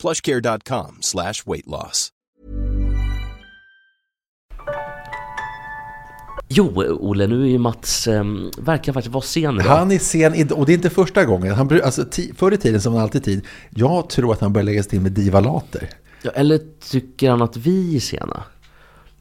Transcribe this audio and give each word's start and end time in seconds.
plushcare.com 0.00 0.98
slash 1.00 1.34
weight 1.46 1.66
loss. 1.66 2.12
Jo, 6.52 6.72
Olle, 7.00 7.26
nu 7.26 7.42
är 7.42 7.46
ju 7.46 7.58
Mats, 7.58 8.06
eh, 8.06 8.24
verkar 8.58 8.92
faktiskt 8.92 9.12
vara 9.12 9.22
sen 9.24 9.54
idag. 9.54 9.76
Han 9.76 9.92
är 9.92 9.98
sen, 9.98 10.52
och 10.52 10.66
det 10.66 10.72
är 10.72 10.74
inte 10.74 10.90
första 10.90 11.24
gången. 11.24 11.54
Han, 11.54 11.80
alltså, 11.84 12.04
förr 12.36 12.52
i 12.52 12.56
tiden 12.56 12.80
som 12.80 12.94
han 12.94 13.02
alltid 13.02 13.24
tid. 13.24 13.46
Jag 13.70 14.08
tror 14.10 14.32
att 14.32 14.40
han 14.40 14.52
börjar 14.52 14.64
lägga 14.64 14.82
sig 14.82 14.90
till 14.90 15.00
med 15.00 15.12
divalater. 15.12 15.90
Ja, 16.22 16.30
eller 16.30 16.60
tycker 16.90 17.30
han 17.30 17.42
att 17.42 17.56
vi 17.56 17.96
är 17.96 18.00
sena? 18.00 18.42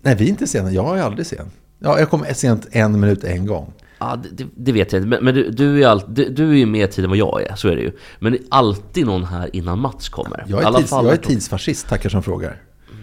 Nej, 0.01 0.15
vi 0.15 0.25
är 0.25 0.29
inte 0.29 0.47
sena. 0.47 0.71
Jag 0.71 0.97
är 0.99 1.03
aldrig 1.03 1.25
sen. 1.25 1.51
Ja, 1.79 1.99
jag 1.99 2.09
kommer 2.09 2.33
sent 2.33 2.67
en 2.71 2.99
minut 2.99 3.23
en 3.23 3.45
gång. 3.45 3.73
Ja, 3.99 4.19
det, 4.31 4.45
det- 4.55 4.71
vet 4.71 4.93
jag 4.93 4.99
inte. 4.99 5.09
Men, 5.09 5.23
men 5.25 5.35
du, 5.35 5.49
du, 5.51 5.83
är 5.83 5.87
all, 5.87 6.01
du, 6.07 6.29
du 6.29 6.49
är 6.49 6.55
ju 6.55 6.65
mer 6.65 6.87
tid 6.87 7.03
än 7.03 7.09
vad 7.09 7.17
jag 7.17 7.41
är, 7.41 7.55
så 7.55 7.67
är 7.67 7.75
det 7.75 7.81
ju. 7.81 7.91
Men 8.19 8.31
det 8.31 8.37
är 8.37 8.43
alltid 8.49 9.05
någon 9.05 9.23
här 9.23 9.49
innan 9.53 9.79
Mats 9.79 10.09
kommer. 10.09 10.45
Jag 10.47 10.63
är, 10.63 10.71
tids, 10.77 10.91
jag 10.91 11.05
är 11.13 11.15
tidsfascist, 11.17 11.87
tackar 11.89 12.09
som 12.09 12.23
frågar. 12.23 12.61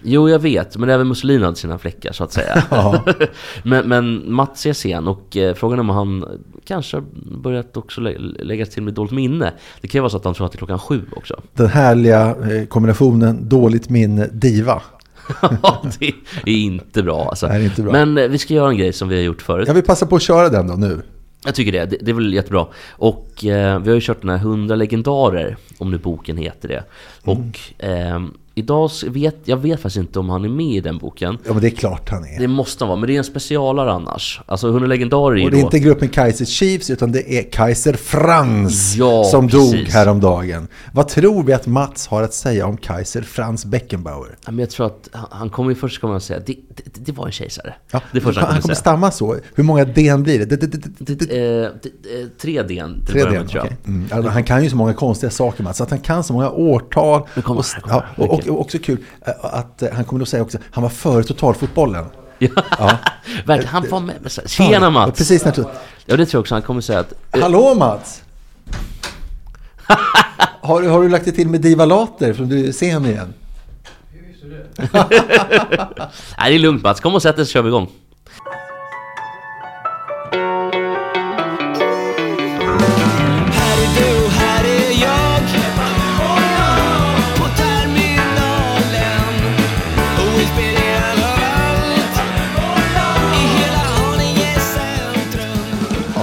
Jo, 0.08 0.28
jag 0.28 0.38
vet. 0.38 0.76
Men 0.76 0.88
även 0.90 1.08
Mussolini 1.08 1.44
hade 1.44 1.56
sina 1.56 1.78
fläckar, 1.78 2.12
så 2.12 2.24
att 2.24 2.32
säga. 2.32 2.62
Ja. 2.70 3.04
men, 3.64 3.88
men 3.88 4.32
Mats 4.32 4.66
är 4.66 4.72
sen 4.72 5.08
och 5.08 5.36
eh, 5.36 5.54
frågan 5.54 5.78
är 5.78 5.80
om 5.80 5.88
han 5.88 6.24
kanske 6.64 6.96
har 6.96 7.04
börjat 7.42 7.76
också 7.76 8.00
lä 8.00 8.18
lägga 8.18 8.66
till 8.66 8.82
med 8.82 8.94
dåligt 8.94 9.12
minne. 9.12 9.52
Det 9.80 9.88
kan 9.88 9.98
ju 9.98 10.00
vara 10.02 10.10
så 10.10 10.16
att 10.16 10.24
han 10.24 10.34
tror 10.34 10.46
att 10.46 10.52
det 10.52 10.56
är 10.56 10.58
klockan 10.58 10.78
sju 10.78 11.00
också. 11.16 11.40
Den 11.54 11.66
härliga 11.68 12.36
eh, 12.50 12.66
kombinationen 12.66 13.48
dåligt 13.48 13.90
minne, 13.90 14.26
diva. 14.32 14.82
Ja, 15.62 15.82
det 15.98 16.50
är 16.50 16.56
inte 16.56 17.02
bra 17.02 17.28
alltså. 17.28 17.46
Är 17.46 17.60
inte 17.60 17.82
bra. 17.82 17.92
Men 17.92 18.18
eh, 18.18 18.28
vi 18.28 18.38
ska 18.38 18.54
göra 18.54 18.70
en 18.70 18.76
grej 18.76 18.92
som 18.92 19.08
vi 19.08 19.16
har 19.16 19.22
gjort 19.22 19.42
förut. 19.42 19.68
Jag 19.68 19.74
vill 19.74 19.84
passa 19.84 20.06
på 20.06 20.16
att 20.16 20.22
köra 20.22 20.48
den 20.48 20.66
då 20.66 20.74
nu. 20.74 21.02
Jag 21.44 21.54
tycker 21.54 21.72
det. 21.72 21.84
det. 21.84 21.96
Det 22.00 22.10
är 22.10 22.14
väl 22.14 22.34
jättebra. 22.34 22.66
Och 22.90 23.44
eh, 23.44 23.78
vi 23.78 23.88
har 23.88 23.94
ju 23.94 24.00
kört 24.00 24.20
den 24.20 24.30
här 24.30 24.36
100 24.36 24.76
legendarer, 24.76 25.56
om 25.78 25.90
nu 25.90 25.98
boken 25.98 26.36
heter 26.36 26.68
det. 26.68 26.84
Mm. 27.24 27.38
Och 27.38 27.60
ehm, 27.78 28.34
idag 28.58 28.90
vet 29.06 29.36
jag 29.44 29.56
vet 29.56 29.80
faktiskt 29.80 29.96
inte 29.96 30.18
om 30.18 30.30
han 30.30 30.44
är 30.44 30.48
med 30.48 30.66
i 30.66 30.80
den 30.80 30.98
boken. 30.98 31.38
Ja, 31.46 31.52
men 31.52 31.62
det 31.62 31.68
är 31.68 31.76
klart 31.76 32.08
han 32.08 32.24
är. 32.24 32.38
Det 32.38 32.48
måste 32.48 32.84
han 32.84 32.88
vara, 32.88 33.00
men 33.00 33.06
det 33.06 33.14
är 33.14 33.18
en 33.18 33.24
specialare 33.24 33.92
annars. 33.92 34.40
Alltså 34.46 34.68
100 34.68 34.86
legendarer 34.88 35.36
är 35.36 35.38
ju 35.38 35.44
Och 35.44 35.50
det 35.50 35.56
är 35.56 35.60
då... 35.60 35.66
inte 35.66 35.78
gruppen 35.78 36.08
Kaiser 36.08 36.44
Chiefs 36.44 36.90
utan 36.90 37.12
det 37.12 37.38
är 37.38 37.50
Kaiser 37.50 37.92
Franz 37.92 38.94
Ja, 38.96 39.24
som 39.24 39.48
dog 39.48 39.72
precis. 39.72 39.94
häromdagen. 39.94 40.68
Vad 40.92 41.08
tror 41.08 41.42
vi 41.42 41.52
att 41.52 41.66
Mats 41.66 42.06
har 42.06 42.22
att 42.22 42.34
säga 42.34 42.66
om 42.66 42.76
Kaiser 42.76 43.22
Franz 43.22 43.64
Beckenbauer? 43.64 44.36
Ja, 44.44 44.50
Men 44.50 44.58
jag 44.58 44.70
tror 44.70 44.86
att 44.86 45.08
han, 45.12 45.50
kommer 45.50 45.70
ju 45.70 45.76
först 45.76 46.00
komma 46.00 46.14
och 46.14 46.22
säga 46.22 46.40
det, 46.46 46.56
det, 46.68 47.04
det 47.06 47.12
var 47.12 47.26
en 47.26 47.32
kejsare. 47.32 47.74
Ja, 47.92 48.00
det 48.12 48.20
första 48.20 48.40
han, 48.40 48.46
han 48.46 48.52
han 48.52 48.62
kommer 48.62 48.62
kommer 48.62 48.74
stamma 48.74 49.10
så. 49.10 49.36
Hur 49.54 49.64
många 49.64 49.84
D 49.84 50.16
blir 50.16 50.46
det? 50.46 50.56
tre 52.38 52.62
D 52.62 52.68
till 52.68 53.06
Tre 53.06 53.24
början 53.24 53.32
D, 53.32 53.38
med, 53.38 53.48
tror 53.48 53.56
jag. 53.56 53.64
okej. 53.64 53.76
mm. 53.86 54.08
alltså, 54.12 54.30
Han 54.30 54.44
kan 54.44 54.64
ju 54.64 54.70
så 54.70 54.76
många 54.76 54.94
konstiga 54.94 55.30
saker 55.30 55.62
Mats, 55.62 55.80
att 55.80 55.90
han 55.90 56.00
kan 56.00 56.24
så 56.24 56.32
många 56.32 56.50
årtal. 56.50 57.26
Kommer 57.42 57.60
och, 57.60 57.66
kommer 57.82 58.04
och, 58.16 58.30
och, 58.34 58.45
Också 58.50 58.78
kul 58.78 58.98
eh, 59.26 59.32
att 59.40 59.82
eh, 59.82 59.88
han 59.92 60.04
kommer 60.04 60.22
att 60.22 60.28
säga 60.28 60.42
också, 60.42 60.58
han 60.70 60.82
var 60.82 60.90
före 60.90 61.22
totalfotbollen. 61.22 62.04
Ja. 62.38 62.98
Verkligen, 63.46 63.68
han 63.72 63.88
var 63.90 64.00
med. 64.00 64.16
Tjena 64.46 64.90
Mats! 64.90 65.18
Precis 65.18 65.44
när 65.44 65.54
Ja, 66.06 66.16
det 66.16 66.26
tror 66.26 66.38
jag 66.38 66.40
också. 66.40 66.54
Han 66.54 66.62
kommer 66.62 66.80
säga 66.80 66.98
att... 67.00 67.12
eh, 67.32 67.40
Hallå 67.42 67.74
Mats! 67.74 68.22
har, 70.60 70.82
du- 70.82 70.88
har 70.88 71.02
du 71.02 71.08
lagt 71.08 71.24
det 71.24 71.32
till 71.32 71.48
med 71.48 71.60
divalater 71.60 72.32
från 72.32 72.48
du 72.48 72.68
är 72.68 72.72
sen 72.72 73.06
igen? 73.06 73.34
Nej, 76.38 76.48
det 76.50 76.54
är 76.54 76.58
lugnt 76.58 76.82
Mats. 76.82 77.00
Kom 77.00 77.14
och 77.14 77.22
sätt 77.22 77.36
dig 77.36 77.46
så 77.46 77.52
kör 77.52 77.62
vi 77.62 77.68
igång. 77.68 77.90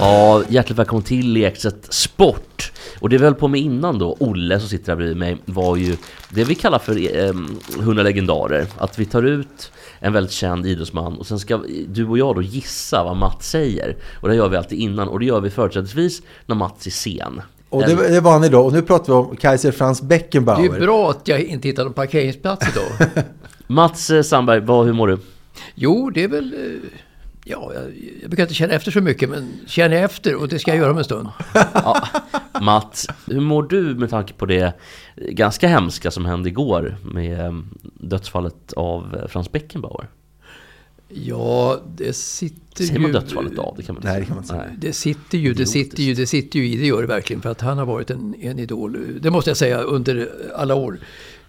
Ja, 0.03 0.43
hjärtligt 0.49 0.79
välkommen 0.79 1.03
till 1.03 1.33
Lekset 1.33 1.93
Sport. 1.93 2.71
Och 2.99 3.09
det 3.09 3.17
vi 3.17 3.23
höll 3.23 3.35
på 3.35 3.47
med 3.47 3.61
innan 3.61 3.99
då, 3.99 4.15
Olle 4.19 4.59
som 4.59 4.69
sitter 4.69 4.91
här 4.91 4.95
bredvid 4.95 5.17
mig, 5.17 5.37
var 5.45 5.75
ju 5.75 5.97
det 6.29 6.43
vi 6.43 6.55
kallar 6.55 6.79
för 6.79 7.17
eh, 7.17 7.33
100 7.79 8.03
legendarer. 8.03 8.65
Att 8.77 8.99
vi 8.99 9.05
tar 9.05 9.23
ut 9.23 9.71
en 9.99 10.13
väldigt 10.13 10.31
känd 10.31 10.65
idrottsman 10.65 11.17
och 11.17 11.27
sen 11.27 11.39
ska 11.39 11.61
du 11.87 12.07
och 12.07 12.17
jag 12.17 12.35
då 12.35 12.41
gissa 12.41 13.03
vad 13.03 13.17
Mats 13.17 13.49
säger. 13.49 13.95
Och 14.21 14.29
det 14.29 14.35
gör 14.35 14.49
vi 14.49 14.57
alltid 14.57 14.79
innan 14.79 15.07
och 15.07 15.19
det 15.19 15.25
gör 15.25 15.41
vi 15.41 15.49
företrädesvis 15.49 16.21
när 16.45 16.55
Mats 16.55 16.85
är 16.85 16.91
sen. 16.91 17.41
Och 17.69 17.81
det, 17.81 18.09
det 18.09 18.19
var 18.19 18.31
han 18.31 18.43
idag. 18.43 18.65
Och 18.65 18.73
nu 18.73 18.81
pratar 18.81 19.05
vi 19.13 19.19
om 19.19 19.35
Kaiser 19.35 19.71
Franz 19.71 19.99
Det 19.99 20.05
är 20.05 20.07
Beckenbauer. 20.07 20.79
bra 20.79 21.09
att 21.09 21.27
jag 21.27 21.41
inte 21.41 21.67
hittade 21.67 21.85
någon 21.85 21.93
parkeringsplats 21.93 22.67
idag. 22.75 23.09
Mats 23.67 24.09
eh, 24.09 24.21
Sandberg, 24.21 24.59
vad, 24.59 24.85
hur 24.85 24.93
mår 24.93 25.07
du? 25.07 25.17
Jo, 25.75 26.09
det 26.09 26.23
är 26.23 26.27
väl... 26.27 26.79
eh, 27.45 27.51
Ja, 27.51 27.71
jag, 27.73 27.83
jag 28.21 28.29
brukar 28.29 28.43
inte 28.43 28.53
känna 28.53 28.73
efter 28.73 28.91
så 28.91 29.01
mycket, 29.01 29.29
men 29.29 29.51
känner 29.67 29.95
jag 29.95 30.05
efter 30.05 30.35
och 30.35 30.47
det 30.47 30.59
ska 30.59 30.71
jag 30.71 30.77
göra 30.77 30.91
om 30.91 30.97
en 30.97 31.03
stund. 31.03 31.27
Ja, 31.53 32.07
Mats, 32.61 33.07
hur 33.27 33.39
mår 33.39 33.63
du 33.63 33.81
med 33.81 34.09
tanke 34.09 34.33
på 34.33 34.45
det 34.45 34.73
ganska 35.15 35.67
hemska 35.67 36.11
som 36.11 36.25
hände 36.25 36.49
igår 36.49 36.97
med 37.03 37.45
eh, 37.45 37.53
dödsfallet 37.83 38.73
av 38.73 39.15
eh, 39.15 39.27
Frans 39.27 39.51
Beckenbauer? 39.51 40.07
Ja, 41.15 41.81
det 41.95 42.13
sitter 42.13 42.83
Säger 42.83 42.93
ju... 42.93 42.99
man 42.99 43.11
dödsfallet 43.11 43.59
av? 43.59 43.75
Det 43.77 43.83
kan 43.83 43.95
man 43.95 43.99
inte 44.01 44.11
Nej, 44.11 44.19
det 44.19 44.25
kan 44.25 44.35
man 44.35 44.43
inte 44.43 44.53
säga. 44.53 44.77
Det 44.77 44.93
sitter 44.93 45.37
ju, 45.37 45.53
det 45.53 45.65
sitter 45.65 46.03
ju, 46.03 46.13
det 46.13 46.27
sitter 46.27 46.59
ju 46.59 46.67
i, 46.67 46.75
det 46.75 46.85
gör 46.85 47.01
det 47.01 47.07
verkligen. 47.07 47.41
För 47.41 47.49
att 47.49 47.61
han 47.61 47.77
har 47.77 47.85
varit 47.85 48.09
en, 48.09 48.35
en 48.39 48.59
idol, 48.59 48.97
det 49.21 49.31
måste 49.31 49.49
jag 49.49 49.57
säga, 49.57 49.81
under 49.81 50.29
alla 50.55 50.75
år. 50.75 50.99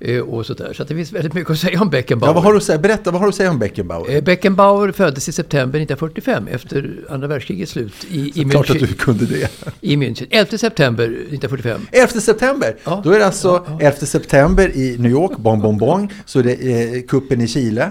Eh, 0.01 0.21
och 0.21 0.47
sådär. 0.47 0.73
Så 0.73 0.83
att 0.83 0.89
det 0.89 0.95
finns 0.95 1.13
väldigt 1.13 1.35
mycket 1.35 1.51
att 1.51 1.59
säga 1.59 1.81
om 1.83 1.91
Beckenbauer. 1.91 2.31
Ja, 2.31 2.35
vad 2.35 2.43
har 2.45 2.53
du 2.53 2.57
att 2.57 2.63
säga? 2.65 2.79
Berätta, 2.79 3.11
vad 3.11 3.21
har 3.21 3.27
du 3.27 3.29
att 3.29 3.35
säga 3.35 3.51
om 3.51 3.59
Beckenbauer? 3.59 4.15
Eh, 4.17 4.23
Beckenbauer 4.23 4.93
föddes 4.93 5.29
i 5.29 5.33
september 5.33 5.79
1945 5.79 6.49
efter 6.49 7.05
andra 7.11 7.27
världskrigets 7.29 7.73
slut 7.73 7.93
i, 8.11 8.41
i, 8.41 8.45
Klart 8.45 8.71
att 8.71 8.77
München, 8.77 8.87
du 8.87 8.95
kunde 8.95 9.27
det. 9.27 9.51
i 9.81 9.97
München. 9.97 10.27
11 10.31 10.59
september 10.59 11.05
1945. 11.05 11.81
11 11.93 12.09
september! 12.09 12.77
Ja. 12.85 13.01
Då 13.05 13.11
är 13.11 13.19
det 13.19 13.27
alltså 13.27 13.67
11 13.81 13.93
september 13.99 14.77
i 14.77 14.97
New 14.99 15.11
York, 15.13 15.37
bong 15.39 15.61
bong 15.63 15.79
bong. 15.79 16.13
Så 16.25 16.39
är 16.39 16.43
det 16.43 16.53
eh, 16.97 17.03
kuppen 17.03 17.41
i 17.41 17.49
Chile. 17.49 17.91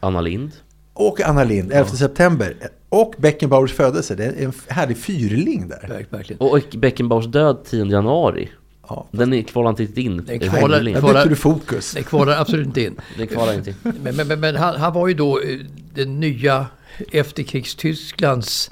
Anna 0.00 0.20
Lind. 0.20 0.50
Och 0.92 1.20
Anna 1.20 1.44
Lind, 1.44 1.72
11 1.72 1.90
september. 1.90 2.54
Och 2.88 3.14
Beckenbauers 3.18 3.72
födelse. 3.72 4.14
Det 4.14 4.24
är 4.24 4.44
en 4.44 4.52
härlig 4.68 4.96
fyrling 4.96 5.68
där. 5.68 5.88
Verk- 5.88 6.06
Verkligen. 6.12 6.40
Och 6.40 6.60
Beckenbauers 6.78 7.26
död 7.26 7.64
10 7.70 7.84
januari. 7.86 8.48
Ja. 8.88 9.06
Den 9.10 9.32
är 9.32 9.42
kvalar 9.42 9.70
inte 9.70 9.82
riktigt 9.82 10.04
in. 10.04 10.24
Den 10.26 10.38
kvalar-. 10.40 10.80
Där 10.80 11.00
kvalar- 11.00 11.26
du 11.26 11.36
fokus. 11.36 11.92
Det 11.92 12.02
kvalar 12.02 12.40
absolut 12.40 12.66
inte 12.66 12.82
in. 12.82 13.00
Den 13.18 13.26
kvalar 13.26 13.54
inte 13.54 13.70
in. 13.70 13.76
Men, 13.82 14.16
men, 14.16 14.28
men, 14.28 14.40
men 14.40 14.56
han, 14.56 14.76
han 14.76 14.92
var 14.92 15.08
ju 15.08 15.14
då 15.14 15.40
eh, 15.40 15.58
den 15.94 16.20
nya 16.20 16.66
efterkrigstysklands 17.12 18.70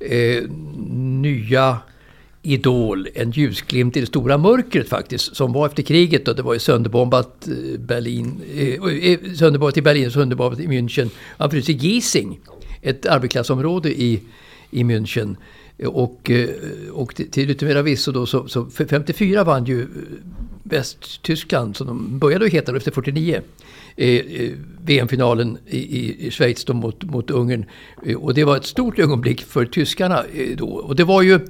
eh, 0.00 0.42
nya 1.20 1.78
idol, 2.42 3.08
en 3.14 3.30
ljusglimt 3.30 3.96
i 3.96 4.00
det 4.00 4.06
stora 4.06 4.38
mörkret 4.38 4.88
faktiskt, 4.88 5.36
som 5.36 5.52
var 5.52 5.66
efter 5.66 5.82
kriget 5.82 6.28
och 6.28 6.36
det 6.36 6.42
var 6.42 6.52
ju 6.52 6.58
sönderbombat 6.58 7.48
eh, 7.48 7.80
Berlin, 7.80 8.40
eh, 8.54 9.12
eh, 9.12 9.18
sönderbombat 9.34 9.76
i 9.76 9.82
Berlin 9.82 10.06
och 10.06 10.12
sönderbombat 10.12 10.60
i 10.60 10.66
München. 10.66 11.10
Han 11.38 11.50
föddes 11.50 11.68
i 11.68 11.72
Giesing, 11.72 12.40
ett 12.82 13.06
arbetarklassområde 13.06 14.02
i, 14.02 14.20
i 14.70 14.82
München. 14.82 15.36
Och, 15.86 16.30
eh, 16.30 16.48
och 16.92 17.14
till, 17.14 17.50
yttermera 17.50 17.82
visso 17.82 18.12
då, 18.12 18.26
så, 18.26 18.48
så 18.48 18.66
54 18.66 19.44
vann 19.44 19.64
ju 19.64 19.80
eh, 19.80 19.86
Västtyskland, 20.62 21.76
som 21.76 21.86
de 21.86 22.18
började 22.18 22.44
att 22.44 22.52
heta 22.52 22.72
då 22.72 22.78
efter 22.78 22.90
49, 22.90 23.40
eh, 23.96 24.08
eh 24.08 24.50
VM-finalen 24.84 25.58
i, 25.66 26.26
i, 26.26 26.30
Schweiz 26.30 26.64
då 26.64 26.74
mot, 26.74 27.04
mot 27.04 27.30
Ungern. 27.30 27.64
Eh, 28.06 28.16
och 28.16 28.34
det 28.34 28.44
var 28.44 28.56
ett 28.56 28.66
stort 28.66 28.98
ögonblick 28.98 29.42
för 29.42 29.64
tyskarna 29.64 30.24
eh, 30.34 30.56
då. 30.56 30.66
Och 30.66 30.96
det 30.96 31.04
var 31.04 31.22
ju 31.22 31.40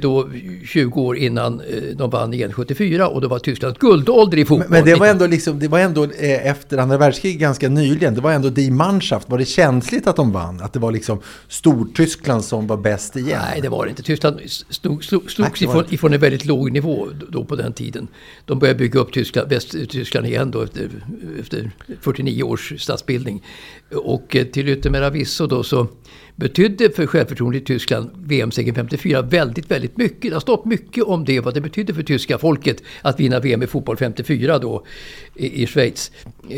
då 0.00 0.30
20 0.64 1.00
år 1.00 1.16
innan 1.16 1.60
eh, 1.60 1.82
de 1.96 2.10
vann 2.10 2.34
igen 2.34 2.52
74 2.52 3.08
och 3.08 3.20
då 3.20 3.28
var 3.28 3.38
Tysklands 3.38 3.78
guldålder 3.78 4.38
i 4.38 4.44
fotboll. 4.44 4.70
Men 4.70 4.84
det 4.84 4.94
var 4.94 5.06
ändå, 5.06 5.26
liksom, 5.26 5.58
det 5.58 5.68
var 5.68 5.78
ändå 5.78 6.04
eh, 6.04 6.46
efter 6.46 6.78
andra 6.78 6.98
världskriget 6.98 7.40
ganska 7.40 7.68
nyligen. 7.68 8.14
Det 8.14 8.20
var 8.20 8.32
ändå 8.32 8.48
Die 8.48 8.70
Mannschaft. 8.70 9.30
Var 9.30 9.38
det 9.38 9.44
känsligt 9.44 10.06
att 10.06 10.16
de 10.16 10.32
vann? 10.32 10.60
Att 10.60 10.72
det 10.72 10.78
var 10.78 10.92
liksom 10.92 11.20
Stortyskland 11.48 12.44
som 12.44 12.66
var 12.66 12.76
bäst 12.76 13.16
igen? 13.16 13.40
Nej, 13.50 13.60
det 13.60 13.68
var 13.68 13.84
det 13.84 13.90
inte. 13.90 14.02
Tyskland 14.02 14.40
stod, 14.70 15.04
stod, 15.04 15.30
slogs 15.30 15.62
ifrån, 15.92 16.12
en 16.12 16.20
väldigt 16.20 16.44
låg 16.44 16.72
nivå 16.72 17.08
då 17.28 17.44
på 17.44 17.56
den 17.56 17.72
tiden. 17.72 18.08
De 18.44 18.58
började 18.58 18.78
bygga 18.78 19.00
upp 19.00 19.12
Tyskland, 19.12 19.48
Västtyskland 19.48 20.26
igen 20.26 20.50
då 20.50 20.62
efter, 20.62 20.90
efter 21.40 21.70
49 22.00 22.42
års 22.42 22.72
statsbildning. 22.82 23.42
Och 23.94 24.36
eh, 24.36 24.44
till 24.44 24.68
yttermera 24.68 25.10
visso 25.10 25.46
då 25.46 25.62
så 25.62 25.86
betydde 26.36 26.90
för 26.90 27.06
självförtroendet 27.06 27.62
i 27.62 27.64
Tyskland 27.64 28.10
VM-segern 28.14 28.74
54 28.74 29.22
väldigt, 29.22 29.70
väldigt 29.70 29.96
mycket. 29.96 30.22
Det 30.22 30.32
har 30.32 30.40
stått 30.40 30.64
mycket 30.64 31.04
om 31.04 31.24
det, 31.24 31.40
vad 31.40 31.54
det 31.54 31.60
betydde 31.60 31.94
för 31.94 32.02
tyska 32.02 32.38
folket 32.38 32.82
att 33.02 33.20
vinna 33.20 33.40
VM 33.40 33.62
i 33.62 33.66
fotboll 33.66 33.96
54 33.96 34.58
då 34.58 34.84
i, 35.34 35.62
i 35.62 35.66
Schweiz. 35.66 36.12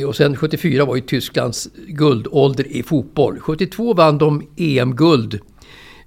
Och 0.06 0.16
sen 0.16 0.36
74 0.36 0.84
var 0.84 0.96
ju 0.96 1.02
Tysklands 1.02 1.68
guldålder 1.86 2.66
i 2.66 2.82
fotboll. 2.82 3.40
72 3.40 3.94
vann 3.94 4.18
de 4.18 4.46
EM-guld. 4.56 5.40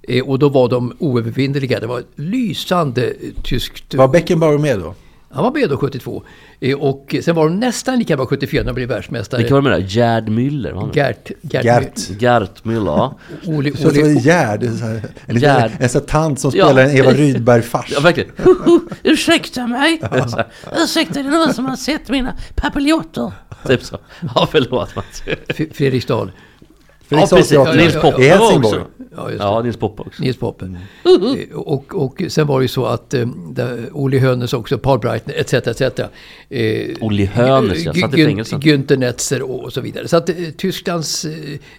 Eh, 0.03 0.29
och 0.29 0.39
då 0.39 0.49
var 0.49 0.69
de 0.69 0.93
oövervinnerliga. 0.99 1.79
Det 1.79 1.87
var 1.87 1.99
ett 1.99 2.07
lysande 2.15 3.13
tyskt... 3.43 3.93
Var 3.93 4.07
Beckenbauer 4.07 4.57
med 4.57 4.79
då? 4.79 4.95
Han 5.33 5.43
var 5.43 5.51
med 5.51 5.69
då 5.69 5.77
72. 5.77 6.23
Eh, 6.59 6.77
Och 6.77 7.15
sen 7.23 7.35
var 7.35 7.43
de 7.49 7.59
nästan 7.59 7.99
lika 7.99 8.17
bra 8.17 8.25
74 8.25 8.61
när 8.63 8.67
de 8.67 8.73
blev 8.73 8.89
världsmästare. 8.89 9.41
Vilka 9.41 9.53
var 9.55 9.61
det 9.61 9.69
med 9.69 9.79
där? 9.79 9.87
Gerd 9.87 10.29
Müller? 10.29 10.71
var 10.73 10.81
han? 10.81 10.91
Gert, 10.93 11.31
Gert, 11.41 11.63
Gert. 11.65 12.21
Gert 12.21 12.63
Müller, 12.63 12.85
ja. 12.97 13.17
Ole, 13.45 13.77
Så 13.77 13.89
det 13.89 14.01
var 14.01 14.09
Gerd, 14.09 14.63
en 15.27 15.37
Gerd. 15.39 15.71
en 15.79 15.89
sån 15.89 16.01
tant 16.01 16.39
som 16.39 16.51
Ja. 16.55 16.65
spelar 16.67 16.83
en 16.83 16.97
Eva 16.97 17.11
Rydberg-fars. 17.11 17.91
Ja, 17.93 17.99
verkligen. 17.99 18.31
Ursäkta 19.03 19.67
mig! 19.67 20.01
Ursäkta, 20.83 21.13
det 21.13 21.19
är 21.19 21.45
någon 21.45 21.53
som 21.53 21.65
har 21.65 21.75
sett 21.75 22.09
mina 22.09 22.33
papiljotter. 22.55 23.31
Typ 23.67 23.83
så. 23.83 23.97
Ja, 24.35 24.47
förlåt 24.51 24.95
Mats. 24.95 25.23
Fredriksdal. 25.73 26.31
Fredriksdals 27.15 27.51
Ja. 27.51 27.73
Nils 27.73 27.93
Poppe 28.01 28.21
I 28.21 28.27
Helsingborg. 28.29 28.79
också. 28.79 28.85
Ja. 29.15 29.31
Ja, 29.39 29.61
Nils 29.61 29.77
Poppe 29.77 30.01
också. 30.01 30.23
Nils 30.23 30.37
Poppe. 30.37 30.65
Eh, 30.65 31.55
Och, 31.57 31.95
och 31.95 32.21
sen 32.27 32.47
var 32.47 32.59
det 32.59 32.63
ju 32.63 32.67
så 32.67 32.85
att 32.85 33.13
eh, 33.13 33.27
där 33.51 33.89
Olle 33.91 34.17
Hönes 34.19 34.53
också, 34.53 34.77
Paul 34.77 34.99
Breitner 34.99 35.35
etc. 35.39 35.53
etc. 35.53 35.81
Eh, 36.49 36.95
Olle 37.01 37.25
Hönes, 37.25 37.85
jag 37.85 37.97
satt 37.99 38.13
i 38.13 38.17
Gün- 38.17 38.25
fängelse. 38.25 38.55
Günther 38.55 38.97
Netzer 38.97 39.41
och, 39.41 39.73
så 39.73 39.81
vidare. 39.81 40.07
Så 40.07 40.17
att 40.17 40.29
eh, 40.29 40.35
Tysklands 40.57 41.25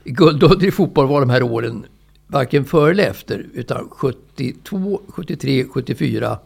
guldålder 0.05 0.67
i 0.67 0.71
fotboll 0.71 1.07
var 1.09 1.21
de 1.21 1.31
här 1.31 1.43
åren 1.43 1.85
varken 2.27 2.65
före 2.65 2.91
eller 2.91 3.05
efter. 3.11 3.47
Utan 3.55 3.89
72, 3.91 5.01
73, 5.09 5.65
74 5.65 6.39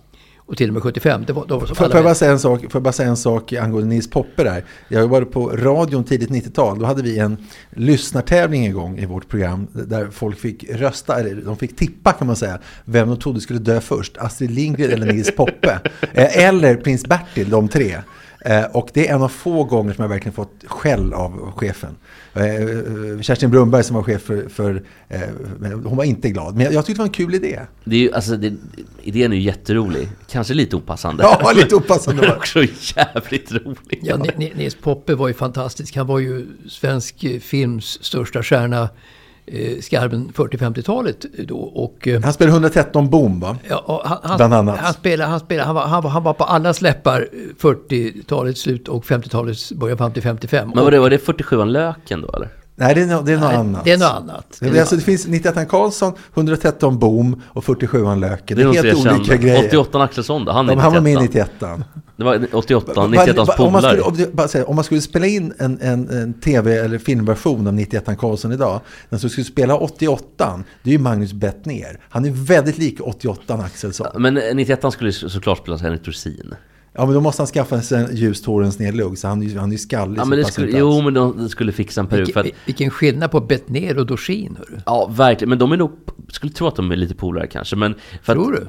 och 0.46 0.56
till 0.56 0.68
och 0.70 0.74
med 0.74 0.82
75. 0.82 1.24
Det 1.26 1.32
var, 1.32 1.46
de 1.46 1.60
var 1.60 1.66
Får 1.66 1.90
jag 1.94 2.04
bara 2.04 2.14
säga 2.14 2.30
en 2.32 2.38
sak, 2.38 2.60
får 2.60 2.70
jag 2.72 2.82
bara 2.82 2.92
säga 2.92 3.08
en 3.08 3.16
sak 3.16 3.52
angående 3.52 3.88
Nils 3.88 4.10
Poppe 4.10 4.44
där. 4.44 4.64
Jag 4.88 5.00
jobbade 5.00 5.26
på 5.26 5.48
radion 5.48 6.04
tidigt 6.04 6.30
90-tal. 6.30 6.78
Då 6.78 6.86
hade 6.86 7.02
vi 7.02 7.18
en 7.18 7.36
lyssnartävling 7.70 8.66
igång 8.66 8.98
i 8.98 9.06
vårt 9.06 9.28
program. 9.28 9.66
Där 9.72 10.08
folk 10.10 10.38
fick 10.38 10.64
rösta, 10.70 11.20
eller 11.20 11.34
de 11.34 11.56
fick 11.56 11.76
tippa 11.76 12.12
kan 12.12 12.26
man 12.26 12.36
säga. 12.36 12.58
Vem 12.84 13.08
de 13.08 13.18
trodde 13.18 13.40
skulle 13.40 13.58
dö 13.58 13.80
först. 13.80 14.16
Astrid 14.18 14.50
Lindgren 14.50 14.90
eller 14.92 15.12
Nils 15.12 15.36
Poppe. 15.36 15.78
Eh, 16.12 16.44
Eller 16.44 16.76
prins 16.76 17.06
Bertil, 17.06 17.50
de 17.50 17.68
tre. 17.68 17.96
Eh, 18.46 18.64
Och 18.64 18.88
det 18.94 19.08
är 19.08 19.14
en 19.14 19.22
av 19.22 19.28
få 19.28 19.64
gånger 19.64 19.92
som 19.92 20.02
jag 20.02 20.08
verkligen 20.08 20.34
fått 20.34 20.64
skäll 20.66 21.12
av 21.12 21.52
chefen. 21.56 21.96
Eh, 22.34 23.20
Kerstin 23.22 23.50
Brunberg 23.50 23.84
som 23.84 23.96
var 23.96 24.02
chef 24.02 24.22
för, 24.22 24.48
för 24.48 24.82
eh, 25.08 25.20
hon 25.84 25.96
var 25.96 26.04
inte 26.04 26.30
glad. 26.30 26.54
Men 26.54 26.64
jag, 26.64 26.72
jag 26.74 26.86
tyckte 26.86 26.98
det 26.98 27.02
var 27.02 27.06
en 27.08 27.12
kul 27.12 27.34
idé. 27.34 27.60
Det 27.84 27.96
är 27.96 28.00
ju, 28.00 28.12
alltså, 28.12 28.36
det, 28.36 28.52
idén 29.02 29.32
är 29.32 29.36
ju 29.36 29.42
jätterolig. 29.42 30.08
Kanske 30.30 30.54
lite 30.54 30.76
opassande. 30.76 31.22
Ja, 31.22 31.52
lite 31.56 31.74
opassande 31.74 32.22
Men 32.22 32.36
också 32.36 32.62
jävligt 32.96 33.52
rolig. 33.52 34.00
Ja, 34.02 34.16
Ni- 34.16 34.30
Ni- 34.36 34.52
Nils 34.56 34.74
Poppe 34.74 35.14
var 35.14 35.28
ju 35.28 35.34
fantastisk. 35.34 35.96
Han 35.96 36.06
var 36.06 36.18
ju 36.18 36.46
svensk 36.68 37.24
eh, 37.24 37.40
films 37.40 37.98
största 38.04 38.42
stjärna 38.42 38.82
eh, 38.82 38.88
skarven 39.80 40.32
40-50-talet 40.34 41.26
då. 41.48 41.58
Och, 41.58 42.08
eh, 42.08 42.22
Han 42.22 42.32
spelade 42.32 42.52
113 42.52 43.10
bom 43.10 43.40
va? 43.40 43.56
Ja, 43.68 44.02
han, 44.04 44.18
han, 44.22 44.36
Bland 44.36 44.54
annat. 44.54 44.78
Han, 44.78 44.92
spelade, 44.92 45.30
han, 45.30 45.40
spelade, 45.40 45.66
han, 45.66 45.74
var, 45.74 45.86
han, 45.86 46.02
var, 46.02 46.10
han 46.10 46.22
var 46.22 46.32
på 46.32 46.44
allas 46.44 46.82
läppar 46.82 47.28
eh, 47.32 47.38
40-talets 47.60 48.60
slut 48.60 48.88
och 48.88 49.04
50-talets 49.04 49.72
början 49.72 49.98
fram 49.98 50.12
till 50.12 50.22
55. 50.22 50.70
Men 50.74 50.84
var 50.84 50.90
det, 50.90 50.98
var 50.98 51.10
det 51.10 51.18
47 51.18 51.64
löken 51.64 52.20
då 52.20 52.28
eller? 52.36 52.48
Nej, 52.78 52.94
det 52.94 53.02
är, 53.02 53.06
no, 53.06 53.22
det 53.22 53.32
är 53.32 53.36
något 53.36 53.48
Nej, 53.48 53.56
annat. 53.56 53.84
Det 53.84 53.92
är 53.92 53.98
något 53.98 54.08
annat. 54.10 54.56
Det, 54.60 54.66
är 54.68 54.80
alltså, 54.80 54.96
det 54.96 55.02
finns 55.02 55.26
91 55.26 55.68
Karlsson, 55.68 56.12
113 56.34 56.98
Bom 56.98 57.42
och 57.48 57.64
47 57.64 58.14
Löken. 58.14 58.56
Det 58.56 58.62
är 58.62 58.72
Det 58.72 58.78
är 58.78 58.82
helt 58.84 58.96
olika 59.06 59.24
kända. 59.24 59.36
grejer. 59.36 59.66
88 59.68 60.02
Axelsson 60.02 60.44
då, 60.44 60.52
han 60.52 60.68
är 60.68 60.76
han 60.76 60.92
var 60.92 61.00
med 61.00 61.12
i 61.12 61.16
91 61.16 61.50
91 61.60 61.78
Det 62.16 62.24
var 62.24 62.46
88, 62.52 62.92
Bara- 62.94 63.06
91 63.06 63.36
bara- 63.36 63.56
om, 63.66 63.72
man 63.72 63.82
skulle, 63.82 64.02
polare. 64.02 64.62
om, 64.64 64.68
om 64.70 64.74
man 64.76 64.84
skulle 64.84 65.00
spela 65.00 65.26
in 65.26 65.52
en, 65.58 65.80
en, 65.80 66.08
en 66.10 66.34
tv 66.40 66.74
eller 66.78 66.98
filmversion 66.98 67.66
av 67.66 67.74
91 67.74 68.18
Karlsson 68.18 68.52
idag, 68.52 68.80
den 69.10 69.18
som 69.18 69.30
skulle 69.30 69.44
spela 69.44 69.76
88 69.76 70.60
det 70.82 70.90
är 70.90 70.92
ju 70.92 70.98
Magnus 70.98 71.32
Bettner. 71.32 72.00
Han 72.08 72.24
är 72.24 72.30
väldigt 72.30 72.78
lik 72.78 72.98
88 73.00 73.54
Axelsson. 73.54 74.06
Men 74.22 74.34
91 74.34 74.92
skulle 74.92 75.12
så- 75.12 75.28
såklart 75.28 75.58
spelas 75.58 75.82
Henrik 75.82 76.04
Dorsin. 76.04 76.54
Ja, 76.96 77.04
men 77.06 77.14
då 77.14 77.20
måste 77.20 77.42
han 77.42 77.46
skaffa 77.46 77.82
sig 77.82 78.04
en 78.04 78.16
ljust 78.16 78.46
hårens 78.46 78.78
nedlugg, 78.78 79.18
så 79.18 79.28
han, 79.28 79.42
är 79.42 79.46
ju- 79.46 79.58
han 79.58 79.68
är 79.68 79.72
ju 79.72 79.78
skallig. 79.78 80.18
Ja, 80.18 80.22
så 80.22 80.28
men 80.28 80.38
det 80.38 80.42
passar 80.44 80.52
skulle, 80.52 80.66
inte 80.66 80.78
jo, 80.78 81.02
men 81.02 81.14
de 81.14 81.36
de 81.38 81.48
skulle 81.48 81.72
fixa 81.72 82.00
en 82.00 82.06
peruk. 82.06 82.32
För 82.32 82.42
Vilken, 82.42 82.60
att, 82.62 82.68
vilken 82.68 82.90
skillnad 82.90 83.30
på 83.30 83.40
Bettner 83.40 83.98
och 83.98 84.06
Dorsin. 84.06 84.56
hörru. 84.58 84.80
ja, 84.86 85.06
verkligen. 85.16 85.48
Men 85.48 85.58
de 85.58 85.72
är 85.72 85.76
nog, 85.76 85.90
skulle 86.28 86.52
tro 86.52 86.66
att 86.66 86.76
de 86.76 86.90
är 86.92 86.96
lite 86.96 87.14
polare 87.14 87.46
kanske. 87.46 87.76
Men 87.76 87.94
för 88.22 88.32
Tror 88.34 88.54
att, 88.54 88.60
du? 88.60 88.66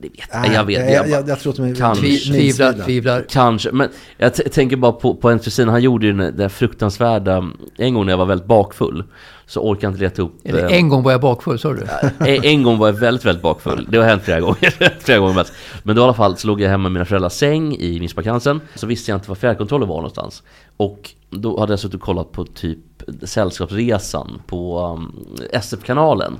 Det 0.00 0.08
vet 0.08 0.20
Nej, 0.32 0.42
jag. 0.44 0.54
Jag 0.54 0.64
vet. 0.64 0.78
jag, 0.78 0.92
Jag, 0.92 1.08
jag, 1.08 1.28
jag 1.28 1.40
tror 1.40 1.52
att 1.52 1.56
de 1.56 1.62
är 1.66 1.74
Kanske. 1.74 2.04
Tvi, 2.06 2.18
tvivlar, 2.18 2.72
tvivlar. 2.72 3.24
Kanske, 3.28 3.72
men 3.72 3.88
jag 4.16 4.34
t- 4.34 4.48
tänker 4.48 4.76
bara 4.76 4.92
på, 4.92 5.14
på 5.14 5.30
en 5.30 5.38
kusin, 5.38 5.68
han 5.68 5.82
gjorde 5.82 6.06
ju 6.06 6.12
den 6.12 6.36
där 6.36 6.48
fruktansvärda, 6.48 7.50
en 7.76 7.94
gång 7.94 8.04
när 8.06 8.12
jag 8.12 8.18
var 8.18 8.26
väldigt 8.26 8.48
bakfull, 8.48 9.04
så 9.46 9.60
orkade 9.60 9.86
jag 9.86 9.92
inte 9.92 10.02
leta 10.04 10.22
upp... 10.22 10.32
Eller 10.44 10.64
eh, 10.64 10.78
en 10.78 10.88
gång 10.88 11.02
var 11.02 11.12
jag 11.12 11.20
bakfull, 11.20 11.58
sa 11.58 11.72
du? 11.72 11.86
en, 12.18 12.44
en 12.44 12.62
gång 12.62 12.78
var 12.78 12.86
jag 12.86 12.94
väldigt, 12.94 13.24
väldigt 13.24 13.42
bakfull. 13.42 13.86
Det 13.90 13.98
har 13.98 14.04
hänt 14.04 14.22
flera 14.22 14.40
gånger. 14.40 15.00
flera 15.00 15.18
gånger 15.18 15.34
mest. 15.34 15.52
Men 15.82 15.96
då 15.96 16.02
i 16.02 16.04
alla 16.04 16.14
fall 16.14 16.36
så 16.36 16.46
låg 16.46 16.60
jag 16.60 16.68
hemma 16.70 16.88
i 16.88 16.92
mina 16.92 17.04
föräldrars 17.04 17.32
säng 17.32 17.76
i 17.76 18.00
Minsparkansen. 18.00 18.60
Så 18.74 18.86
visste 18.86 19.10
jag 19.10 19.18
inte 19.18 19.28
var 19.28 19.36
fjärrkontrollen 19.36 19.88
var 19.88 19.96
någonstans. 19.96 20.42
Och 20.76 21.10
då 21.30 21.60
hade 21.60 21.72
jag 21.72 21.80
suttit 21.80 21.94
och 21.94 22.00
kollat 22.00 22.32
på 22.32 22.44
typ 22.44 22.78
Sällskapsresan 23.22 24.42
på 24.46 24.80
um, 24.80 25.26
SF-kanalen. 25.52 26.38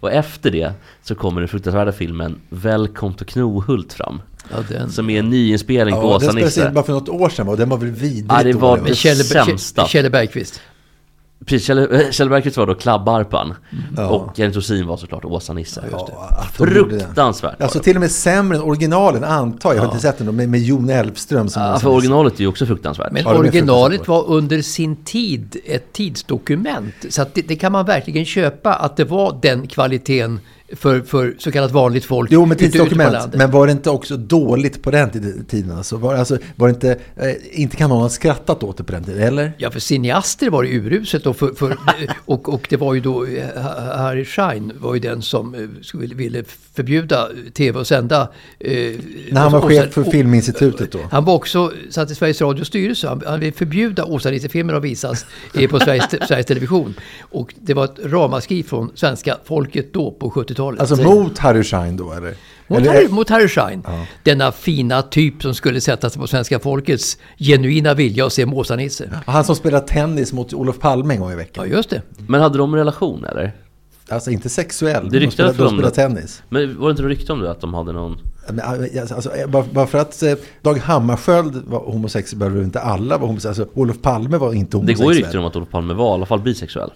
Och 0.00 0.12
efter 0.12 0.50
det 0.50 0.72
så 1.02 1.14
kommer 1.14 1.40
den 1.40 1.48
fruktansvärda 1.48 1.92
filmen 1.92 2.40
Välkommen 2.48 3.16
till 3.16 3.26
Knohult 3.26 3.92
fram. 3.92 4.22
Ja, 4.50 4.56
den. 4.68 4.90
Som 4.90 5.10
är 5.10 5.18
en 5.18 5.30
nyinspelning 5.30 5.94
på 5.94 6.00
Ja, 6.00 6.16
Åsa 6.16 6.26
den 6.26 6.32
spelades 6.32 6.58
in 6.58 6.74
bara 6.74 6.84
för 6.84 6.92
något 6.92 7.08
år 7.08 7.28
sedan 7.28 7.48
och 7.48 7.56
den 7.56 7.68
var 7.68 7.76
väl 7.78 7.90
vidrigt 7.90 8.26
Ja, 8.28 8.42
det 8.42 8.52
var 8.52 8.76
dålig, 8.78 8.92
det 8.92 9.14
sämsta. 9.14 9.86
Kjelle 9.86 10.10
Bergqvist. 10.10 10.60
Precis, 11.46 11.66
Kjell, 11.66 12.12
Kjell 12.12 12.28
Bergqvist 12.28 12.56
var 12.56 12.66
då 12.66 12.74
Klabbarpan. 12.74 13.54
Ja. 13.96 14.08
Och 14.08 14.38
Jens 14.38 14.54
Dorsin 14.54 14.86
var 14.86 14.96
såklart 14.96 15.24
Åsa 15.24 15.52
Nisse. 15.52 15.84
Ja. 15.90 16.08
Fruktansvärt. 16.52 17.62
Alltså 17.62 17.80
till 17.80 17.96
och 17.96 18.00
med 18.00 18.10
sämre 18.10 18.58
än 18.58 18.64
originalen 18.64 19.24
antar 19.24 19.70
jag. 19.70 19.76
Jag 19.76 19.82
har 19.82 19.88
inte 19.88 20.02
sett 20.02 20.18
den 20.18 20.36
med, 20.36 20.48
med 20.48 20.60
Jon 20.60 20.90
Elfström 20.90 21.48
som 21.48 21.62
Ja, 21.62 21.72
var 21.72 21.78
för 21.78 21.90
originalet 21.90 22.34
är 22.34 22.40
ju 22.40 22.46
också 22.46 22.66
fruktansvärt. 22.66 23.12
Men 23.12 23.26
originalet 23.26 23.98
fruktansvärt 23.98 24.08
var 24.08 24.36
under 24.36 24.62
sin 24.62 24.96
tid 25.04 25.56
ett 25.64 25.92
tidsdokument. 25.92 26.94
Så 27.08 27.22
att 27.22 27.34
det, 27.34 27.48
det 27.48 27.56
kan 27.56 27.72
man 27.72 27.86
verkligen 27.86 28.24
köpa 28.24 28.74
att 28.74 28.96
det 28.96 29.04
var 29.04 29.38
den 29.42 29.66
kvaliteten 29.66 30.40
för, 30.76 31.00
för 31.00 31.34
så 31.38 31.52
kallat 31.52 31.70
vanligt 31.72 32.04
folk. 32.04 32.32
Jo, 32.32 32.46
men 32.46 32.56
tidsdokument. 32.56 33.34
Men 33.34 33.50
var 33.50 33.66
det 33.66 33.72
inte 33.72 33.90
också 33.90 34.16
dåligt 34.16 34.82
på 34.82 34.90
den 34.90 35.10
tid- 35.10 35.44
tiden? 35.48 35.70
Alltså, 35.76 35.96
var, 35.96 36.14
alltså, 36.14 36.38
var 36.56 36.68
det 36.68 36.74
inte, 36.74 36.98
eh, 37.16 37.60
inte 37.62 37.76
kan 37.76 37.90
någon 37.90 38.02
ha 38.02 38.08
skrattat 38.08 38.62
åt 38.62 38.76
det 38.76 38.84
på 38.84 38.92
den 38.92 39.04
tiden, 39.04 39.22
eller? 39.22 39.52
Ja, 39.58 39.70
för 39.70 39.80
cineaster 39.80 40.50
var 40.50 40.62
det 40.62 40.68
uruset 40.68 41.26
och, 41.26 41.36
för, 41.36 41.48
för, 41.54 41.76
och, 42.24 42.48
och 42.54 42.66
det 42.70 42.76
var 42.76 42.94
ju 42.94 43.00
då 43.00 43.24
eh, 43.24 43.62
Harry 43.96 44.24
Schein 44.24 44.72
var 44.80 44.94
ju 44.94 45.00
den 45.00 45.22
som 45.22 45.54
eh, 45.54 45.60
skulle, 45.82 46.14
ville 46.14 46.44
förbjuda 46.74 47.28
tv 47.54 47.78
och 47.78 47.86
sända. 47.86 48.28
Eh, 48.60 48.72
När 49.30 49.40
han 49.40 49.52
var 49.52 49.60
chef 49.68 49.86
och- 49.86 49.92
för 50.04 50.04
Filminstitutet 50.10 50.92
då? 50.92 50.98
Han 51.10 51.24
var 51.24 51.34
också 51.34 51.72
satt 51.90 52.10
i 52.10 52.14
Sveriges 52.14 52.40
Radios 52.40 52.68
styrelse. 52.68 53.08
Han, 53.08 53.22
han 53.26 53.40
ville 53.40 53.52
förbjuda 53.52 54.04
Åsa 54.04 54.30
Nisse-filmer 54.30 54.74
att 54.74 54.82
visas 54.84 55.26
eh, 55.54 55.70
på 55.70 55.80
Sveriges, 55.80 56.04
Sveriges 56.28 56.46
Television. 56.46 56.94
Och 57.20 57.54
det 57.60 57.74
var 57.74 57.84
ett 57.84 57.98
ramaskri 58.04 58.62
från 58.62 58.90
svenska 58.94 59.36
folket 59.44 59.92
då 59.92 60.10
på 60.10 60.30
70-talet. 60.62 60.80
Alltså 60.80 60.96
mot 60.96 61.38
Harry 61.38 61.62
Schein 61.64 61.96
då, 61.96 62.12
eller? 62.12 62.34
Mot, 62.66 62.78
eller 62.78 62.92
Harry, 62.92 63.08
mot 63.08 63.28
Harry 63.30 63.48
Schein. 63.48 63.82
Denna 64.22 64.52
fina 64.52 65.02
typ 65.02 65.42
som 65.42 65.54
skulle 65.54 65.80
sätta 65.80 66.10
sig 66.10 66.20
på 66.20 66.26
svenska 66.26 66.58
folkets 66.58 67.18
genuina 67.38 67.94
vilja 67.94 68.26
att 68.26 68.32
se 68.32 68.44
Åsa-Nisse. 68.44 69.10
Han 69.26 69.44
som 69.44 69.56
spelade 69.56 69.86
tennis 69.86 70.32
mot 70.32 70.52
Olof 70.52 70.78
Palme 70.78 71.14
en 71.14 71.20
gång 71.20 71.28
i 71.28 71.32
Ja, 71.32 71.36
veckan. 71.36 71.70
just 71.70 71.90
det. 71.90 72.02
Men 72.26 72.40
hade 72.40 72.58
de 72.58 72.72
en 72.74 72.78
relation 72.78 73.24
eller? 73.24 73.52
Alltså 74.10 74.30
inte 74.30 74.48
sexuell, 74.48 75.08
Det 75.10 75.18
de 75.18 75.30
spelade, 75.30 75.54
de 75.58 75.62
det. 75.64 75.68
spelade 75.68 75.94
tennis. 75.94 76.42
Men 76.48 76.78
var 76.80 76.88
det 76.88 76.90
inte 76.90 77.02
rykte 77.02 77.32
om 77.32 77.40
det? 77.40 77.50
Att 77.50 77.60
de 77.60 77.74
hade 77.74 77.92
någon... 77.92 78.18
Alltså, 79.12 79.36
eh, 79.36 79.46
bara, 79.46 79.64
bara 79.72 79.86
för 79.86 79.98
att 79.98 80.22
eh, 80.22 80.32
Dag 80.62 80.78
Hammarskjöld 80.78 81.62
var 81.66 81.78
homosexuell 81.80 82.38
behöver 82.38 82.64
inte 82.64 82.80
alla 82.80 83.18
vara 83.18 83.26
homosexuella. 83.28 83.62
Alltså, 83.64 83.80
Olof 83.80 84.02
Palme 84.02 84.36
var 84.38 84.52
inte 84.52 84.70
Det 84.70 84.76
homosexuell. 84.78 85.06
går 85.06 85.14
ju 85.14 85.20
rykten 85.20 85.40
om 85.40 85.46
att 85.46 85.56
Olof 85.56 85.68
Palme 85.70 85.94
var 85.94 86.10
i 86.10 86.14
alla 86.14 86.26
fall 86.26 86.40
bisexuell. 86.40 86.90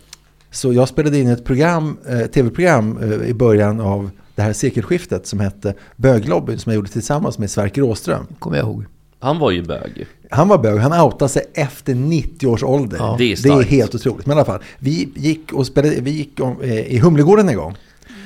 Så 0.53 0.73
jag 0.73 0.89
spelade 0.89 1.19
in 1.19 1.29
ett 1.29 1.45
program, 1.45 1.99
eh, 2.09 2.27
tv-program 2.27 2.99
eh, 3.03 3.29
i 3.29 3.35
början 3.35 3.81
av 3.81 4.11
det 4.35 4.43
här 4.43 4.53
sekelskiftet 4.53 5.27
som 5.27 5.41
hette 5.41 5.75
Böglobbyn 5.97 6.59
som 6.59 6.73
jag 6.73 6.77
gjorde 6.77 6.91
tillsammans 6.91 7.39
med 7.39 7.51
Sverker 7.51 7.83
Åström. 7.83 8.27
Kommer 8.39 8.57
jag 8.57 8.67
ihåg. 8.67 8.85
Han 9.19 9.39
var 9.39 9.51
ju 9.51 9.63
bög. 9.63 10.07
Han 10.31 10.49
var 10.49 10.59
bög, 10.59 10.79
han 10.81 11.01
outade 11.01 11.29
sig 11.29 11.45
efter 11.55 11.95
90 11.95 12.47
års 12.47 12.63
ålder. 12.63 12.99
Ja. 13.01 13.15
Det 13.19 13.25
är 13.25 13.29
det 13.29 13.33
är 13.33 13.37
starkt. 13.37 13.71
helt 13.71 13.95
otroligt. 13.95 14.27
Men 14.27 14.37
i 14.37 14.41
alla 14.41 14.45
fall, 14.45 14.61
vi 14.79 15.09
gick, 15.15 15.53
och 15.53 15.67
spelade, 15.67 16.01
vi 16.01 16.11
gick 16.11 16.41
om, 16.41 16.61
eh, 16.63 16.81
i 16.81 16.99
Humlegården 16.99 17.49
en 17.49 17.57
gång. 17.57 17.77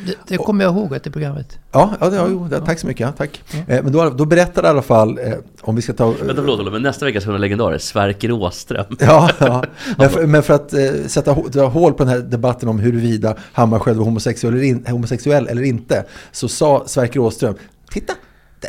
Det, 0.07 0.17
det 0.29 0.37
kommer 0.37 0.65
jag 0.65 0.75
ihåg 0.75 0.95
att 0.95 1.05
det 1.05 1.11
programmet. 1.11 1.59
Ja, 1.73 1.95
ja, 2.01 2.11
det, 2.11 2.17
ja 2.17 2.27
jo, 2.31 2.49
det, 2.49 2.61
tack 2.61 2.79
så 2.79 2.87
mycket. 2.87 3.01
Ja, 3.01 3.13
tack. 3.13 3.43
Eh, 3.69 3.83
men 3.83 3.93
då, 3.93 4.11
då 4.11 4.25
berättade 4.25 4.69
i 4.69 4.71
alla 4.71 4.83
fall, 4.83 5.19
eh, 5.19 5.35
om 5.61 5.77
vi 5.77 5.83
ska 5.83 5.93
ta... 5.93 6.11
Vänta 6.11 6.35
förlåt, 6.35 6.61
Olle, 6.61 6.71
men 6.71 6.83
nästa 6.83 7.05
veckas 7.05 7.25
100 7.25 7.39
legendarer, 7.39 7.79
Sverker 7.79 8.33
Åström. 8.33 8.85
Ja, 8.99 9.31
ja. 9.39 9.65
Men, 9.99 10.11
för, 10.11 10.27
men 10.27 10.43
för 10.43 10.55
att 10.55 10.73
eh, 10.73 11.07
sätta 11.07 11.35
dra 11.35 11.67
hål 11.67 11.93
på 11.93 12.05
den 12.05 12.13
här 12.13 12.19
debatten 12.19 12.69
om 12.69 12.79
huruvida 12.79 13.37
Hammarskjöld 13.53 13.99
var 13.99 14.05
homosexuell 14.05 14.55
eller, 14.55 14.65
in, 14.65 14.87
homosexuell 14.89 15.49
eller 15.49 15.63
inte, 15.63 16.05
så 16.33 16.49
sa 16.49 16.83
Sverker 16.87 17.21
Åström, 17.21 17.55
titta, 17.91 18.13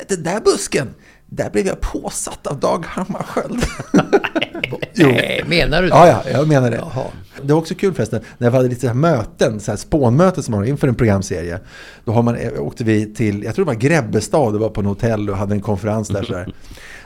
den 0.07 0.23
där 0.23 0.41
busken, 0.41 0.87
där 1.29 1.50
blev 1.50 1.67
jag 1.67 1.81
påsatt 1.81 2.48
av 2.48 2.60
Dag 2.60 2.86
Hammarskjöld. 2.86 3.63
jo. 4.93 5.07
Nej, 5.07 5.43
menar 5.48 5.81
du 5.81 5.88
det? 5.88 5.96
Ja, 5.96 6.07
ja, 6.07 6.31
jag 6.31 6.48
menar 6.48 6.72
det. 6.72 6.77
Jaha. 6.77 7.05
Det 7.41 7.53
var 7.53 7.60
också 7.60 7.75
kul 7.75 7.93
förresten, 7.93 8.22
när 8.38 8.50
vi 8.50 8.55
hade 8.55 8.69
lite 8.69 8.81
så 8.81 8.88
här 8.88 8.93
möten, 8.93 9.60
så 9.60 9.72
här 9.72 9.77
spånmöten 9.77 10.43
som 10.43 10.51
man 10.51 10.60
har 10.62 10.67
inför 10.67 10.88
en 10.88 10.96
programserie. 10.96 11.60
Då 12.05 12.12
har 12.12 12.24
man, 12.24 12.36
eh, 12.36 12.62
åkte 12.62 12.84
vi 12.84 13.13
till, 13.13 13.43
jag 13.43 13.55
tror 13.55 13.65
det 13.65 13.72
var 13.72 13.79
Grebbestad, 13.79 14.53
det 14.53 14.60
var 14.60 14.69
på 14.69 14.81
en 14.81 14.86
hotell 14.86 15.29
och 15.29 15.38
hade 15.38 15.55
en 15.55 15.62
konferens 15.62 16.07
där. 16.07 16.24
Så 16.24 16.36
här. 16.36 16.53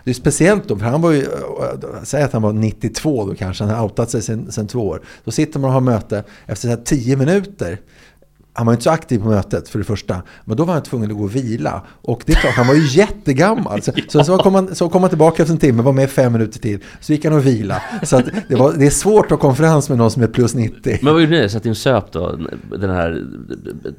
Det 0.03 0.09
är 0.09 0.13
speciellt 0.13 0.67
då, 0.67 0.77
för 0.77 0.85
han 0.85 1.01
var 1.01 1.11
ju, 1.11 1.21
eh, 1.21 1.27
säg 2.03 2.23
att 2.23 2.33
han 2.33 2.41
var 2.41 2.53
92 2.53 3.25
då 3.25 3.35
kanske, 3.35 3.63
han 3.63 3.75
har 3.75 3.83
outat 3.83 4.09
sig 4.09 4.21
sen 4.21 4.67
två 4.67 4.87
år. 4.87 5.01
Då 5.23 5.31
sitter 5.31 5.59
man 5.59 5.67
och 5.67 5.73
har 5.73 5.81
möte, 5.81 6.23
efter 6.45 6.67
så 6.67 6.69
här 6.69 6.83
10 6.85 7.15
minuter, 7.15 7.77
han 8.53 8.65
var 8.65 8.73
inte 8.73 8.83
så 8.83 8.89
aktiv 8.89 9.19
på 9.19 9.29
mötet 9.29 9.69
för 9.69 9.79
det 9.79 9.85
första. 9.85 10.21
Men 10.45 10.57
då 10.57 10.65
var 10.65 10.73
han 10.73 10.83
tvungen 10.83 11.11
att 11.11 11.17
gå 11.17 11.23
och 11.23 11.35
vila. 11.35 11.81
Och 12.01 12.23
det 12.25 12.31
är 12.31 12.35
klart, 12.35 12.53
han 12.53 12.67
var 12.67 12.73
ju 12.73 12.87
jättegammal. 12.89 13.81
Så, 13.81 13.91
så, 14.07 14.23
så, 14.23 14.37
kom 14.37 14.55
han, 14.55 14.75
så 14.75 14.89
kom 14.89 15.01
han 15.01 15.09
tillbaka 15.09 15.43
efter 15.43 15.53
en 15.53 15.59
timme, 15.59 15.83
var 15.83 15.93
med 15.93 16.09
fem 16.09 16.33
minuter 16.33 16.59
till. 16.59 16.79
Så 16.99 17.13
gick 17.13 17.25
han 17.25 17.33
och 17.33 17.45
vila. 17.45 17.81
Så 18.03 18.21
det, 18.47 18.55
var, 18.55 18.73
det 18.73 18.85
är 18.85 18.89
svårt 18.89 19.25
att 19.25 19.31
ha 19.31 19.37
konferens 19.37 19.89
med 19.89 19.97
någon 19.97 20.11
som 20.11 20.23
är 20.23 20.27
plus 20.27 20.53
90. 20.53 20.99
Men 21.01 21.13
vad 21.13 21.23
gjorde 21.23 21.41
ni? 21.41 21.49
Satt 21.49 21.63
ni 21.63 21.71
och 21.71 21.77
söp 21.77 22.11
då? 22.11 22.39
Den 22.77 22.89
här 22.89 23.25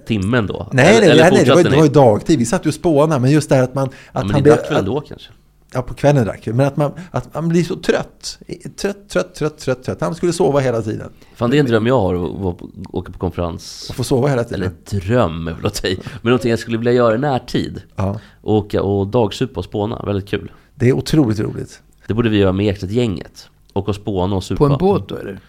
timmen 0.06 0.46
då? 0.46 0.68
Nej, 0.72 0.84
nej, 1.00 1.10
Eller 1.10 1.30
nej, 1.30 1.44
det, 1.44 1.54
var, 1.54 1.62
det 1.62 1.76
var 1.76 1.84
ju 1.84 1.90
dagtid. 1.90 2.38
Vi 2.38 2.44
satt 2.44 2.66
ju 2.66 2.68
och 2.68 2.74
spånade. 2.74 3.20
Men 3.20 3.30
just 3.30 3.48
det 3.48 3.54
här 3.54 3.62
att 3.62 3.74
man... 3.74 3.84
Att 3.84 3.92
Ja, 4.12 4.20
men 4.20 4.30
han 4.30 4.42
ni 4.42 4.50
drack 4.50 4.70
väl 4.70 4.78
ändå 4.78 5.00
kanske? 5.00 5.28
Ja, 5.74 5.82
på 5.82 5.94
kvällen 5.94 6.24
drack 6.24 6.46
vi. 6.46 6.52
Men 6.52 6.66
att 6.66 6.76
man, 6.76 6.92
att 7.10 7.34
man 7.34 7.48
blir 7.48 7.64
så 7.64 7.76
trött. 7.76 8.38
Trött, 8.80 9.08
trött, 9.08 9.34
trött, 9.34 9.58
trött, 9.58 9.82
trött. 9.82 10.00
Han 10.00 10.14
skulle 10.14 10.32
sova 10.32 10.60
hela 10.60 10.82
tiden. 10.82 11.10
Fan, 11.34 11.50
det 11.50 11.56
är 11.56 11.60
en 11.60 11.66
dröm 11.66 11.86
jag 11.86 12.00
har, 12.00 12.14
att 12.50 12.56
åka 12.90 13.12
på 13.12 13.18
konferens. 13.18 13.86
Och 13.90 13.96
få 13.96 14.04
sova 14.04 14.28
hela 14.28 14.44
tiden. 14.44 14.62
Eller 14.62 15.00
dröm 15.00 15.44
väl 15.44 15.66
att 15.66 15.74
ta 15.82 15.88
i. 15.88 15.98
Men 16.22 16.30
någonting 16.30 16.50
jag 16.50 16.58
skulle 16.58 16.78
vilja 16.78 16.92
göra 16.92 17.14
i 17.14 17.18
närtid. 17.18 17.82
Ja, 17.96 18.20
Åka 18.42 18.82
och 18.82 19.06
dagsupa 19.06 19.60
och 19.60 19.64
spåna, 19.64 20.02
väldigt 20.06 20.28
kul. 20.28 20.50
det 20.74 20.88
är 20.88 20.92
otroligt 20.92 21.40
roligt. 21.40 21.82
Det 22.08 22.14
borde 22.14 22.28
vi 22.28 22.36
göra 22.38 22.52
med 22.52 22.66
Ekstedt-gänget. 22.68 23.48
Åka 23.74 23.90
och 23.90 23.94
spåna 23.94 24.36
och 24.36 24.44
supa. 24.44 24.58
På 24.58 24.72
en 24.72 24.78
båt 24.78 25.08
då 25.08 25.16
eller? 25.16 25.40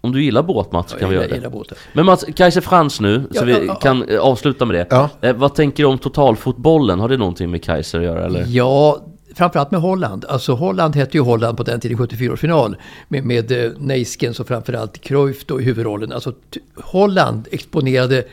Om 0.00 0.12
du 0.12 0.22
gillar 0.24 0.42
båt 0.42 0.72
Mats 0.72 0.90
så 0.90 0.96
kan 0.98 1.08
vi 1.08 1.14
jag 1.14 1.22
göra 1.22 1.30
det. 1.30 1.36
gillar 1.36 1.50
båtar. 1.50 1.78
Men 1.92 2.06
Mats, 2.06 2.24
Kaiser 2.36 2.60
Frans 2.60 3.00
nu, 3.00 3.22
så 3.22 3.28
Ja, 3.38 3.44
vi 3.44 3.52
ja, 3.52 3.58
ja. 3.66 3.74
kan 3.74 4.08
eh, 4.08 4.20
avsluta 4.20 4.64
med 4.64 4.74
det. 4.76 4.86
Ja. 4.90 5.10
Eh, 5.20 5.36
vad 5.36 5.54
tänker 5.54 5.82
du 5.82 5.86
om 5.88 5.98
totalfotbollen? 5.98 7.00
Har 7.00 7.08
det 7.08 7.16
någonting 7.16 7.50
med 7.50 7.62
Kaiser 7.64 7.98
att 7.98 8.04
göra 8.04 8.24
eller? 8.26 8.44
Ja, 8.48 8.98
framförallt 9.38 9.70
med 9.70 9.80
Holland. 9.80 10.24
Alltså 10.24 10.54
Holland 10.54 10.96
hette 10.96 11.16
ju 11.16 11.22
Holland 11.22 11.56
på 11.56 11.62
den 11.62 11.80
tiden, 11.80 11.98
74-årsfinal. 11.98 12.76
Med, 13.08 13.24
med 13.24 13.52
eh, 13.52 13.72
Neiskens 13.78 14.40
och 14.40 14.48
framförallt 14.48 15.00
Cruyff 15.00 15.44
då 15.46 15.60
i 15.60 15.64
huvudrollen. 15.64 16.12
Alltså 16.12 16.34
Holland 16.76 17.48
exponerade 17.50 18.24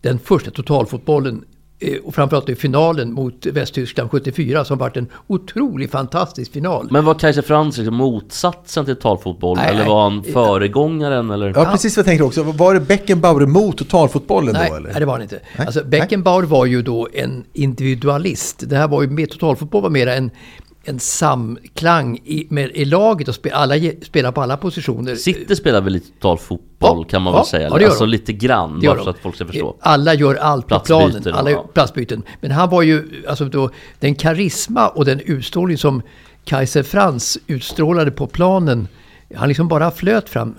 den 0.00 0.18
första 0.18 0.50
totalfotbollen 0.50 1.44
och 2.04 2.14
framförallt 2.14 2.48
i 2.48 2.54
finalen 2.54 3.12
mot 3.12 3.46
Västtyskland 3.46 4.10
74 4.10 4.64
som 4.64 4.78
varit 4.78 4.96
en 4.96 5.06
otroligt 5.26 5.90
fantastisk 5.90 6.52
final. 6.52 6.88
Men 6.90 7.04
var 7.04 7.14
Kaiser 7.14 7.42
Frans 7.42 7.78
liksom 7.78 7.94
motsatsen 7.94 8.84
till 8.84 8.94
totalfotboll? 8.96 9.56
Nej, 9.56 9.68
eller 9.70 9.86
var 9.86 10.02
han 10.02 10.22
föregångaren 10.24 11.30
eller? 11.30 11.52
Ja, 11.56 11.64
precis 11.64 11.96
vad 11.96 12.02
jag 12.02 12.06
tänkte 12.06 12.24
också. 12.24 12.42
Var 12.42 12.74
det 12.74 12.80
Beckenbauer 12.80 13.46
mot 13.46 13.78
totalfotbollen 13.78 14.54
Nej, 14.54 14.70
då 14.70 14.76
eller? 14.76 14.90
nej, 14.90 15.00
det 15.00 15.06
var 15.06 15.12
han 15.12 15.22
inte. 15.22 15.40
Nej, 15.58 15.66
Alltså, 15.66 15.84
Beckenbauer 15.84 16.42
var 16.42 16.66
ju 16.66 16.82
då 16.82 17.08
en 17.12 17.44
individualist. 17.52 18.62
Det 18.66 18.76
här 18.76 18.88
var 18.88 19.02
ju 19.02 19.08
mer, 19.08 19.26
totalfotboll 19.26 19.82
var 19.82 19.90
mer 19.90 20.06
en, 20.06 20.30
en 20.84 21.00
samklang 21.00 22.18
i, 22.24 22.46
med, 22.50 22.70
i 22.74 22.84
laget 22.84 23.28
och 23.28 23.34
spe, 23.34 23.50
alla 23.54 23.74
spelar 24.02 24.32
på 24.32 24.42
alla 24.42 24.56
positioner. 24.56 25.14
City 25.14 25.56
spelar 25.56 25.80
väl 25.80 25.92
lite 25.92 26.12
totalfotboll 26.12 26.98
Ja, 26.98 27.04
kan 27.04 27.22
man 27.22 27.32
ja, 27.32 27.38
väl 27.38 27.46
säga? 27.46 27.68
ja, 27.68 27.74
det 27.74 27.80
gör 27.82 27.88
alltså 27.88 28.04
de. 28.04 28.10
lite 28.10 28.32
grann, 28.32 28.80
bara 28.80 29.04
så 29.04 29.10
att 29.10 29.18
folk 29.18 29.34
ska 29.34 29.46
förstå. 29.46 29.76
Alla 29.80 30.14
gör 30.14 30.34
allt 30.34 30.68
på 30.68 30.78
planen. 30.78 31.22
Alla 31.34 31.50
ja. 31.50 31.56
gör 31.56 31.64
platsbyten. 31.72 32.22
Men 32.40 32.50
han 32.50 32.70
var 32.70 32.82
ju, 32.82 33.24
alltså 33.28 33.44
då, 33.44 33.70
den 33.98 34.14
karisma 34.14 34.88
och 34.88 35.04
den 35.04 35.20
utstrålning 35.20 35.78
som 35.78 36.02
Kaiser 36.44 36.82
Franz 36.82 37.38
utstrålade 37.46 38.10
på 38.10 38.26
planen. 38.26 38.88
Han 39.34 39.48
liksom 39.48 39.68
bara 39.68 39.90
flöt 39.90 40.28
fram. 40.28 40.54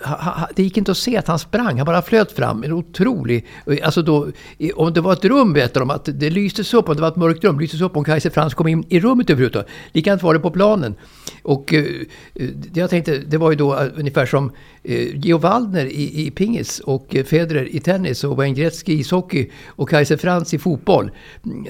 Det 0.55 0.63
gick 0.63 0.77
inte 0.77 0.91
att 0.91 0.97
se 0.97 1.17
att 1.17 1.27
han 1.27 1.39
sprang. 1.39 1.77
Han 1.77 1.85
bara 1.85 2.01
flöt 2.01 2.31
fram. 2.31 2.63
En 2.63 2.71
otrolig... 2.71 3.45
Alltså 3.83 4.01
då, 4.01 4.27
om 4.75 4.93
det 4.93 5.01
var 5.01 5.13
ett 5.13 5.25
rum 5.25 5.53
vet 5.53 5.73
de 5.73 5.89
att 5.89 6.09
det 6.13 6.29
lystes 6.29 6.73
upp. 6.73 6.89
Om 6.89 6.95
det 6.95 7.01
var 7.01 7.07
ett 7.07 7.15
mörkt 7.15 7.43
rum 7.43 7.59
lystes 7.59 7.81
upp 7.81 7.97
om 7.97 8.03
Kaiser 8.03 8.29
Franz 8.29 8.53
kom 8.53 8.67
in 8.67 8.85
i 8.89 8.99
rummet 8.99 9.29
överhuvudtaget. 9.29 9.69
Likadant 9.91 10.23
var 10.23 10.33
det 10.33 10.39
på 10.39 10.51
planen. 10.51 10.95
Och 11.43 11.73
det 12.33 12.79
jag 12.79 12.89
tänkte, 12.89 13.17
det 13.17 13.37
var 13.37 13.51
ju 13.51 13.57
då 13.57 13.79
eh, 13.79 13.87
ungefär 13.95 14.25
som 14.25 14.51
Geo 15.13 15.37
Waldner 15.37 15.85
i, 15.85 16.27
i 16.27 16.31
pingis 16.31 16.79
och 16.79 17.15
Federer 17.25 17.75
i 17.75 17.79
tennis 17.79 18.23
och 18.23 18.37
Wayne 18.37 18.55
Gretzky 18.55 18.93
i 18.93 18.99
ishockey 18.99 19.49
och 19.67 19.89
Kaiser 19.89 20.17
Franz 20.17 20.53
i 20.53 20.59
fotboll. 20.59 21.11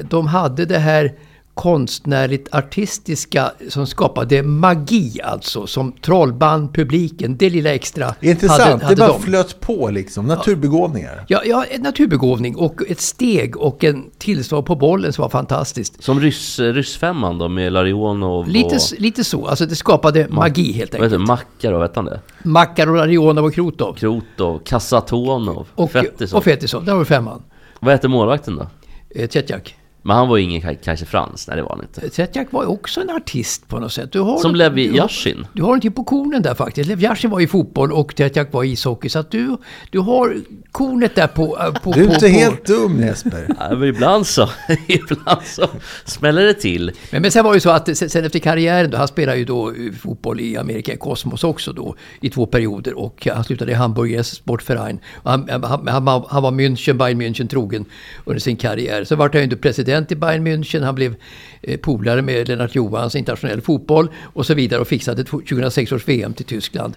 De 0.10 0.28
hade 0.28 0.66
det 0.66 0.80
här 0.80 1.14
konstnärligt 1.54 2.48
artistiska 2.52 3.52
som 3.70 3.88
skapade 3.88 4.44
magi 4.44 5.22
alltså. 5.24 5.68
Som 5.68 5.92
trollband 5.92 6.74
publiken, 6.74 7.38
det 7.38 7.50
lilla 7.50 7.74
extra. 7.74 8.16
Intressant, 8.22 8.62
hade, 8.62 8.84
hade 8.84 8.96
det 8.96 9.00
bara 9.00 9.12
de. 9.12 9.22
flöt 9.22 9.60
på 9.60 9.90
liksom. 9.90 10.26
Naturbegåvningar. 10.26 11.26
Ja, 11.28 11.42
ja, 11.46 11.66
en 11.70 11.82
naturbegåvning 11.82 12.56
och 12.56 12.82
ett 12.90 13.02
steg 13.02 13.58
och 13.58 13.84
en 13.84 14.10
tillslag 14.18 14.66
på 14.66 14.76
bollen 14.76 15.14
som 15.14 15.22
var 15.22 15.30
fantastiskt. 15.30 16.04
Som 16.04 16.20
ryss, 16.20 16.60
ryssfemman 16.60 17.38
då 17.38 17.48
med 17.48 17.74
Larionov 17.74 18.48
Lite, 18.48 18.76
och... 18.76 18.82
lite 19.02 19.24
så, 19.24 19.48
alltså 19.48 19.66
det 19.66 19.76
skapade 19.76 20.28
magi 20.30 20.72
helt 20.72 20.94
Vad 20.94 21.04
enkelt. 21.04 21.28
Makarov, 21.28 21.82
vet 21.82 21.96
han 21.96 22.06
det? 22.06 22.20
Makarov, 22.44 22.96
Larionov 22.96 23.46
och 23.46 23.54
Krutov. 23.54 23.94
Krotov, 23.94 24.62
Kasatonov, 24.66 25.68
Och, 25.76 25.92
Fetisov. 25.92 26.38
och 26.38 26.44
Fetisov, 26.44 26.86
där 26.86 26.92
har 26.92 27.00
vi 27.00 27.06
femman. 27.06 27.42
Vad 27.80 27.94
heter 27.94 28.08
målvakten 28.10 28.56
då? 28.56 28.68
Eh, 29.16 29.30
Tjetjak. 29.30 29.76
Men 30.04 30.16
han 30.16 30.28
var 30.28 30.38
ju 30.38 30.44
ingen 30.44 30.62
Ka- 30.62 30.78
Kaiser 30.84 31.06
Frans, 31.06 31.48
nej 31.48 31.58
det 31.58 31.64
var 31.64 31.70
han 31.70 31.82
inte. 31.82 32.16
Tjetjak 32.16 32.48
var 32.52 32.64
ju 32.64 32.68
också 32.68 33.02
en 33.02 33.10
artist 33.10 33.68
på 33.68 33.80
något 33.80 33.94
sätt. 33.94 34.12
Du 34.12 34.20
har 34.20 34.38
Som 34.38 34.60
har- 34.60 34.78
Yashin. 34.80 35.48
Du 35.54 35.62
har 35.62 35.68
någonting 35.70 35.92
på 35.92 36.04
kornen 36.04 36.42
där 36.42 36.54
faktiskt. 36.56 36.90
Lev 36.90 37.02
Yashin 37.04 37.30
var 37.32 37.40
i 37.42 37.48
fotboll 37.48 37.92
och 37.92 38.14
Tjetjak 38.18 38.54
var 38.54 38.64
i 38.64 38.72
ishockey. 38.72 39.10
Så 39.10 39.20
att 39.20 39.32
du, 39.32 39.58
du 39.90 40.00
har 40.00 40.36
kornet 40.72 41.16
där 41.16 41.28
på... 41.28 41.58
eh, 41.60 41.74
på 41.82 41.92
Du 41.92 42.02
är 42.02 42.08
på, 42.08 42.14
inte 42.14 42.20
på, 42.26 42.34
helt 42.36 42.66
dum 42.66 43.00
Jesper. 43.00 43.56
Ja, 43.60 43.70
men 43.76 43.84
ibland 43.84 44.28
så, 44.28 44.50
ibland 44.88 45.42
så 45.46 45.68
smäller 46.06 46.44
det 46.44 46.54
till. 46.54 46.92
Men, 47.12 47.22
men 47.22 47.32
sen 47.32 47.44
var 47.44 47.52
det 47.52 47.56
ju 47.56 47.60
så 47.62 47.70
att 47.70 47.98
sen, 47.98 48.26
efter 48.26 48.40
karriären 48.40 48.92
då, 48.92 48.98
han 48.98 49.08
spelade 49.08 49.38
ju 49.38 49.46
då 49.46 49.70
eh, 49.70 49.76
fotboll 50.02 50.40
i 50.40 50.58
Amerika, 50.58 50.94
i 50.94 50.98
Cosmos 50.98 51.44
också 51.44 51.74
då, 51.74 51.96
i 52.22 52.30
två 52.30 52.46
perioder. 52.46 52.98
Och 53.00 53.28
han 53.34 53.44
slutade 53.44 53.72
i 53.72 53.76
Hamburg 53.76 54.26
Sportverein. 54.26 55.00
Han, 55.24 55.50
han, 55.50 55.88
han, 55.88 56.06
var- 56.06 56.26
han 56.30 56.44
var 56.44 56.52
München, 56.52 56.94
Bayern 56.94 57.22
München 57.22 57.48
trogen 57.48 57.86
under 58.26 58.40
sin 58.40 58.56
karriär. 58.58 59.04
Så 59.04 59.16
vart 59.16 59.34
han 59.34 59.40
ju 59.40 59.44
inte 59.44 59.56
president 59.58 59.91
i 60.10 60.16
Bayern 60.16 60.48
München. 60.48 60.84
Han 60.84 60.96
blev 60.96 61.16
eh, 61.62 61.80
polare 61.80 62.22
med 62.22 62.48
Lennart 62.48 62.76
Johans 62.76 63.16
internationell 63.16 63.62
fotboll 63.62 64.08
och 64.34 64.46
så 64.46 64.54
vidare 64.54 64.82
och 64.82 64.88
fixade 64.88 65.24
2006 65.24 65.92
års 65.92 66.08
VM 66.08 66.34
till 66.34 66.46
Tyskland. 66.46 66.94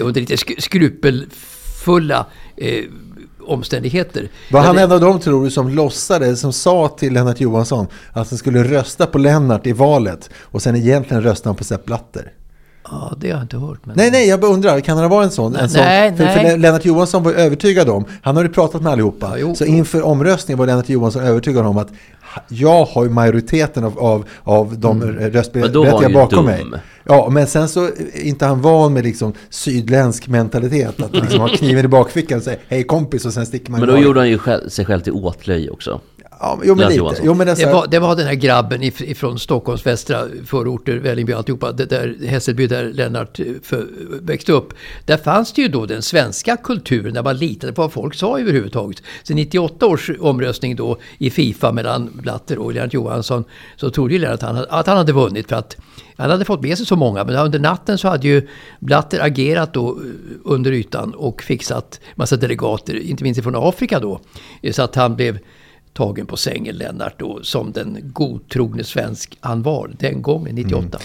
Under 0.00 0.20
lite 0.20 0.34
sk- 0.36 0.60
skrupelfulla 0.60 2.26
eh, 2.56 2.84
omständigheter. 3.40 4.28
Var 4.50 4.60
han 4.60 4.78
en 4.78 4.92
av 4.92 5.00
dem 5.00 5.20
tror 5.20 5.44
du 5.44 5.50
som 5.50 5.68
låtsades, 5.68 6.40
som 6.40 6.52
sa 6.52 6.88
till 6.88 7.12
Lennart 7.12 7.40
Johansson 7.40 7.86
att 8.12 8.30
han 8.30 8.38
skulle 8.38 8.64
rösta 8.64 9.06
på 9.06 9.18
Lennart 9.18 9.66
i 9.66 9.72
valet 9.72 10.30
och 10.36 10.62
sen 10.62 10.76
egentligen 10.76 11.22
röstade 11.22 11.48
han 11.48 11.56
på 11.56 11.64
Sepp 11.64 11.84
Blatter? 11.84 12.32
Ja, 12.90 13.14
det 13.20 13.30
har 13.30 13.36
jag 13.36 13.44
inte 13.44 13.56
hört. 13.56 13.78
Men... 13.84 13.96
Nej, 13.96 14.10
nej, 14.10 14.28
jag 14.28 14.40
bara 14.40 14.52
undrar, 14.52 14.80
kan 14.80 14.98
han 14.98 15.10
vara 15.10 15.24
en 15.24 15.30
sån? 15.30 15.56
En 15.56 15.70
sån? 15.70 15.82
Nej, 15.82 16.16
för, 16.16 16.24
nej. 16.24 16.50
för 16.50 16.56
Lennart 16.58 16.84
Johansson 16.84 17.22
var 17.22 17.32
övertygad 17.32 17.88
om, 17.88 18.04
han 18.22 18.36
har 18.36 18.42
ju 18.42 18.48
pratat 18.48 18.82
med 18.82 18.92
allihopa, 18.92 19.26
Ja, 19.30 19.38
jo. 19.38 19.54
så 19.54 19.64
inför 19.64 20.02
omröstningen 20.02 20.58
var 20.58 20.66
Lennart 20.66 20.88
Johansson 20.88 21.22
övertygad 21.22 21.66
om 21.66 21.78
att 21.78 21.88
jag 22.48 22.84
har 22.84 23.04
ju 23.04 23.10
majoriteten 23.10 23.84
av, 23.84 23.98
av, 23.98 24.24
av 24.42 24.78
de 24.78 25.00
han 25.00 25.10
röstberättigade 25.12 26.08
bakom 26.08 26.36
dum. 26.36 26.44
mig. 26.44 26.80
Ja, 27.04 27.28
men 27.30 27.46
sen 27.46 27.68
så 27.68 27.84
är 27.84 28.20
inte 28.22 28.46
han 28.46 28.62
van 28.62 28.92
med 28.92 29.04
liksom 29.04 29.32
sydländsk 29.50 30.28
mentalitet, 30.28 31.02
att 31.02 31.12
liksom 31.12 31.40
ha 31.40 31.48
kniven 31.56 31.84
i 31.84 31.88
bakfickan 31.88 32.38
och 32.38 32.44
säga 32.44 32.58
hej 32.68 32.84
kompis 32.84 33.24
och 33.26 33.32
sen 33.32 33.46
sticker 33.46 33.70
man 33.70 33.80
Men 33.80 33.88
då 33.88 33.98
gjorde 33.98 34.20
han 34.20 34.28
ju 34.28 34.38
själv, 34.38 34.68
sig 34.68 34.84
själv 34.84 35.00
till 35.00 35.12
åtlöje 35.12 35.70
också. 35.70 36.00
Ja, 36.40 36.60
jo, 36.64 36.74
men 36.74 36.88
lite. 36.88 37.20
Jo, 37.22 37.34
men 37.34 37.48
alltså, 37.48 37.66
Det 37.66 37.72
var, 37.72 37.86
det 37.86 37.98
var 37.98 38.16
den 38.16 38.26
här 38.26 38.34
grabben 38.34 38.82
if- 38.82 39.02
ifrån 39.04 39.38
Stockholms 39.38 39.86
västra 39.86 40.24
förorter, 40.46 40.96
Vällingby 40.96 41.32
och 41.32 41.36
alltihopa, 41.38 41.72
det 41.72 41.84
där 41.84 42.16
Hässelby 42.26 42.66
där 42.66 42.84
Lennart 42.84 43.40
eh, 43.40 43.46
för, 43.62 43.86
växte 44.22 44.52
upp. 44.52 44.72
Där 45.04 45.16
fanns 45.16 45.52
det 45.52 45.62
ju 45.62 45.68
då 45.68 45.86
den 45.86 46.02
svenska 46.02 46.56
kulturen 46.56 47.14
där 47.14 47.22
man 47.22 47.36
litade 47.36 47.72
på 47.72 47.82
vad 47.82 47.92
folk 47.92 48.14
sa 48.14 48.38
överhuvudtaget. 48.40 49.02
Så 49.22 49.34
98 49.34 49.86
års 49.86 50.10
omröstning 50.20 50.76
då 50.76 50.98
i 51.18 51.30
Fifa 51.30 51.72
mellan 51.72 52.10
Blatter 52.14 52.58
och 52.58 52.74
Lennart 52.74 52.94
Johansson 52.94 53.44
så 53.76 53.90
trodde 53.90 54.14
ju 54.14 54.20
Lennart 54.20 54.42
att 54.42 54.54
han, 54.56 54.66
att 54.68 54.86
han 54.86 54.96
hade 54.96 55.12
vunnit 55.12 55.48
för 55.48 55.56
att 55.56 55.76
han 56.16 56.30
hade 56.30 56.44
fått 56.44 56.62
med 56.62 56.76
sig 56.78 56.86
så 56.86 56.96
många. 56.96 57.24
Men 57.24 57.36
under 57.36 57.58
natten 57.58 57.98
så 57.98 58.08
hade 58.08 58.28
ju 58.28 58.48
Blatter 58.80 59.20
agerat 59.20 59.74
då 59.74 59.90
eh, 59.90 59.96
under 60.44 60.72
ytan 60.72 61.14
och 61.14 61.42
fixat 61.42 62.00
massa 62.14 62.36
delegater, 62.36 62.96
inte 62.96 63.24
minst 63.24 63.42
från 63.42 63.54
Afrika 63.56 64.00
då. 64.00 64.20
Så 64.72 64.82
att 64.82 64.94
han 64.94 65.16
blev 65.16 65.38
tagen 65.94 66.26
på 66.26 66.36
sängen, 66.36 66.76
Lennart, 66.76 67.14
då, 67.18 67.42
som 67.42 67.72
den 67.72 67.98
godtrogne 68.02 68.84
svensk 68.84 69.38
han 69.40 69.62
var 69.62 69.90
den 69.98 70.22
gången, 70.22 70.54
98. 70.54 70.98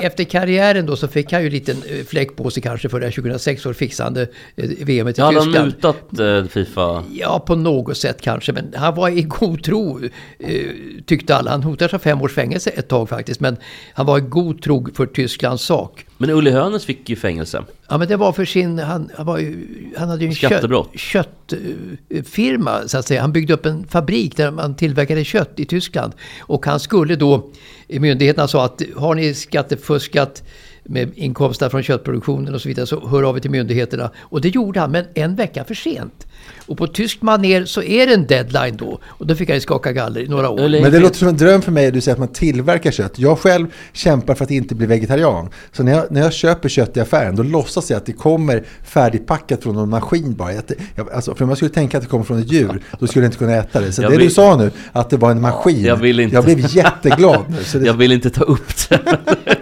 Efter 0.00 0.24
karriären 0.24 0.86
då 0.86 0.96
så 0.96 1.08
fick 1.08 1.32
han 1.32 1.40
ju 1.40 1.46
en 1.46 1.52
liten 1.52 1.76
eh, 1.88 2.04
fläck 2.04 2.36
på 2.36 2.50
sig 2.50 2.62
kanske 2.62 2.88
för 2.88 3.00
det 3.00 3.06
här 3.06 3.12
2006 3.12 3.66
år 3.66 3.72
fixande 3.72 4.22
eh, 4.56 4.70
VM 4.80 5.08
i 5.08 5.12
Ja, 5.16 5.24
hade 5.24 5.38
han 5.38 5.44
Tyskland. 5.46 5.66
mutat 5.66 6.18
eh, 6.18 6.44
Fifa? 6.44 7.04
Ja, 7.12 7.38
på 7.46 7.54
något 7.54 7.96
sätt 7.96 8.20
kanske. 8.20 8.52
Men 8.52 8.74
han 8.76 8.94
var 8.94 9.08
i 9.08 9.22
god 9.22 9.62
tro, 9.62 10.00
eh, 10.38 10.66
tyckte 11.06 11.36
alla. 11.36 11.50
Han 11.50 11.62
hotades 11.62 11.94
av 11.94 11.98
fem 11.98 12.22
års 12.22 12.32
fängelse 12.34 12.70
ett 12.70 12.88
tag 12.88 13.08
faktiskt. 13.08 13.40
Men 13.40 13.56
han 13.94 14.06
var 14.06 14.18
i 14.18 14.20
god 14.20 14.62
tro 14.62 14.88
för 14.94 15.06
Tysklands 15.06 15.64
sak. 15.64 16.06
Men 16.22 16.30
Ulle 16.30 16.50
Hönes 16.50 16.84
fick 16.84 17.08
ju 17.08 17.16
fängelse. 17.16 17.64
Ja, 17.88 17.98
men 17.98 18.08
det 18.08 18.16
var 18.16 18.32
för 18.32 18.44
sin... 18.44 18.78
Han, 18.78 19.10
han, 19.16 19.26
var 19.26 19.38
ju, 19.38 19.66
han 19.96 20.08
hade 20.08 20.24
ju 20.24 20.28
en 20.28 20.34
Skattebrott. 20.34 20.90
kött, 20.94 21.52
köttfirma, 22.08 22.88
så 22.88 22.98
att 22.98 23.06
säga. 23.06 23.20
Han 23.20 23.32
byggde 23.32 23.54
upp 23.54 23.66
en 23.66 23.86
fabrik 23.86 24.36
där 24.36 24.50
man 24.50 24.76
tillverkade 24.76 25.24
kött 25.24 25.52
i 25.56 25.64
Tyskland. 25.64 26.12
Och 26.40 26.66
han 26.66 26.80
skulle 26.80 27.16
då... 27.16 27.50
Myndigheterna 27.88 28.48
sa 28.48 28.64
att 28.64 28.82
har 28.96 29.14
ni 29.14 29.34
skattefuskat 29.34 30.42
med 30.84 31.10
inkomsterna 31.14 31.70
från 31.70 31.82
köttproduktionen 31.82 32.54
och 32.54 32.60
så 32.60 32.68
vidare 32.68 32.86
så 32.86 33.08
hör 33.08 33.22
av 33.22 33.36
er 33.36 33.40
till 33.40 33.50
myndigheterna. 33.50 34.10
Och 34.20 34.40
det 34.40 34.48
gjorde 34.48 34.80
han, 34.80 34.90
men 34.90 35.04
en 35.14 35.34
vecka 35.36 35.64
för 35.64 35.74
sent. 35.74 36.26
Och 36.66 36.78
på 36.78 36.86
tysk 36.86 37.22
maner 37.22 37.64
så 37.64 37.82
är 37.82 38.06
det 38.06 38.14
en 38.14 38.26
deadline 38.26 38.76
då. 38.76 38.98
Och 39.04 39.26
då 39.26 39.34
fick 39.34 39.48
han 39.48 39.56
ju 39.56 39.60
skaka 39.60 39.92
galler 39.92 40.20
i 40.20 40.28
några 40.28 40.48
år. 40.50 40.68
Men 40.82 40.92
det 40.92 41.00
låter 41.00 41.16
som 41.16 41.28
en 41.28 41.36
dröm 41.36 41.62
för 41.62 41.72
mig, 41.72 41.90
du 41.90 42.00
säger 42.00 42.12
att 42.12 42.18
man 42.18 42.28
tillverkar 42.28 42.90
kött. 42.90 43.18
Jag 43.18 43.38
själv 43.38 43.66
kämpar 43.92 44.34
för 44.34 44.44
att 44.44 44.50
inte 44.50 44.74
bli 44.74 44.86
vegetarian. 44.86 45.48
Så 45.72 45.82
när 45.82 45.92
jag, 45.92 46.04
när 46.10 46.20
jag 46.20 46.32
köper 46.32 46.68
kött 46.68 46.96
i 46.96 47.00
affären, 47.00 47.36
då 47.36 47.42
låtsas 47.42 47.90
jag 47.90 47.96
att 47.96 48.06
det 48.06 48.12
kommer 48.12 48.64
färdigpackat 48.84 49.62
från 49.62 49.74
någon 49.74 49.88
maskin 49.90 50.34
bara. 50.34 50.52
Jag, 50.52 50.64
jag, 50.94 51.10
alltså, 51.12 51.34
för 51.34 51.44
om 51.44 51.48
jag 51.48 51.56
skulle 51.58 51.70
tänka 51.70 51.96
att 51.98 52.02
det 52.02 52.08
kommer 52.10 52.24
från 52.24 52.38
ett 52.38 52.52
djur, 52.52 52.82
då 53.00 53.06
skulle 53.06 53.24
jag 53.24 53.28
inte 53.28 53.38
kunna 53.38 53.54
äta 53.56 53.80
det. 53.80 53.92
Så 53.92 54.02
Jag 54.02 54.10
det 54.10 54.16
vill- 54.16 54.26
du 54.28 54.34
sa 54.34 54.56
nu, 54.56 54.70
att 54.92 55.10
det 55.10 55.16
var 55.16 55.30
en 55.30 55.40
maskin. 55.40 55.84
Jag 55.84 55.96
vill 55.96 56.20
inte- 56.20 56.34
Jag 56.36 56.44
blev 56.44 56.76
jätteglad 56.76 57.40
nu. 57.48 57.56
Så 57.64 57.78
det, 57.78 57.86
Jag 57.86 57.94
vill 57.94 58.12
inte 58.12 58.30
ta 58.30 58.42
upp 58.44 58.88
det. 58.88 59.00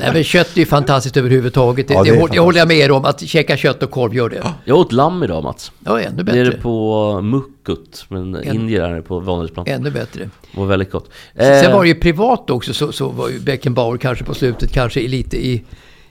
Nej, 0.01 0.11
men 0.13 0.25
kött 0.25 0.49
är 0.55 0.59
ju 0.61 0.67
fantastiskt 0.67 1.10
överhuvudtaget. 1.17 1.89
Det, 1.89 1.95
Ja, 1.95 2.03
det 2.03 2.11
det, 2.11 2.17
är 2.17 2.21
håller- 2.21 2.35
jag 2.35 2.43
håller 2.43 2.59
jag 2.59 2.69
med 2.69 2.77
er 2.77 2.91
om. 2.91 3.05
Att 3.05 3.21
käka 3.21 3.57
kött 3.57 3.83
och 3.83 3.91
korv 3.91 4.15
gör 4.15 4.29
det. 4.29 4.43
Jag 4.65 4.79
åt 4.79 4.93
lamm 4.93 5.23
idag 5.23 5.43
Mats. 5.43 5.73
Ja, 5.85 6.01
ännu 6.01 6.23
bättre. 6.23 6.43
Nere 6.45 6.53
på 6.53 7.21
Mukkut, 7.23 8.05
men 8.09 8.43
indier 8.55 8.81
är 8.83 8.95
det 8.95 9.03
på 9.03 9.21
Vanadinsplan. 9.21 9.67
Ännu 9.69 9.91
bättre. 9.91 10.31
Det 10.53 10.59
var 10.61 10.67
väldigt 10.67 10.91
gott. 10.91 11.11
Sen 11.37 11.65
Eh, 11.65 11.73
var 11.75 11.83
det 11.83 11.89
ju 11.89 11.95
privat 11.95 12.51
också 12.51 12.75
så, 12.75 12.93
så 12.93 13.09
var 13.09 13.29
ju 13.29 13.41
Beckenbauer 13.41 13.99
kanske 13.99 14.25
på 14.25 14.35
slutet 14.35 14.73
kanske 14.73 15.01
i 15.01 15.09
lite 15.09 15.47
i, 15.47 15.63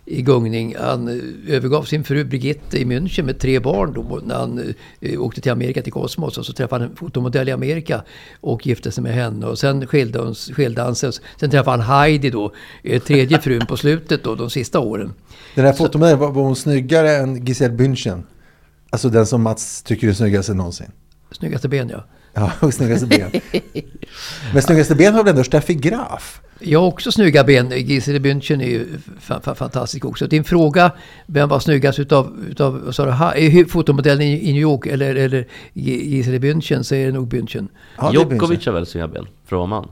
i 0.10 0.22
gungning. 0.22 0.76
Han 0.80 1.08
eh, 1.08 1.56
övergav 1.56 1.84
sin 1.84 2.04
fru 2.04 2.24
Brigitte 2.24 2.78
i 2.78 2.86
München 2.86 3.24
med 3.24 3.40
tre 3.40 3.60
barn 3.60 3.94
då 3.94 4.22
när 4.24 4.36
han 4.36 4.74
eh, 5.02 5.22
åkte 5.22 5.42
till 5.42 5.52
Amerika 5.52 5.82
till 5.82 5.94
Cosmos 5.94 6.38
och 6.38 6.46
så 6.46 6.54
träffade 6.54 6.84
han 6.84 6.92
en 6.92 6.98
fotomodell 6.98 7.50
i 7.50 7.52
Amerika 7.52 8.04
och 8.42 8.68
gifte 8.68 8.92
sig 8.92 9.04
med 9.04 9.14
henne 9.14 9.46
och 9.46 9.60
sen 9.60 9.88
skilde, 9.88 10.20
hon, 10.20 10.36
skilde 10.36 10.82
han 10.82 10.96
sig. 10.96 11.12
Sen 11.40 11.50
träffade 11.50 11.84
han 11.84 11.98
Heidi 11.98 12.30
då, 12.30 12.54
eh, 12.84 13.02
tredje 13.02 13.40
frun 13.40 13.66
på 13.66 13.78
slutet 13.78 14.24
då, 14.24 14.36
de 14.36 14.50
sista 14.50 14.80
åren. 14.80 15.14
den 15.56 15.66
här 15.66 15.74
fotomodellen, 15.74 16.20
var, 16.20 16.32
var 16.32 16.44
hon 16.44 16.56
snyggare 16.56 17.12
än 17.12 17.46
Giselle 17.46 17.74
Bündchen? 17.74 18.24
Alltså 18.90 19.10
den 19.10 19.26
som 19.26 19.42
Mats 19.42 19.84
tycker 19.84 20.08
är 20.08 20.14
snyggast 20.14 20.50
någonsin. 20.50 20.92
Snyggaste 21.32 21.70
ben 21.70 21.90
ja. 21.90 22.04
Ja, 22.40 22.52
och 22.68 22.74
snyggaste 22.74 23.08
ben. 23.08 23.32
Men 24.54 24.62
snyggaste 24.62 24.96
ben 24.96 25.14
har 25.14 25.24
väl 25.24 25.32
ändå 25.32 25.44
Steffi 25.44 25.74
Graf? 25.74 26.42
Jag 26.62 26.80
har 26.80 26.88
också 26.88 27.12
snygga 27.12 27.44
ben. 27.44 27.72
Gisele 27.72 28.20
Bündchen 28.20 28.62
är 28.62 28.66
ju 28.70 28.86
fa- 29.28 29.42
fa- 29.42 29.56
fantastisk 29.56 30.06
också. 30.06 30.28
Din 30.28 30.44
fråga, 30.44 30.92
vem 31.26 31.50
var 31.50 31.60
snyggast 31.60 32.00
utav, 32.00 32.46
utav 32.50 32.82
vad 32.86 32.96
sa 32.96 33.06
du, 33.06 33.12
Ha- 33.12 33.34
fotomodellen 33.70 34.22
i, 34.28 34.52
New 34.54 34.62
York 34.62 34.86
eller, 34.86 35.16
eller 35.16 35.48
Gi- 35.74 36.06
Gisele 36.10 36.40
Bündchen 36.40 36.84
så 36.84 36.96
är 36.96 37.06
det 37.06 37.12
nog 37.12 37.28
Bündchen. 37.28 37.68
Ja, 37.98 38.14
Djokovic 38.14 38.66
har 38.66 38.74
väl 38.74 38.86
sina 38.86 39.08
ben, 39.08 39.26
för 39.46 39.56
att 39.56 39.60
vara 39.60 39.66
man. 39.68 39.92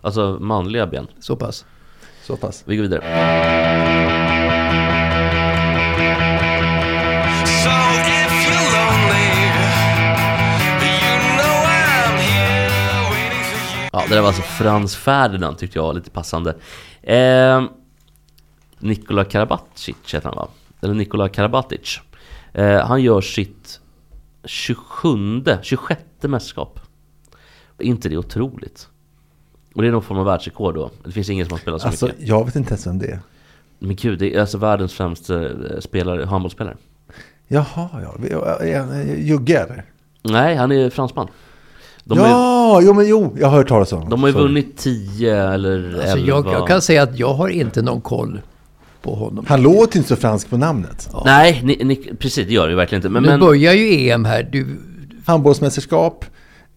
Alltså 0.00 0.38
manliga 0.40 0.86
ben. 0.86 1.06
Så 1.20 1.36
pass. 1.36 1.64
Så 2.26 2.36
pass. 2.36 2.62
Vi 2.66 2.76
går 2.76 2.82
vidare. 2.82 3.02
Ja, 13.92 14.02
det 14.08 14.14
där 14.14 14.20
var 14.20 14.28
alltså 14.28 14.42
Frans 14.42 14.96
Ferdinand 14.96 15.58
tyckte 15.58 15.78
jag 15.78 15.82
var 15.82 15.94
lite 15.94 16.10
passande. 16.10 16.54
Eh, 17.02 17.64
Nikola 18.78 19.24
Karabatic 19.24 19.96
heter 20.14 20.28
han 20.28 20.36
va? 20.36 20.48
Eller 20.80 20.94
Nikola 20.94 21.28
Karabatic. 21.28 22.00
Eh, 22.52 22.86
han 22.86 23.02
gör 23.02 23.20
sitt 23.20 23.80
27, 24.44 25.44
26 25.62 26.00
mästerskap. 26.20 26.80
Är 27.78 27.84
inte 27.84 28.08
det 28.08 28.16
otroligt? 28.16 28.88
Och 29.74 29.82
det 29.82 29.88
är 29.88 29.92
någon 29.92 30.02
form 30.02 30.18
av 30.18 30.24
världsrekord 30.24 30.74
då. 30.74 30.90
Det 31.04 31.12
finns 31.12 31.30
ingen 31.30 31.46
som 31.46 31.52
har 31.52 31.58
spelat 31.58 31.80
så 31.82 31.88
Alltså, 31.88 32.06
mycket. 32.06 32.28
jag 32.28 32.44
vet 32.44 32.56
inte 32.56 32.70
ens 32.70 32.86
vem 32.86 32.98
det 32.98 33.06
är. 33.06 33.20
Men 33.78 33.96
gud, 33.96 34.18
det 34.18 34.34
är 34.34 34.40
alltså 34.40 34.58
världens 34.58 34.92
främsta 34.94 35.44
eh, 35.44 35.80
spelare, 35.80 36.24
handbollsspelare. 36.24 36.76
Jaha, 37.48 37.88
ja. 38.30 38.44
Är 38.60 38.78
han 38.80 39.22
Jugge 39.26 39.58
eller? 39.58 39.84
Nej, 40.22 40.56
han 40.56 40.72
är 40.72 40.90
fransman. 40.90 41.28
De 42.04 42.18
ju, 42.18 42.24
ja, 42.62 42.80
jo 42.82 42.92
men 42.92 43.08
jo, 43.08 43.36
jag 43.38 43.48
har 43.48 43.56
hört 43.56 43.68
talas 43.68 43.92
om 43.92 43.98
honom. 43.98 44.10
de 44.10 44.20
har 44.20 44.28
ju 44.28 44.34
vunnit 44.34 44.76
10 44.76 45.36
eller 45.36 45.78
11. 45.78 46.02
Alltså 46.02 46.18
jag, 46.18 46.46
jag 46.46 46.68
kan 46.68 46.82
säga 46.82 47.02
att 47.02 47.18
jag 47.18 47.34
har 47.34 47.48
inte 47.48 47.82
någon 47.82 48.00
koll 48.00 48.40
på 49.02 49.14
honom. 49.14 49.44
Han 49.48 49.62
låter 49.62 49.96
inte 49.96 50.08
så 50.08 50.16
fransk 50.16 50.50
på 50.50 50.56
namnet. 50.56 51.10
Nej, 51.24 51.60
ni, 51.64 51.84
ni, 51.84 51.96
precis 51.96 52.46
det 52.46 52.52
gör 52.52 52.66
det 52.66 52.70
ju 52.70 52.76
verkligen 52.76 52.98
inte. 52.98 53.08
Men, 53.08 53.22
nu 53.22 53.28
men, 53.28 53.40
börjar 53.40 53.72
ju 53.72 54.10
EM 54.10 54.24
här. 54.24 54.48
Du, 54.52 54.66
Handbollsmästerskap 55.24 56.24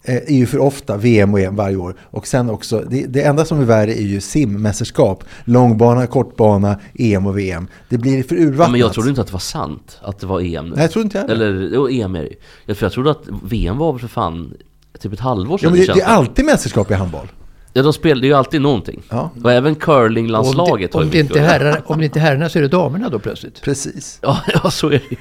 eh, 0.02 0.14
är 0.14 0.36
ju 0.36 0.46
för 0.46 0.58
ofta 0.58 0.96
VM 0.96 1.34
och 1.34 1.40
EM 1.40 1.56
varje 1.56 1.76
år. 1.76 1.96
Och 2.00 2.26
sen 2.26 2.50
också, 2.50 2.84
det, 2.90 3.06
det 3.06 3.22
enda 3.22 3.44
som 3.44 3.60
är 3.60 3.64
värre 3.64 3.98
är 3.98 4.02
ju 4.02 4.20
simmästerskap. 4.20 5.24
Långbana, 5.44 6.06
kortbana, 6.06 6.78
EM 6.94 7.26
och 7.26 7.38
VM. 7.38 7.68
Det 7.88 7.98
blir 7.98 8.22
för 8.22 8.36
urvattnat. 8.36 8.66
Ja, 8.66 8.72
men 8.72 8.80
jag 8.80 8.92
trodde 8.92 9.08
inte 9.08 9.20
att 9.20 9.26
det 9.26 9.32
var 9.32 9.40
sant 9.40 9.98
att 10.02 10.18
det 10.18 10.26
var 10.26 10.40
EM 10.40 10.64
nu. 10.68 10.74
Nej, 10.74 10.84
jag 10.84 10.90
tror 10.90 11.04
inte 11.04 11.18
jag 11.18 11.28
heller. 11.28 11.46
Eller, 11.46 11.70
jo, 11.74 11.88
EM 11.88 12.14
är 12.14 12.20
det 12.20 12.28
ju. 12.28 12.36
Jag, 12.66 12.76
jag 12.80 12.92
trodde 12.92 13.10
att 13.10 13.22
VM 13.42 13.78
var 13.78 13.98
för 13.98 14.08
fan 14.08 14.54
typ 15.00 15.12
ett 15.12 15.20
halvår 15.20 15.54
Ja, 15.54 15.58
sedan. 15.58 15.72
men 15.72 15.86
det, 15.86 15.92
det 15.92 16.00
är 16.00 16.06
alltid 16.06 16.44
mästerskap 16.44 16.90
i 16.90 16.94
handboll. 16.94 17.26
Ja, 17.72 17.82
de 17.82 17.92
spelar, 17.92 18.20
det 18.20 18.26
är 18.26 18.28
ju 18.28 18.34
alltid 18.34 18.60
någonting. 18.60 19.02
Ja. 19.08 19.30
Och 19.44 19.52
även 19.52 19.72
om, 19.72 19.76
curlinglandslaget 19.76 20.92
det, 20.92 20.98
har 20.98 21.02
om, 21.02 21.06
ju 21.06 21.12
det 21.12 21.22
mycket 21.22 21.36
inte 21.36 21.48
herrar, 21.48 21.82
om 21.86 21.98
det 21.98 22.04
inte 22.04 22.18
är 22.18 22.20
herrarna 22.20 22.48
så 22.48 22.58
är 22.58 22.62
det 22.62 22.68
damerna 22.68 23.08
då 23.08 23.18
plötsligt. 23.18 23.62
Precis. 23.62 24.18
Ja, 24.22 24.40
ja, 24.62 24.70
så 24.70 24.86
är 24.86 24.90
det 24.90 25.10
ju. 25.10 25.16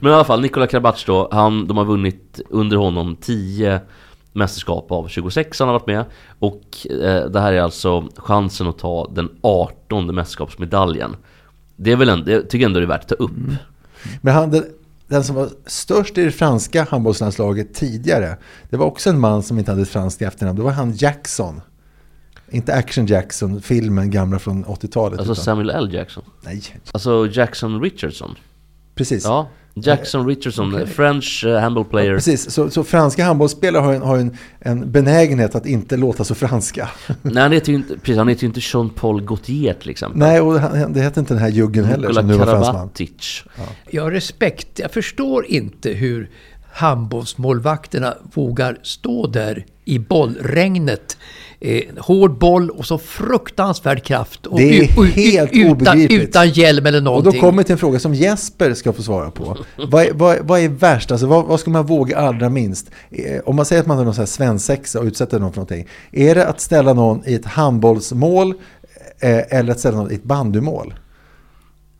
Men 0.00 0.12
i 0.12 0.14
alla 0.14 0.24
fall, 0.24 0.40
Nikola 0.40 0.66
Karabatic 0.66 1.04
då, 1.04 1.28
han, 1.32 1.66
de 1.66 1.76
har 1.76 1.84
vunnit 1.84 2.40
under 2.50 2.76
honom 2.76 3.16
10 3.16 3.80
mästerskap 4.32 4.92
av 4.92 5.08
26 5.08 5.58
han 5.58 5.68
har 5.68 5.72
varit 5.72 5.86
med. 5.86 6.04
Och 6.38 6.86
eh, 6.90 7.24
det 7.24 7.40
här 7.40 7.52
är 7.52 7.60
alltså 7.60 8.04
chansen 8.16 8.66
att 8.66 8.78
ta 8.78 9.10
den 9.14 9.28
18 9.40 10.14
mästerskapsmedaljen. 10.14 11.16
Det 11.76 11.92
är 11.92 11.96
väl 11.96 12.08
en, 12.08 12.24
det 12.24 12.42
tycker 12.42 12.58
jag 12.58 12.68
ändå 12.68 12.80
det 12.80 12.86
är 12.86 12.88
värt 12.88 13.02
att 13.02 13.08
ta 13.08 13.14
upp. 13.14 13.30
Men 14.20 14.34
han, 14.34 14.50
den, 14.50 14.64
den 15.14 15.24
som 15.24 15.36
var 15.36 15.48
störst 15.66 16.18
i 16.18 16.24
det 16.24 16.30
franska 16.30 16.86
handbollslandslaget 16.90 17.74
tidigare, 17.74 18.36
det 18.70 18.76
var 18.76 18.86
också 18.86 19.10
en 19.10 19.20
man 19.20 19.42
som 19.42 19.58
inte 19.58 19.70
hade 19.70 19.82
ett 19.82 19.88
franskt 19.88 20.22
efternamn. 20.22 20.56
Det 20.58 20.64
var 20.64 20.70
han 20.70 20.92
Jackson. 20.96 21.60
Inte 22.50 22.74
Action 22.74 23.06
Jackson, 23.06 23.62
filmen 23.62 24.10
gamla 24.10 24.38
från 24.38 24.64
80-talet. 24.64 25.18
Alltså 25.18 25.32
utan- 25.32 25.44
Samuel 25.44 25.70
L. 25.70 25.94
Jackson. 25.94 26.22
Nej, 26.42 26.62
Alltså 26.92 27.26
Jackson 27.32 27.80
Richardson. 27.82 28.34
precis. 28.94 29.24
Ja, 29.24 29.48
Jackson 29.76 30.26
Richardson, 30.26 30.86
French 30.86 31.44
uh, 31.46 31.58
handball 31.58 31.84
player. 31.84 32.14
Precis, 32.14 32.50
så, 32.50 32.70
så 32.70 32.84
franska 32.84 33.24
handbollsspelare 33.24 33.82
har, 33.82 33.94
en, 33.94 34.02
har 34.02 34.18
en, 34.18 34.36
en 34.58 34.92
benägenhet 34.92 35.54
att 35.54 35.66
inte 35.66 35.96
låta 35.96 36.24
så 36.24 36.34
franska. 36.34 36.88
Nej, 37.22 37.42
han 37.42 37.52
heter 37.52 37.72
ju 37.72 37.78
inte, 37.78 37.98
precis, 37.98 38.16
han 38.16 38.28
heter 38.28 38.42
ju 38.42 38.48
inte 38.48 38.60
Jean-Paul 38.62 39.24
Gaultier 39.24 39.74
till 39.74 39.90
exempel. 39.90 40.18
Nej, 40.18 40.40
och 40.40 40.60
han, 40.60 40.92
det 40.92 41.00
hette 41.00 41.20
inte 41.20 41.34
den 41.34 41.42
här 41.42 41.48
juggen 41.48 41.84
heller 41.84 42.08
Nikola 42.08 42.20
som 42.20 42.26
nu 42.26 42.34
var 42.34 42.46
fransman. 42.46 42.74
Karabatic. 42.74 43.44
Jag 43.90 44.02
har 44.02 44.10
respekt. 44.10 44.78
Jag 44.78 44.90
förstår 44.90 45.46
inte 45.46 45.90
hur 45.90 46.30
handbollsmålvakterna 46.74 48.14
vågar 48.34 48.78
stå 48.82 49.26
där 49.26 49.66
i 49.84 49.98
bollregnet. 49.98 51.16
Eh, 51.60 51.82
hård 51.98 52.38
boll 52.38 52.70
och 52.70 52.86
så 52.86 52.98
fruktansvärd 52.98 54.02
kraft. 54.04 54.46
Och 54.46 54.58
Det 54.58 54.78
är 54.78 55.04
helt 55.04 55.52
utan, 55.52 55.70
obegripligt. 55.72 56.28
utan 56.28 56.48
hjälm 56.50 56.86
eller 56.86 56.98
Och 56.98 57.04
någonting. 57.04 57.32
då 57.32 57.40
kommer 57.40 57.58
vi 57.58 57.64
till 57.64 57.72
en 57.72 57.78
fråga 57.78 57.98
som 57.98 58.14
Jesper 58.14 58.74
ska 58.74 58.92
få 58.92 59.02
svara 59.02 59.30
på. 59.30 59.56
vad, 59.88 60.02
är, 60.04 60.12
vad, 60.12 60.38
vad 60.40 60.60
är 60.60 60.68
värst? 60.68 61.10
Alltså, 61.10 61.26
vad, 61.26 61.44
vad 61.44 61.60
ska 61.60 61.70
man 61.70 61.86
våga 61.86 62.16
allra 62.18 62.48
minst? 62.48 62.90
Eh, 63.10 63.40
Om 63.44 63.56
man 63.56 63.64
säger 63.64 63.82
att 63.82 63.86
man 63.88 63.96
har 63.98 64.04
någon 64.04 64.26
svensexa 64.26 64.98
och 65.00 65.04
utsätter 65.04 65.38
någon 65.38 65.52
för 65.52 65.56
någonting. 65.60 65.86
Är 66.12 66.34
det 66.34 66.46
att 66.46 66.60
ställa 66.60 66.92
någon 66.92 67.22
i 67.26 67.34
ett 67.34 67.44
handbollsmål 67.46 68.54
eh, 69.20 69.58
eller 69.58 69.72
att 69.72 69.78
ställa 69.80 69.96
någon 69.96 70.10
i 70.12 70.14
ett 70.14 70.24
bandymål? 70.24 70.94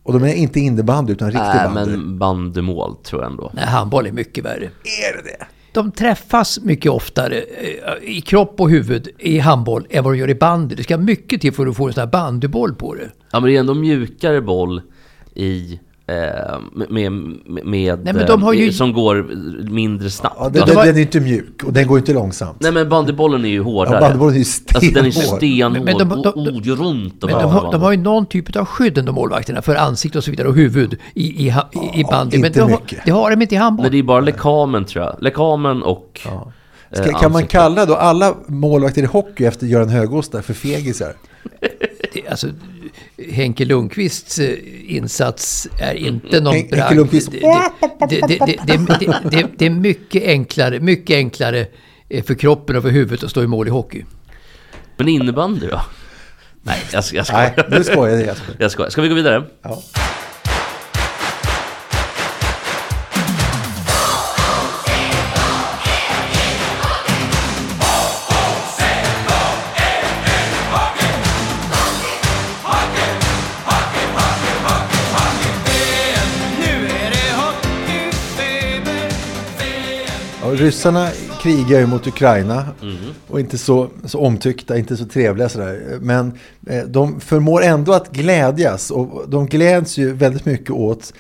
Och 0.04 0.12
de 0.12 0.22
är 0.24 0.34
inte 0.34 0.60
innebandy 0.60 1.12
utan 1.12 1.28
riktig 1.28 1.40
Nej, 1.42 1.68
bandy. 1.74 1.96
men 1.96 2.18
bandymål 2.18 2.96
tror 2.96 3.22
jag 3.22 3.30
ändå. 3.30 3.50
Nej, 3.54 3.64
handboll 3.66 4.06
är 4.06 4.12
mycket 4.12 4.44
värre. 4.44 4.64
Är 4.64 5.16
det 5.16 5.22
det? 5.24 5.46
De 5.72 5.92
träffas 5.92 6.60
mycket 6.60 6.92
oftare 6.92 7.34
eh, 7.38 8.16
i 8.16 8.20
kropp 8.20 8.60
och 8.60 8.70
huvud 8.70 9.08
i 9.18 9.38
handboll 9.38 9.86
än 9.90 10.04
vad 10.04 10.12
de 10.12 10.18
gör 10.18 10.30
i 10.30 10.34
bandy. 10.34 10.74
Det 10.74 10.82
ska 10.82 10.98
mycket 10.98 11.40
till 11.40 11.52
för 11.52 11.66
att 11.66 11.76
få 11.76 11.86
en 11.86 11.92
sån 11.92 12.00
här 12.00 12.06
bandyboll 12.08 12.74
på 12.74 12.94
det. 12.94 13.10
Ja, 13.30 13.40
men 13.40 13.50
det 13.50 13.56
är 13.56 13.60
ändå 13.60 13.74
mjukare 13.74 14.40
boll 14.40 14.82
i... 15.34 15.80
Eh, 16.06 16.14
med, 16.74 16.90
med, 17.12 17.66
med 17.66 17.98
Nej, 18.04 18.14
men 18.14 18.26
de 18.26 18.42
har 18.42 18.52
ju- 18.52 18.66
eh, 18.66 18.72
som 18.72 18.92
går 18.92 19.26
mindre 19.70 20.10
snabbt. 20.10 20.36
Ja, 20.38 20.48
den, 20.48 20.62
Alltså, 20.62 20.76
den, 20.76 20.86
den 20.86 20.96
är 20.96 21.00
inte 21.00 21.20
mjuk 21.20 21.62
och 21.64 21.72
den 21.72 21.86
går 21.86 21.98
inte 21.98 22.12
långsamt. 22.12 22.56
Nej 22.60 22.72
men 22.72 22.88
bandybollen 22.88 23.44
är 23.44 23.48
ju 23.48 23.62
hårdare. 23.62 23.94
Ja, 23.94 24.00
bandybollen 24.00 24.34
är 24.34 24.38
ju 24.38 24.44
Alltså 24.74 24.90
den 24.94 25.06
är 25.06 25.10
stenhård. 25.10 25.36
stenhård 25.38 25.84
Men 25.84 25.98
de- 25.98 26.22
de- 26.22 26.28
och 26.28 26.36
oger 26.36 26.72
runt. 26.76 27.14
Men 27.22 27.30
de, 27.30 27.50
har, 27.50 27.72
de 27.72 27.82
har 27.82 27.90
ju 27.92 27.96
någon 27.96 28.26
typ 28.26 28.56
av 28.56 28.64
skydd 28.64 28.98
ändå 28.98 29.12
målvakterna 29.12 29.62
för 29.62 29.76
ansikte 29.76 30.18
och 30.18 30.24
så 30.24 30.30
vidare 30.30 30.48
och 30.48 30.54
huvud 30.54 30.98
i, 31.14 31.46
i, 31.46 31.48
i, 31.72 32.00
i 32.00 32.04
bandy. 32.04 32.38
Men 32.38 32.46
inte 32.46 32.58
de 32.60 32.62
har, 32.62 32.80
mycket. 32.80 32.98
det 33.04 33.10
har 33.10 33.30
de 33.30 33.42
inte 33.42 33.54
i 33.54 33.58
handboll. 33.58 33.84
Men 33.84 33.92
det 33.92 33.98
är 33.98 34.02
bara 34.02 34.20
lekamen 34.20 34.84
tror 34.84 35.04
jag. 35.04 35.16
Lekamen 35.20 35.82
och... 35.82 36.20
Ja. 36.24 36.52
eh, 36.90 37.02
Ska, 37.02 37.18
kan 37.18 37.32
man 37.32 37.46
kalla 37.46 37.86
då 37.86 37.94
alla 37.94 38.34
målvakter 38.46 39.02
i 39.02 39.06
hockey 39.06 39.44
efter 39.44 39.66
Göran 39.66 39.88
Högås 39.88 40.30
för 40.30 40.54
fegisar? 40.54 41.12
Alltså, 42.30 42.48
Henke 43.32 43.64
Lundqvists 43.64 44.38
eh, 44.38 44.56
insats 44.86 45.68
är 45.80 45.94
inte 45.94 46.40
någon 46.40 46.54
Henke 46.54 46.76
bragd. 46.76 46.98
Lundqvist- 46.98 47.30
Det, 47.30 48.06
det, 48.08 48.20
det, 48.26 48.38
det, 48.46 48.58
det, 48.66 48.98
det, 49.00 49.20
det, 49.30 49.46
det 49.58 49.66
är 49.66 49.70
mycket 49.70 50.22
enklare, 50.22 50.80
mycket 50.80 51.14
enklare 51.16 51.66
eh, 52.08 52.24
för 52.24 52.34
kroppen 52.34 52.76
och 52.76 52.82
för 52.82 52.90
huvudet 52.90 53.24
att 53.24 53.30
stå 53.30 53.42
i 53.42 53.46
mål 53.46 53.66
i 53.66 53.70
hockey. 53.70 54.04
Men 54.96 55.08
innebandy 55.08 55.66
då? 55.66 55.80
Nej, 56.62 56.78
jag, 56.92 57.04
ska- 57.04 57.16
jag 57.16 57.26
Nej, 57.32 57.52
skojar. 57.52 57.70
nu 57.78 57.84
skojar 57.84 58.14
jag 58.16 58.26
Jesper. 58.26 58.54
Jag 58.58 58.70
skojar. 58.70 58.90
Ska 58.90 59.02
vi 59.02 59.08
gå 59.08 59.14
vidare? 59.14 59.42
Ja. 59.62 59.82
Ryssarna 80.54 81.08
krigar 81.42 81.80
ju 81.80 81.86
mot 81.86 82.06
Ukraina 82.06 82.68
och 83.28 83.40
inte 83.40 83.58
så, 83.58 83.88
så 84.04 84.20
omtyckta, 84.20 84.78
inte 84.78 84.96
så 84.96 85.04
trevliga 85.04 85.48
sådär. 85.48 85.98
Men 86.00 86.32
eh, 86.66 86.84
de 86.84 87.20
förmår 87.20 87.62
ändå 87.62 87.92
att 87.92 88.12
glädjas 88.12 88.90
och 88.90 89.28
de 89.28 89.46
gläds 89.46 89.98
ju 89.98 90.12
väldigt 90.12 90.44
mycket 90.44 90.70
åt 90.70 91.12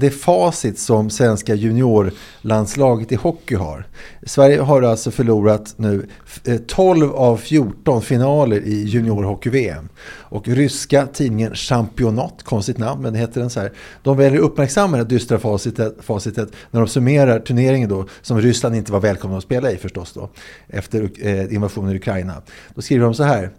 det 0.00 0.10
facit 0.10 0.78
som 0.78 1.10
svenska 1.10 1.54
juniorlandslaget 1.54 3.12
i 3.12 3.14
hockey 3.14 3.54
har. 3.54 3.86
Sverige 4.22 4.60
har 4.60 4.82
alltså 4.82 5.10
förlorat 5.10 5.74
nu 5.76 6.06
eh, 6.44 6.56
12 6.56 7.10
av 7.12 7.36
14 7.36 8.02
finaler 8.02 8.60
i 8.60 8.84
juniorhockey-VM. 8.84 9.88
Och 10.06 10.48
ryska 10.48 11.06
tidningen 11.06 11.54
Championat, 11.54 12.42
konstigt 12.42 12.78
namn 12.78 13.02
men 13.02 13.12
det 13.12 13.18
heter 13.18 13.40
den 13.40 13.50
så 13.50 13.60
här. 13.60 13.72
De 14.02 14.16
väljer 14.16 14.38
att 14.38 14.44
uppmärksamma 14.44 14.96
det 14.96 15.04
dystra 15.04 15.38
facitet, 15.38 15.96
facitet 16.00 16.52
när 16.70 16.80
de 16.80 16.88
summerar 16.88 17.38
turneringen 17.38 17.88
då 17.88 18.06
som 18.22 18.40
Ryssland 18.40 18.76
inte 18.76 18.92
var 18.92 19.00
välkomna 19.00 19.36
att 19.36 19.42
spela 19.42 19.72
i 19.72 19.76
förstås 19.76 20.12
då. 20.12 20.30
Efter 20.68 21.10
eh, 21.20 21.54
invasionen 21.54 21.92
i 21.92 21.96
Ukraina. 21.96 22.42
Då 22.74 22.82
skriver 22.82 23.04
de 23.04 23.14
så 23.14 23.22
här. 23.22 23.50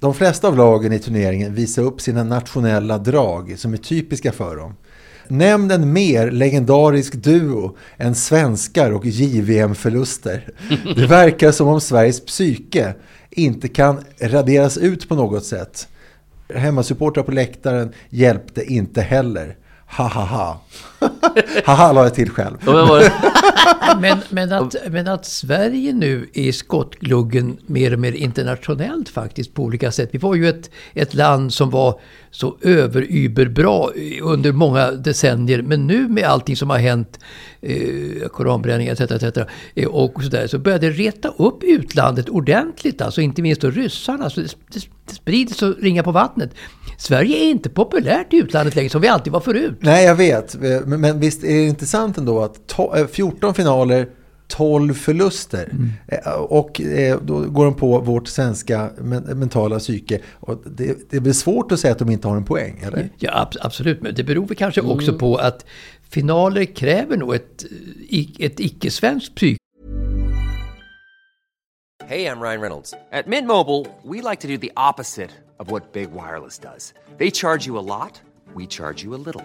De 0.00 0.14
flesta 0.14 0.48
av 0.48 0.56
lagen 0.56 0.92
i 0.92 0.98
turneringen 0.98 1.54
visar 1.54 1.82
upp 1.82 2.00
sina 2.00 2.24
nationella 2.24 2.98
drag 2.98 3.58
som 3.58 3.72
är 3.72 3.76
typiska 3.76 4.32
för 4.32 4.56
dem. 4.56 4.74
Nämn 5.32 5.70
en 5.70 5.92
mer 5.92 6.30
legendarisk 6.30 7.14
duo 7.14 7.76
än 7.96 8.14
svenskar 8.14 8.90
och 8.90 9.06
JVM-förluster. 9.06 10.48
Det 10.96 11.06
verkar 11.06 11.52
som 11.52 11.68
om 11.68 11.80
Sveriges 11.80 12.24
psyke 12.24 12.94
inte 13.30 13.68
kan 13.68 14.04
raderas 14.20 14.78
ut 14.78 15.08
på 15.08 15.14
något 15.14 15.44
sätt. 15.44 15.88
Hemmasupportrar 16.54 17.24
på 17.24 17.32
läktaren 17.32 17.92
hjälpte 18.10 18.64
inte 18.64 19.02
heller. 19.02 19.56
Ha 19.96 20.08
ha 20.08 20.24
ha. 20.24 20.60
Haha 21.64 21.92
la 21.92 22.02
jag 22.02 22.14
till 22.14 22.30
själv. 22.30 22.56
Men, 24.00 24.18
men, 24.30 24.52
att, 24.52 24.76
men 24.90 25.08
att 25.08 25.26
Sverige 25.26 25.92
nu 25.92 26.28
är 26.34 26.42
i 26.42 26.52
skottgluggen 26.52 27.56
mer 27.66 27.92
och 27.92 27.98
mer 27.98 28.12
internationellt 28.12 29.08
faktiskt 29.08 29.54
på 29.54 29.62
olika 29.62 29.92
sätt. 29.92 30.08
Vi 30.12 30.18
var 30.18 30.34
ju 30.34 30.48
ett, 30.48 30.70
ett 30.94 31.14
land 31.14 31.52
som 31.52 31.70
var 31.70 32.00
så 32.30 32.56
överyberbra 32.60 33.88
under 34.22 34.52
många 34.52 34.90
decennier. 34.90 35.62
Men 35.62 35.86
nu 35.86 36.08
med 36.08 36.24
allting 36.24 36.56
som 36.56 36.70
har 36.70 36.78
hänt, 36.78 37.18
eh, 37.60 38.28
koranbränning 38.28 38.88
etc. 38.88 39.00
etc. 39.00 39.38
eh, 39.74 39.88
och 39.88 40.22
sådär, 40.22 40.46
så 40.46 40.58
började 40.58 40.86
det 40.86 40.92
reta 40.92 41.28
upp 41.28 41.62
utlandet 41.62 42.28
ordentligt. 42.28 43.00
Alltså 43.00 43.20
inte 43.20 43.42
minst 43.42 43.60
då 43.60 43.70
ryssarna. 43.70 44.30
Så 44.30 44.40
det, 44.40 44.54
det, 44.72 45.14
sprider 45.14 45.54
så 45.54 45.72
ringa 45.72 46.02
på 46.02 46.12
vattnet. 46.12 46.50
Sverige 46.98 47.36
är 47.36 47.50
inte 47.50 47.70
populärt 47.70 48.32
i 48.32 48.36
utlandet 48.36 48.76
längre 48.76 48.90
som 48.90 49.00
vi 49.00 49.08
alltid 49.08 49.32
var 49.32 49.40
förut. 49.40 49.78
Nej, 49.80 50.04
jag 50.04 50.14
vet. 50.14 50.56
Men, 50.86 51.11
men 51.12 51.20
visst 51.20 51.44
är 51.44 51.48
det 51.48 51.66
intressant 51.66 52.18
ändå 52.18 52.40
att 52.42 52.58
to- 52.74 52.98
eh, 52.98 53.06
14 53.06 53.54
finaler, 53.54 54.08
12 54.48 54.94
förluster. 54.94 55.72
Eh, 56.08 56.32
Och 56.32 56.80
eh, 56.80 57.20
då 57.22 57.40
går 57.40 57.64
de 57.64 57.74
på 57.74 57.98
vårt 58.00 58.28
svenska 58.28 58.90
men- 58.98 59.22
mentala 59.22 59.78
psyke. 59.78 60.20
Och 60.32 60.62
det, 60.66 61.10
det 61.10 61.20
blir 61.20 61.32
svårt 61.32 61.72
att 61.72 61.80
säga 61.80 61.92
att 61.92 61.98
de 61.98 62.10
inte 62.10 62.28
har 62.28 62.36
en 62.36 62.44
poäng, 62.44 62.80
eller? 62.86 63.08
Ja, 63.18 63.30
ab- 63.32 63.56
absolut. 63.60 64.02
Men 64.02 64.14
det 64.14 64.24
beror 64.24 64.46
väl 64.46 64.56
kanske 64.56 64.80
också 64.80 65.12
på 65.18 65.36
att 65.36 65.64
finaler 66.10 66.64
kräver 66.64 67.16
nog 67.16 67.34
ett, 67.34 67.64
ett 68.38 68.60
icke-svenskt 68.60 69.34
psyke. 69.34 69.58
Hey, 72.08 72.26
I'm 72.26 72.40
Ryan 72.40 72.60
Reynolds. 72.60 72.94
At 73.12 73.26
Mint 73.26 73.46
Mobile, 73.46 73.86
we 74.04 74.30
like 74.30 74.42
to 74.42 74.48
do 74.48 74.58
the 74.58 74.70
opposite 74.90 75.30
of 75.58 75.70
what 75.70 75.92
Big 75.92 76.08
Wireless 76.10 76.58
does. 76.58 76.94
They 77.18 77.30
charge 77.30 77.66
you 77.68 77.78
a 77.78 77.82
lot, 77.82 78.20
we 78.56 78.66
charge 78.66 79.04
you 79.04 79.14
a 79.14 79.18
little. 79.26 79.44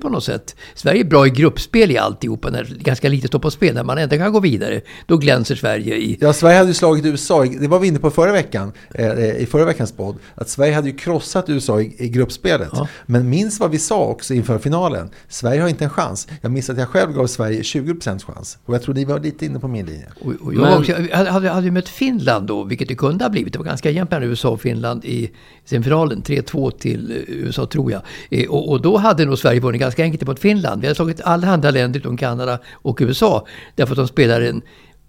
På 0.00 0.08
något 0.08 0.24
sätt. 0.24 0.56
Sverige 0.74 1.00
är 1.00 1.04
bra 1.04 1.26
i 1.26 1.30
gruppspel 1.30 1.90
i 1.90 1.98
alltihopa, 1.98 2.50
när 2.50 2.64
ganska 2.64 3.08
lite 3.08 3.28
står 3.28 3.38
på 3.38 3.50
spel. 3.50 3.74
När 3.74 3.84
man 3.84 3.98
ändå 3.98 4.16
kan 4.16 4.32
gå 4.32 4.40
vidare, 4.40 4.80
då 5.06 5.16
glänser 5.16 5.54
Sverige 5.54 5.96
i... 5.96 6.18
Ja, 6.20 6.32
Sverige 6.32 6.56
hade 6.56 6.68
ju 6.68 6.74
slagit 6.74 7.04
USA, 7.04 7.44
det 7.44 7.68
var 7.68 7.78
vi 7.78 7.88
inne 7.88 7.98
på 7.98 8.10
förra 8.10 8.32
veckan, 8.32 8.72
eh, 8.94 9.36
i 9.36 9.46
förra 9.50 9.64
veckans 9.64 9.92
podd, 9.92 10.16
att 10.34 10.48
Sverige 10.48 10.74
hade 10.74 10.88
ju 10.88 10.96
krossat 10.96 11.48
USA 11.48 11.80
i, 11.80 11.94
i 11.98 12.08
gruppspelet. 12.08 12.68
Ja. 12.72 12.88
Men 13.06 13.30
minns 13.30 13.60
vad 13.60 13.70
vi 13.70 13.78
sa 13.78 14.04
också 14.04 14.34
inför 14.34 14.58
finalen, 14.58 15.10
Sverige 15.28 15.60
har 15.60 15.68
inte 15.68 15.84
en 15.84 15.90
chans. 15.90 16.28
Jag 16.40 16.52
minns 16.52 16.70
att 16.70 16.78
jag 16.78 16.88
själv 16.88 17.12
gav 17.12 17.26
Sverige 17.26 17.62
20% 17.62 18.24
chans. 18.24 18.58
Och 18.64 18.74
jag 18.74 18.82
tror 18.82 18.94
ni 18.94 19.04
var 19.04 19.20
lite 19.20 19.46
inne 19.46 19.58
på 19.58 19.68
min 19.68 19.86
linje. 19.86 20.08
Och, 20.20 20.32
och 20.40 20.54
jag 20.54 20.60
Men- 20.60 20.78
också, 20.78 20.92
hade, 21.12 21.30
hade, 21.30 21.48
hade 21.48 21.66
ju 21.66 21.70
mött 21.70 21.88
Finland 21.88 22.46
då, 22.46 22.64
vilket 22.64 22.88
det 22.88 22.94
kunde 22.94 23.24
ha 23.24 23.30
blivit. 23.30 23.52
Det 23.52 23.58
var 23.58 23.66
ganska 23.66 23.90
jämnt 23.90 24.10
mellan 24.10 24.28
USA 24.28 24.48
och 24.48 24.60
Finland 24.60 25.04
i 25.04 25.30
semifinalen. 25.64 26.22
3-2 26.22 26.70
till 26.70 27.10
eh, 27.10 27.16
USA 27.34 27.66
tror 27.66 27.92
jag. 27.92 28.02
Eh, 28.30 28.48
Och, 28.50 28.70
och 28.70 28.82
då 28.82 28.96
hade 28.96 29.24
nog 29.24 29.38
Sverige 29.38 29.60
vunnit 29.60 29.80
ganska 29.80 30.02
enkelt 30.02 30.26
mot 30.28 30.38
Finland. 30.40 30.80
Vi 30.80 30.86
hade 30.86 30.94
slagit 30.94 31.20
alla 31.20 31.48
andra 31.48 31.70
länder 31.70 32.00
utom 32.00 32.16
Kanada 32.16 32.58
och 32.72 32.98
USA. 33.00 33.46
Därför 33.74 33.92
att 33.92 33.96
de 33.96 34.08
spelar 34.08 34.40
en 34.40 34.62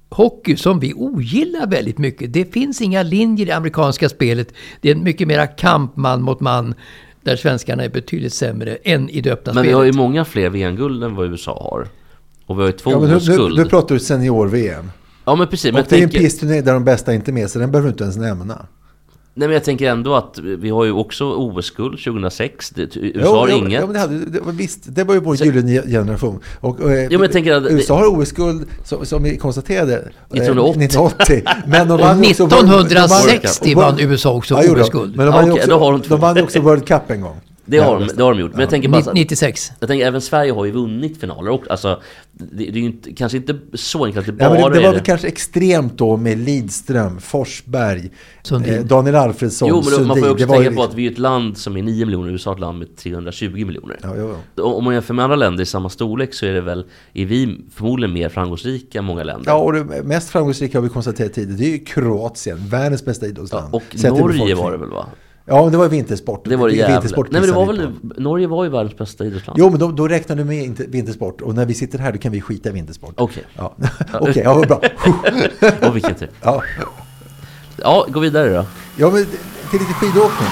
hockey 0.10 0.56
som 0.56 0.80
vi 0.80 0.94
ogillar 0.94 1.68
väldigt 1.68 1.98
mycket. 1.98 2.34
Det 2.34 2.54
finns 2.54 2.82
inga 2.82 3.04
linjer 3.04 3.46
i 3.46 3.50
det 3.50 3.56
amerikanska 3.56 4.10
spelet. 4.10 4.54
Det 4.82 4.90
är 4.92 4.96
mycket 4.96 5.28
mera 5.28 5.48
kamp 5.48 5.96
man 5.98 6.22
mot 6.22 6.40
man. 6.40 6.74
Där 7.24 7.36
svenskarna 7.36 7.84
är 7.84 7.90
betydligt 7.90 8.34
sämre 8.34 8.76
än 8.84 9.10
i 9.10 9.22
det 9.22 9.32
öppna 9.32 9.54
Men 9.54 9.64
vi 9.64 9.68
spelet. 9.68 9.78
har 9.78 9.84
ju 9.84 9.92
många 9.94 10.26
fler 10.26 10.50
VM-guld 10.50 11.04
än 11.04 11.16
vad 11.16 11.26
USA 11.32 11.70
har. 11.72 11.88
Och 12.46 12.58
vi 12.58 12.62
har 12.62 12.68
ju 12.68 12.78
två 12.78 12.92
Ja, 12.92 13.00
men 13.00 13.08
nu, 13.10 13.14
nu, 13.14 13.18
OS-guld. 13.18 13.58
nu 13.58 13.66
pratar 13.66 13.96
du 13.96 14.00
senior-VM. 14.00 14.92
Ja 15.26 15.36
men 15.36 15.48
precis. 15.48 15.72
Men 15.74 15.82
Och 15.82 15.86
jag 15.86 15.90
det 15.90 15.96
är 15.96 16.04
en 16.04 16.10
tänker, 16.10 16.26
pissturné 16.26 16.62
där 16.62 16.74
de 16.74 16.84
bästa 16.84 17.14
inte 17.14 17.32
är 17.32 17.34
med, 17.34 17.50
så 17.50 17.60
den 17.60 17.72
behöver 17.72 17.88
du 17.88 17.92
inte 17.92 18.04
ens 18.04 18.18
nämna. 18.18 18.66
Nej, 19.36 19.48
men 19.48 19.54
jag 19.54 19.64
tänker 19.64 19.90
ändå 19.90 20.16
att 20.16 20.40
vi 20.40 20.70
har 20.70 20.86
ju 20.86 20.92
också 20.92 21.26
OS-guld 21.26 22.04
2006. 22.04 22.70
Det, 22.70 22.82
USA 22.82 23.20
Jo, 23.24 23.32
har 23.36 23.50
jo, 23.50 23.56
inget. 23.58 23.72
Ja, 23.82 23.86
men 23.86 23.94
det, 23.94 24.00
hade, 24.00 24.26
det, 24.26 24.40
visst, 24.52 24.80
det 24.84 25.04
var 25.04 25.14
ju 25.14 25.20
vår 25.20 25.36
gyllene 25.36 25.82
generation. 25.88 26.40
Och, 26.60 26.80
och, 26.82 26.92
eh, 26.92 27.10
men 27.12 27.22
jag 27.22 27.32
tänker 27.32 27.54
att- 27.54 27.72
USA 27.72 27.96
har 28.00 28.08
OS-guld, 28.22 28.66
som, 28.84 29.06
som 29.06 29.24
vi 29.24 29.38
konstaterade, 29.38 29.94
eh, 29.94 30.00
1980. 30.38 30.84
1980. 30.86 31.44
Men 31.68 31.88
de 31.88 32.00
vann 32.00 32.24
ju 32.24 32.30
också 32.30 32.44
World- 32.46 32.50
de 32.50 32.68
vann- 32.72 32.80
1960 32.86 33.76
vann 33.76 34.00
USA 34.00 34.34
också 34.34 34.54
Ja. 34.64 34.72
OS-guld. 34.82 35.16
Men 35.18 35.26
de 35.26 35.32
vann, 35.32 35.46
ju 35.46 35.52
okej, 35.52 35.74
också, 35.74 36.10
de 36.10 36.20
vann 36.22 36.36
ju 36.36 36.42
också 36.44 36.60
World 36.60 36.88
Cup 36.88 37.12
en 37.12 37.22
gång. 37.22 37.36
Det 37.66 37.78
har, 37.78 38.00
de, 38.00 38.08
det 38.16 38.24
har 38.24 38.34
de 38.34 38.40
gjort. 38.42 38.52
Men 38.52 38.60
jag 38.62 38.70
tänker 38.70 38.90
bara... 38.90 39.02
så 39.02 39.10
att- 39.10 39.16
96. 39.16 39.72
Jag 39.80 39.90
tänker 39.90 40.06
även 40.06 40.22
Sverige 40.22 40.52
har 40.52 40.66
ju 40.66 40.72
vunnit 40.72 41.18
finaler 41.20 41.52
och 41.52 41.64
alltså 41.72 42.02
det, 42.32 42.46
det 42.56 42.64
är 42.70 42.72
ju 42.72 42.86
inte, 42.86 43.14
kanske 43.14 43.38
inte 43.38 43.56
så 43.74 44.06
enkelt 44.06 44.30
att 44.30 44.38
det 44.38 44.44
Ja, 44.44 44.50
bara 44.50 44.60
men 44.62 44.72
det, 44.72 44.78
det 44.78 44.80
är 44.80 44.84
var 44.84 44.92
det. 44.92 44.98
väl 44.98 45.06
kanske 45.06 45.28
extremt 45.28 45.98
då 45.98 46.18
med 46.18 46.38
Lidström, 46.38 47.20
Forsberg, 47.20 48.12
Sundin. 48.44 48.74
eh, 48.74 48.82
Daniel 48.86 49.16
Alfredsson, 49.16 49.70
Jo, 49.70 49.82
men 49.86 49.94
då, 49.94 50.00
man 50.00 50.08
får 50.08 50.18
ju 50.18 50.24
Sundin. 50.24 50.32
också 50.34 50.48
tänka 50.48 50.70
ju 50.70 50.76
på 50.76 50.84
att 50.84 50.90
liksom- 50.90 50.98
vi 50.98 51.08
är 51.08 51.12
ett 51.12 51.18
land 51.20 51.58
som 51.58 51.78
är 51.78 51.82
9 51.84 52.06
miljoner, 52.06 52.32
USA 52.32 52.50
är 52.52 52.54
ett 52.54 52.60
land 52.60 52.80
med 52.80 52.96
320 52.98 53.66
miljoner. 53.66 54.00
Ja, 54.04 54.14
jo, 54.18 54.36
jo. 54.56 54.64
Om 54.64 54.84
man 54.84 54.94
jämför 54.94 55.14
med 55.14 55.24
andra 55.24 55.36
länder 55.36 55.64
i 55.64 55.66
samma 55.66 55.90
storlek 55.90 56.34
så 56.34 56.46
är 56.46 56.54
det 56.54 56.62
väl, 56.62 56.86
är 57.14 57.26
vi 57.26 57.58
förmodligen 57.76 58.14
mer 58.14 58.30
framgångsrika 58.30 59.00
än 59.00 59.06
många 59.06 59.24
länder. 59.24 59.52
Ja, 59.52 59.58
och 59.58 59.74
det 59.74 60.04
mest 60.04 60.30
framgångsrika 60.30 60.78
har 60.78 60.84
vi 60.84 60.90
konstaterat 60.90 61.34
tidigare, 61.34 61.58
det 61.58 61.66
är 61.66 61.72
ju 61.72 61.80
Kroatien, 61.86 62.68
världens 62.68 63.06
bästa 63.06 63.26
Ja, 63.26 63.30
idrottsland. 63.30 63.74
och 63.76 63.84
Norge 64.04 64.56
var 64.56 64.72
det 64.72 64.78
väl 64.78 64.90
va? 64.90 65.06
Ja, 65.46 65.64
men 65.64 65.72
det 65.72 65.78
var 65.78 65.88
vintersport. 65.90 66.46
Det 66.46 66.56
var 66.56 66.70
det. 66.70 66.88
Vintersport 66.88 67.32
Nej 67.32 67.42
men 67.42 67.50
det 67.50 67.56
var 67.56 67.66
väl. 67.66 67.92
Norge 68.18 68.48
var 68.48 68.64
ju 68.64 68.70
världens 68.70 68.98
bästa 68.98 69.26
idrottsland. 69.26 69.60
Jo, 69.60 69.70
men 69.70 69.80
då, 69.80 69.92
då 69.92 70.08
räknar 70.08 70.36
du 70.36 70.44
med 70.44 70.64
inte 70.64 70.84
vintersport. 70.88 71.42
Och 71.42 71.56
när 71.56 71.66
vi 71.66 71.74
sitter 71.74 72.00
här, 72.00 72.12
då 72.12 72.18
kan 72.18 72.32
vi 72.32 72.42
skita 72.42 72.70
i 72.70 72.72
vintersport. 72.72 73.14
Okej. 73.18 73.44
Ja, 73.58 73.76
Okej, 74.14 74.42
ja, 74.46 74.54
vad 74.54 74.68
bra. 74.68 74.82
Och 75.90 75.96
vilken 75.96 76.16
tur. 76.16 76.30
Ja, 76.42 76.64
Ja, 77.78 78.06
gå 78.10 78.20
vidare 78.20 78.50
då. 78.54 78.66
ja 78.98 79.10
men 79.10 79.26
till 79.72 79.80
lite 79.80 79.94
skidåkning. 79.94 80.50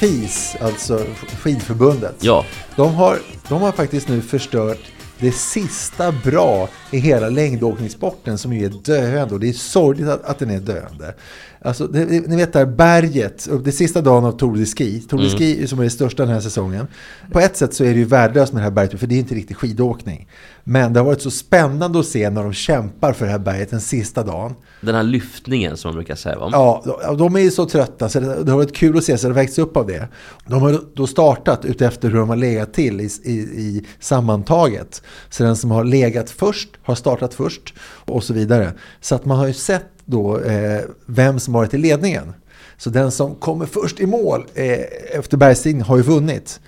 FIS, 0.00 0.56
alltså 0.60 1.04
skidförbundet. 1.42 2.14
Ja. 2.20 2.44
De 2.76 2.94
har, 2.94 3.18
de 3.48 3.62
har 3.62 3.72
faktiskt 3.72 4.08
nu 4.08 4.20
förstört 4.20 4.80
det 5.18 5.32
sista 5.32 6.12
bra 6.12 6.68
i 6.90 6.98
hela 6.98 7.28
längdåkningssporten 7.28 8.38
som 8.38 8.52
ju 8.52 8.64
är 8.64 8.70
döende. 8.70 9.34
Och 9.34 9.40
det 9.40 9.48
är 9.48 9.52
sorgligt 9.52 10.08
att, 10.08 10.24
att 10.24 10.38
den 10.38 10.50
är 10.50 10.60
döende. 10.60 11.14
Alltså, 11.62 11.86
det, 11.86 12.04
ni 12.28 12.36
vet 12.36 12.52
där 12.52 12.66
berget, 12.66 13.48
det 13.64 13.72
sista 13.72 14.00
dagen 14.00 14.24
av 14.24 14.32
Tour 14.32 14.56
de 14.56 14.66
Ski. 14.66 15.00
Tour 15.00 15.20
de 15.22 15.28
Ski 15.30 15.66
som 15.66 15.78
är 15.78 15.84
det 15.84 15.90
största 15.90 16.24
den 16.24 16.34
här 16.34 16.40
säsongen. 16.40 16.86
På 17.32 17.40
ett 17.40 17.56
sätt 17.56 17.74
så 17.74 17.84
är 17.84 17.88
det 17.92 17.98
ju 17.98 18.04
värdelöst 18.04 18.52
med 18.52 18.60
det 18.60 18.64
här 18.64 18.70
berget 18.70 19.00
för 19.00 19.06
det 19.06 19.14
är 19.14 19.18
inte 19.18 19.34
riktigt 19.34 19.56
skidåkning. 19.56 20.28
Men 20.64 20.92
det 20.92 21.00
har 21.00 21.04
varit 21.04 21.22
så 21.22 21.30
spännande 21.30 21.98
att 22.00 22.06
se 22.06 22.30
när 22.30 22.42
de 22.42 22.52
kämpar 22.52 23.12
för 23.12 23.24
det 23.26 23.30
här 23.32 23.38
berget 23.38 23.70
den 23.70 23.80
sista 23.80 24.22
dagen. 24.22 24.54
Den 24.80 24.94
här 24.94 25.02
lyftningen 25.02 25.76
som 25.76 25.88
man 25.88 25.94
brukar 25.94 26.14
säga 26.14 26.38
va? 26.38 26.48
Ja, 26.52 26.82
de- 27.06 27.16
de 27.18 27.36
är 27.36 27.40
ju 27.40 27.50
så 27.50 27.66
trötta 27.66 28.08
så 28.08 28.20
det, 28.20 28.44
det 28.44 28.50
har 28.50 28.58
varit 28.58 28.76
kul 28.76 28.98
att 28.98 29.04
se 29.04 29.18
så 29.18 29.28
det 29.28 29.34
växt 29.34 29.58
upp 29.58 29.76
av 29.76 29.86
det. 29.86 30.08
De 30.46 30.62
har 30.62 30.80
då 30.94 31.06
startat 31.06 31.64
utefter 31.64 32.08
hur 32.10 32.18
de 32.18 32.28
har 32.28 32.36
legat 32.36 32.72
till 32.72 33.00
i, 33.00 33.10
i, 33.24 33.32
i 33.32 33.84
sammantaget. 34.00 35.02
Så 35.30 35.42
den 35.42 35.56
som 35.56 35.70
har 35.70 35.84
legat 35.84 36.30
först 36.30 36.68
har 36.82 36.94
startat 36.94 37.34
först 37.34 37.74
och 38.04 38.24
så 38.24 38.34
vidare. 38.34 38.72
Så 39.00 39.14
att 39.14 39.24
man 39.24 39.38
har 39.38 39.46
ju 39.46 39.52
sett 39.52 39.84
då 40.10 40.40
eh, 40.40 40.80
vem 41.06 41.38
som 41.38 41.54
varit 41.54 41.74
i 41.74 41.78
ledningen. 41.78 42.32
Så 42.76 42.90
den 42.90 43.10
som 43.10 43.34
kommer 43.34 43.66
först 43.66 44.00
i 44.00 44.06
mål 44.06 44.46
eh, 44.54 44.78
efter 45.12 45.36
bergstigning 45.36 45.82
har 45.82 45.96
ju 45.96 46.02
vunnit. 46.02 46.60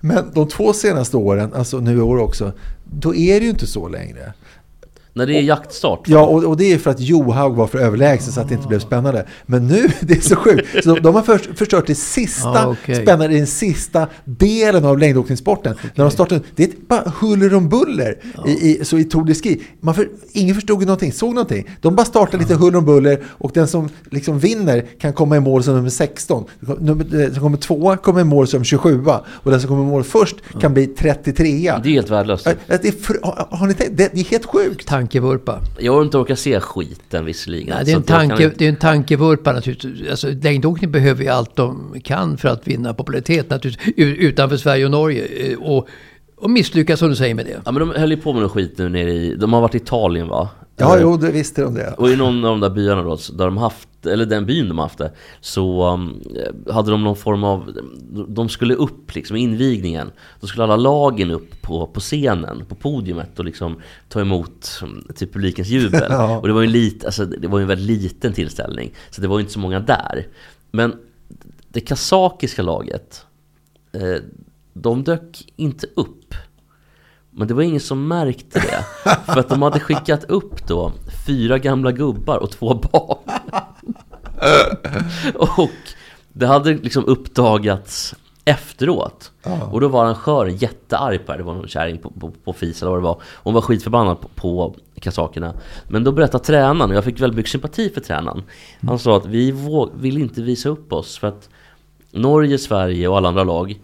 Men 0.00 0.30
de 0.34 0.48
två 0.48 0.72
senaste 0.72 1.16
åren, 1.16 1.54
alltså 1.54 1.80
nu 1.80 1.96
i 1.96 2.00
år 2.00 2.18
också, 2.18 2.52
då 2.84 3.14
är 3.14 3.40
det 3.40 3.44
ju 3.44 3.50
inte 3.50 3.66
så 3.66 3.88
längre. 3.88 4.32
När 5.18 5.26
det 5.26 5.34
är 5.34 5.42
jaktstart. 5.42 6.00
Ja, 6.06 6.26
och, 6.26 6.44
och 6.44 6.56
det 6.56 6.72
är 6.72 6.78
för 6.78 6.90
att 6.90 7.00
Johaug 7.00 7.56
var 7.56 7.66
för 7.66 7.78
överlägsen 7.78 8.32
så 8.32 8.40
att 8.40 8.48
det 8.48 8.54
inte 8.54 8.68
blev 8.68 8.78
spännande. 8.78 9.26
Men 9.46 9.66
nu, 9.66 9.88
det 10.00 10.14
är 10.16 10.20
så 10.20 10.36
sjukt. 10.36 10.84
Så 10.84 10.94
de, 10.94 11.00
de 11.00 11.14
har 11.14 11.22
först, 11.22 11.58
förstört 11.58 11.86
det 11.86 11.94
sista 11.94 12.48
Ah, 12.48 12.66
okej. 12.66 12.94
spännande, 12.94 13.36
den 13.36 13.46
sista 13.46 14.06
delen 14.24 14.84
av 14.84 14.98
längdåkningssporten. 14.98 15.74
När 15.94 16.04
de 16.04 16.10
startade, 16.10 16.40
det 16.56 16.64
är 16.64 16.70
bara 16.88 17.12
huller 17.20 17.54
om 17.54 17.68
buller 17.68 18.18
i, 18.46 18.50
i, 18.50 18.84
så 18.84 18.98
i 18.98 19.04
Tour 19.04 19.24
de 19.24 19.34
Ski. 19.34 19.62
Man 19.80 19.94
för, 19.94 20.08
ingen 20.32 20.54
förstod 20.54 20.80
någonting, 20.80 21.12
såg 21.12 21.34
någonting. 21.34 21.70
De 21.80 21.96
bara 21.96 22.06
startade 22.06 22.42
lite 22.42 22.54
huller 22.54 22.78
om 22.78 22.84
buller 22.84 23.22
och 23.26 23.50
den 23.54 23.68
som 23.68 23.88
liksom 24.10 24.38
vinner 24.38 24.84
kan 25.00 25.12
komma 25.12 25.36
i 25.36 25.40
mål 25.40 25.62
som 25.62 25.74
nummer 25.74 25.90
16. 25.90 26.44
Nummer, 26.78 27.22
eh, 27.22 27.32
som 27.32 27.42
kommer 27.42 27.58
tvåa 27.58 27.96
kommer 27.96 28.20
i 28.20 28.24
mål 28.24 28.46
som 28.46 28.64
27 28.64 29.04
och 29.26 29.50
den 29.50 29.60
som 29.60 29.68
kommer 29.68 29.82
i 29.82 29.86
mål 29.86 30.04
först 30.04 30.36
kan 30.60 30.74
bli 30.74 30.86
33 30.86 31.72
Det 31.82 31.88
är 31.88 31.92
helt 31.92 32.10
värdelöst. 32.10 32.44
Det 32.66 32.84
är, 32.84 33.24
har, 33.26 33.56
har 33.56 33.66
ni 33.66 33.74
tänkt? 33.74 33.96
Det, 33.96 34.10
det 34.14 34.20
är 34.20 34.24
helt 34.24 34.46
sjukt. 34.46 34.88
Tankevurpa. 35.08 35.60
Jag 35.78 35.92
har 35.92 36.02
inte 36.02 36.18
orkat 36.18 36.38
se 36.38 36.60
skiten 36.60 37.24
visserligen. 37.24 37.74
Nej, 37.76 37.84
det, 37.84 37.92
är 37.92 37.96
en 37.96 38.02
tanke, 38.02 38.44
inte- 38.44 38.56
det 38.58 38.64
är 38.64 38.68
en 38.68 38.76
tankevurpa 38.76 39.52
naturligtvis. 39.52 40.10
Alltså, 40.10 40.28
längdåkning 40.42 40.90
behöver 40.90 41.22
ju 41.24 41.28
allt 41.28 41.56
de 41.56 41.94
kan 42.04 42.36
för 42.38 42.48
att 42.48 42.68
vinna 42.68 42.94
popularitet 42.94 43.50
naturligtvis. 43.50 43.94
Utanför 43.96 44.56
Sverige 44.56 44.84
och 44.84 44.90
Norge. 44.90 45.24
Eh, 45.24 45.58
Och, 45.58 45.88
och 46.36 46.50
misslyckas 46.50 46.98
som 46.98 47.08
du 47.08 47.16
säger 47.16 47.34
med 47.34 47.46
det. 47.46 47.60
Ja 47.64 47.72
men 47.72 47.80
de 47.88 47.90
höll 48.00 48.10
ju 48.10 48.16
på 48.16 48.32
med 48.32 48.42
någon 48.42 48.50
skit 48.50 48.78
nu 48.78 48.88
nere 48.88 49.12
i... 49.12 49.34
De 49.34 49.52
har 49.52 49.60
varit 49.60 49.74
i 49.74 49.78
Italien 49.78 50.28
va? 50.28 50.48
Ja, 50.78 50.98
jo, 51.00 51.16
det 51.16 51.30
visste 51.30 51.62
de 51.62 51.74
det. 51.74 51.94
Och 51.98 52.10
i 52.10 52.16
någon 52.16 52.44
av 52.44 52.50
de 52.50 52.60
där 52.60 52.70
byarna 52.70 53.02
då, 53.02 53.18
där 53.32 53.44
de 53.44 53.56
haft, 53.56 54.06
eller 54.06 54.26
den 54.26 54.46
byn 54.46 54.68
de 54.68 54.78
haft 54.78 54.98
det, 54.98 55.12
så 55.40 55.92
um, 55.92 56.22
hade 56.70 56.90
de 56.90 57.04
någon 57.04 57.16
form 57.16 57.44
av, 57.44 57.78
de 58.28 58.48
skulle 58.48 58.74
upp 58.74 59.14
liksom 59.14 59.36
invigningen. 59.36 60.10
Då 60.40 60.46
skulle 60.46 60.64
alla 60.64 60.76
lagen 60.76 61.30
upp 61.30 61.62
på, 61.62 61.86
på 61.86 62.00
scenen, 62.00 62.64
på 62.68 62.74
podiumet 62.74 63.38
och 63.38 63.44
liksom 63.44 63.80
ta 64.08 64.20
emot 64.20 64.80
um, 64.82 65.06
till 65.14 65.28
publikens 65.28 65.68
jubel. 65.68 66.02
Ja. 66.10 66.38
Och 66.38 66.46
det 66.46 66.52
var 66.52 66.60
ju 66.60 66.66
en 66.66 66.72
lit, 66.72 67.04
alltså, 67.04 67.24
det 67.24 67.48
var 67.48 67.60
en 67.60 67.66
väldigt 67.66 68.02
liten 68.02 68.32
tillställning, 68.32 68.94
så 69.10 69.20
det 69.20 69.28
var 69.28 69.38
ju 69.38 69.40
inte 69.40 69.52
så 69.52 69.58
många 69.58 69.80
där. 69.80 70.26
Men 70.70 70.94
det 71.68 71.80
kazakiska 71.80 72.62
laget, 72.62 73.26
eh, 73.92 74.22
de 74.72 75.04
dök 75.04 75.52
inte 75.56 75.86
upp. 75.96 76.17
Men 77.38 77.48
det 77.48 77.54
var 77.54 77.62
ingen 77.62 77.80
som 77.80 78.08
märkte 78.08 78.58
det. 78.60 78.84
För 79.32 79.40
att 79.40 79.48
de 79.48 79.62
hade 79.62 79.80
skickat 79.80 80.24
upp 80.24 80.66
då 80.66 80.92
fyra 81.26 81.58
gamla 81.58 81.92
gubbar 81.92 82.36
och 82.36 82.50
två 82.50 82.74
barn. 82.74 83.18
Och 85.34 85.70
det 86.32 86.46
hade 86.46 86.74
liksom 86.74 87.04
uppdagats 87.04 88.14
efteråt. 88.44 89.32
Och 89.72 89.80
då 89.80 89.88
var 89.88 90.04
arrangören 90.04 90.56
jättearg 90.56 91.26
på 91.26 91.32
det. 91.32 91.38
Det 91.38 91.44
var 91.44 91.54
någon 91.54 91.68
kärring 91.68 91.98
på, 91.98 92.10
på, 92.10 92.30
på 92.44 92.52
FIS 92.52 92.82
eller 92.82 92.90
vad 92.90 93.00
det 93.00 93.04
var. 93.04 93.22
Hon 93.34 93.54
var 93.54 93.60
skitförbannad 93.60 94.20
på, 94.20 94.28
på 94.34 94.74
kasakerna. 95.00 95.54
Men 95.88 96.04
då 96.04 96.12
berättade 96.12 96.44
tränaren, 96.44 96.90
och 96.90 96.96
jag 96.96 97.04
fick 97.04 97.20
väldigt 97.20 97.36
mycket 97.36 97.52
sympati 97.52 97.90
för 97.90 98.00
tränaren. 98.00 98.42
Han 98.86 98.98
sa 98.98 99.16
att 99.16 99.26
vi 99.26 99.52
vå- 99.52 99.90
vill 99.94 100.18
inte 100.18 100.42
visa 100.42 100.68
upp 100.68 100.92
oss 100.92 101.18
för 101.18 101.26
att 101.28 101.48
Norge, 102.10 102.58
Sverige 102.58 103.08
och 103.08 103.16
alla 103.16 103.28
andra 103.28 103.44
lag 103.44 103.80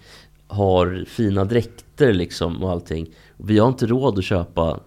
har 0.47 1.05
fina 1.09 1.45
dräkter 1.45 2.13
liksom 2.13 2.63
och 2.65 2.71
allting. 2.71 3.07
Vi 3.37 3.59
har 3.59 3.69
inte 3.69 3.87
råd 3.87 4.19
att 4.19 4.25
köpa 4.25 4.81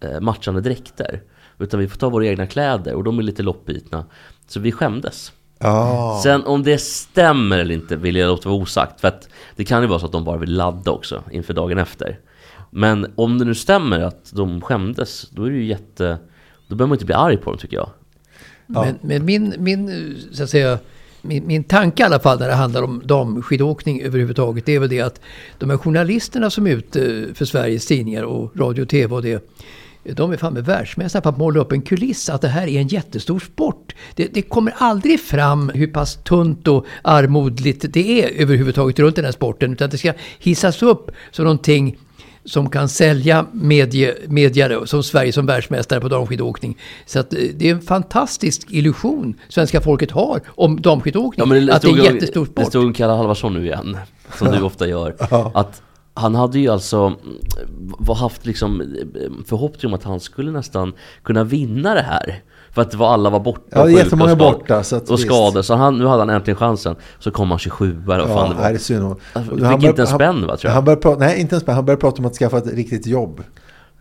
eh, 0.00 0.20
matchande 0.20 0.60
dräkter. 0.60 1.22
Utan 1.58 1.80
vi 1.80 1.88
får 1.88 1.98
ta 1.98 2.08
våra 2.08 2.26
egna 2.26 2.46
kläder 2.46 2.94
och 2.94 3.04
de 3.04 3.18
är 3.18 3.22
lite 3.22 3.42
loppbitna. 3.42 4.04
Så 4.46 4.60
vi 4.60 4.72
skämdes. 4.72 5.32
Ja. 5.58 6.20
Sen 6.22 6.44
om 6.44 6.62
det 6.62 6.78
stämmer 6.78 7.58
eller 7.58 7.74
inte 7.74 7.96
vill 7.96 8.16
jag 8.16 8.28
låta 8.28 8.48
vara 8.48 8.58
osagt. 8.58 9.00
För 9.00 9.08
att 9.08 9.28
det 9.56 9.64
kan 9.64 9.82
ju 9.82 9.88
vara 9.88 9.98
så 9.98 10.06
att 10.06 10.12
de 10.12 10.24
bara 10.24 10.36
vill 10.36 10.56
ladda 10.56 10.90
också 10.90 11.22
inför 11.30 11.54
dagen 11.54 11.78
efter. 11.78 12.20
Men 12.70 13.12
om 13.14 13.38
det 13.38 13.44
nu 13.44 13.54
stämmer 13.54 14.00
att 14.00 14.32
de 14.32 14.60
skämdes, 14.60 15.30
då 15.30 15.44
är 15.44 15.50
det 15.50 15.56
ju 15.56 15.64
jätte... 15.64 16.18
Då 16.68 16.74
behöver 16.76 16.88
man 16.88 16.94
inte 16.96 17.04
bli 17.04 17.14
arg 17.14 17.36
på 17.36 17.50
dem 17.50 17.58
tycker 17.58 17.76
jag. 17.76 17.90
Men, 18.66 18.98
men 19.00 19.24
min, 19.24 19.54
min, 19.58 20.16
så 20.32 20.42
att 20.42 20.50
säga, 20.50 20.78
min, 21.24 21.46
min 21.46 21.64
tanke 21.64 22.02
i 22.02 22.06
alla 22.06 22.20
fall 22.20 22.38
när 22.38 22.48
det 22.48 22.54
handlar 22.54 22.82
om 22.82 23.02
damskidåkning 23.04 24.02
överhuvudtaget, 24.02 24.66
det 24.66 24.74
är 24.74 24.78
väl 24.78 24.88
det 24.88 25.00
att 25.00 25.20
de 25.58 25.70
här 25.70 25.76
journalisterna 25.76 26.50
som 26.50 26.66
är 26.66 26.70
ute 26.70 27.00
eh, 27.00 27.34
för 27.34 27.44
Sveriges 27.44 27.86
tidningar 27.86 28.22
och 28.22 28.56
radio 28.56 28.82
och 28.82 28.88
tv 28.88 29.14
och 29.14 29.22
det, 29.22 29.50
de 30.02 30.32
är 30.32 30.36
fan 30.36 30.54
med 30.54 30.64
världsmästare 30.64 31.22
på 31.22 31.28
att 31.28 31.38
måla 31.38 31.60
upp 31.60 31.72
en 31.72 31.82
kuliss 31.82 32.30
att 32.30 32.40
det 32.40 32.48
här 32.48 32.66
är 32.66 32.80
en 32.80 32.88
jättestor 32.88 33.38
sport. 33.38 33.94
Det, 34.14 34.34
det 34.34 34.42
kommer 34.42 34.74
aldrig 34.78 35.20
fram 35.20 35.70
hur 35.74 35.86
pass 35.86 36.18
tunt 36.24 36.68
och 36.68 36.86
armodligt 37.02 37.84
det 37.88 38.22
är 38.22 38.42
överhuvudtaget 38.42 38.98
runt 38.98 39.16
den 39.16 39.24
här 39.24 39.32
sporten. 39.32 39.72
Utan 39.72 39.90
det 39.90 39.98
ska 39.98 40.12
hissas 40.38 40.82
upp 40.82 41.10
som 41.30 41.44
någonting 41.44 41.96
som 42.44 42.70
kan 42.70 42.88
sälja 42.88 43.46
medie, 43.52 44.14
media 44.28 44.86
som 44.86 45.02
Sverige 45.02 45.32
som 45.32 45.46
världsmästare 45.46 46.00
på 46.00 46.08
damskidåkning. 46.08 46.78
Så 47.06 47.20
att 47.20 47.32
eh, 47.34 47.38
det 47.54 47.68
är 47.68 47.74
en 47.74 47.82
fantastisk 47.82 48.66
illusion 48.70 49.34
svenska 49.48 49.80
folket 49.80 50.10
har 50.10 50.40
om 50.46 50.80
damskidåkning. 50.80 51.42
att 51.70 51.82
det 51.82 51.88
är 51.88 51.98
en 51.98 52.04
jättestor 52.04 52.44
Det 52.44 52.50
sport. 52.52 52.66
stod 52.66 52.84
om 52.84 52.92
Kalle 52.92 53.12
Halvarsson 53.12 53.54
nu 53.54 53.66
igen, 53.66 53.96
som 54.38 54.50
du 54.52 54.62
ofta 54.62 54.86
gör. 54.86 55.16
Att 55.54 55.82
han 56.14 56.34
hade 56.34 56.58
ju 56.58 56.68
alltså 56.68 56.98
mm, 56.98 58.16
haft 58.16 58.46
liksom 58.46 58.80
eh, 58.80 58.86
förhoppning 59.46 59.92
om 59.92 59.94
att 59.94 60.04
han 60.04 60.20
skulle 60.20 60.50
nästan 60.50 60.92
kunna 61.22 61.44
vinna 61.44 61.94
det 61.94 62.02
här. 62.02 62.42
För 62.74 62.82
att 62.82 62.90
det 62.90 62.96
var, 62.96 63.12
alla 63.12 63.30
var 63.30 63.40
borta 63.40 63.60
Ja, 63.70 63.84
det 63.84 63.92
jättemånga 63.92 64.32
och 64.32 64.38
borta, 64.38 64.82
så 64.82 64.96
att 64.96 65.10
och 65.10 65.20
skadade. 65.20 65.62
Så 65.62 65.74
han, 65.74 65.98
nu 65.98 66.06
hade 66.06 66.20
han 66.22 66.30
äntligen 66.30 66.56
chansen. 66.56 66.96
Så 67.18 67.30
kom 67.30 67.50
han 67.50 67.58
27 67.58 68.02
eller 68.04 68.18
vad 68.18 68.28
fan 68.28 68.36
Ja, 68.36 68.42
det 68.48 68.54
det 68.54 68.62
var. 68.62 68.70
är 68.70 68.78
synd. 68.78 69.04
om- 69.04 69.16
Alltså, 69.32 69.54
fick 69.54 69.64
han 69.64 69.74
inte 69.84 70.02
en 70.02 70.08
han- 70.08 70.18
spänn, 70.18 70.46
va, 70.46 70.56
tror 70.56 70.68
jag. 70.70 70.74
Han 70.74 70.84
började 70.84 71.02
prata, 71.02 71.18
nej, 71.18 71.40
inte 71.40 71.54
en 71.56 71.60
spänn. 71.60 71.74
Han 71.74 71.84
började 71.84 72.00
prata 72.00 72.18
om 72.18 72.26
att 72.26 72.34
skaffa 72.34 72.58
ett 72.58 72.74
riktigt 72.74 73.06
jobb. 73.06 73.42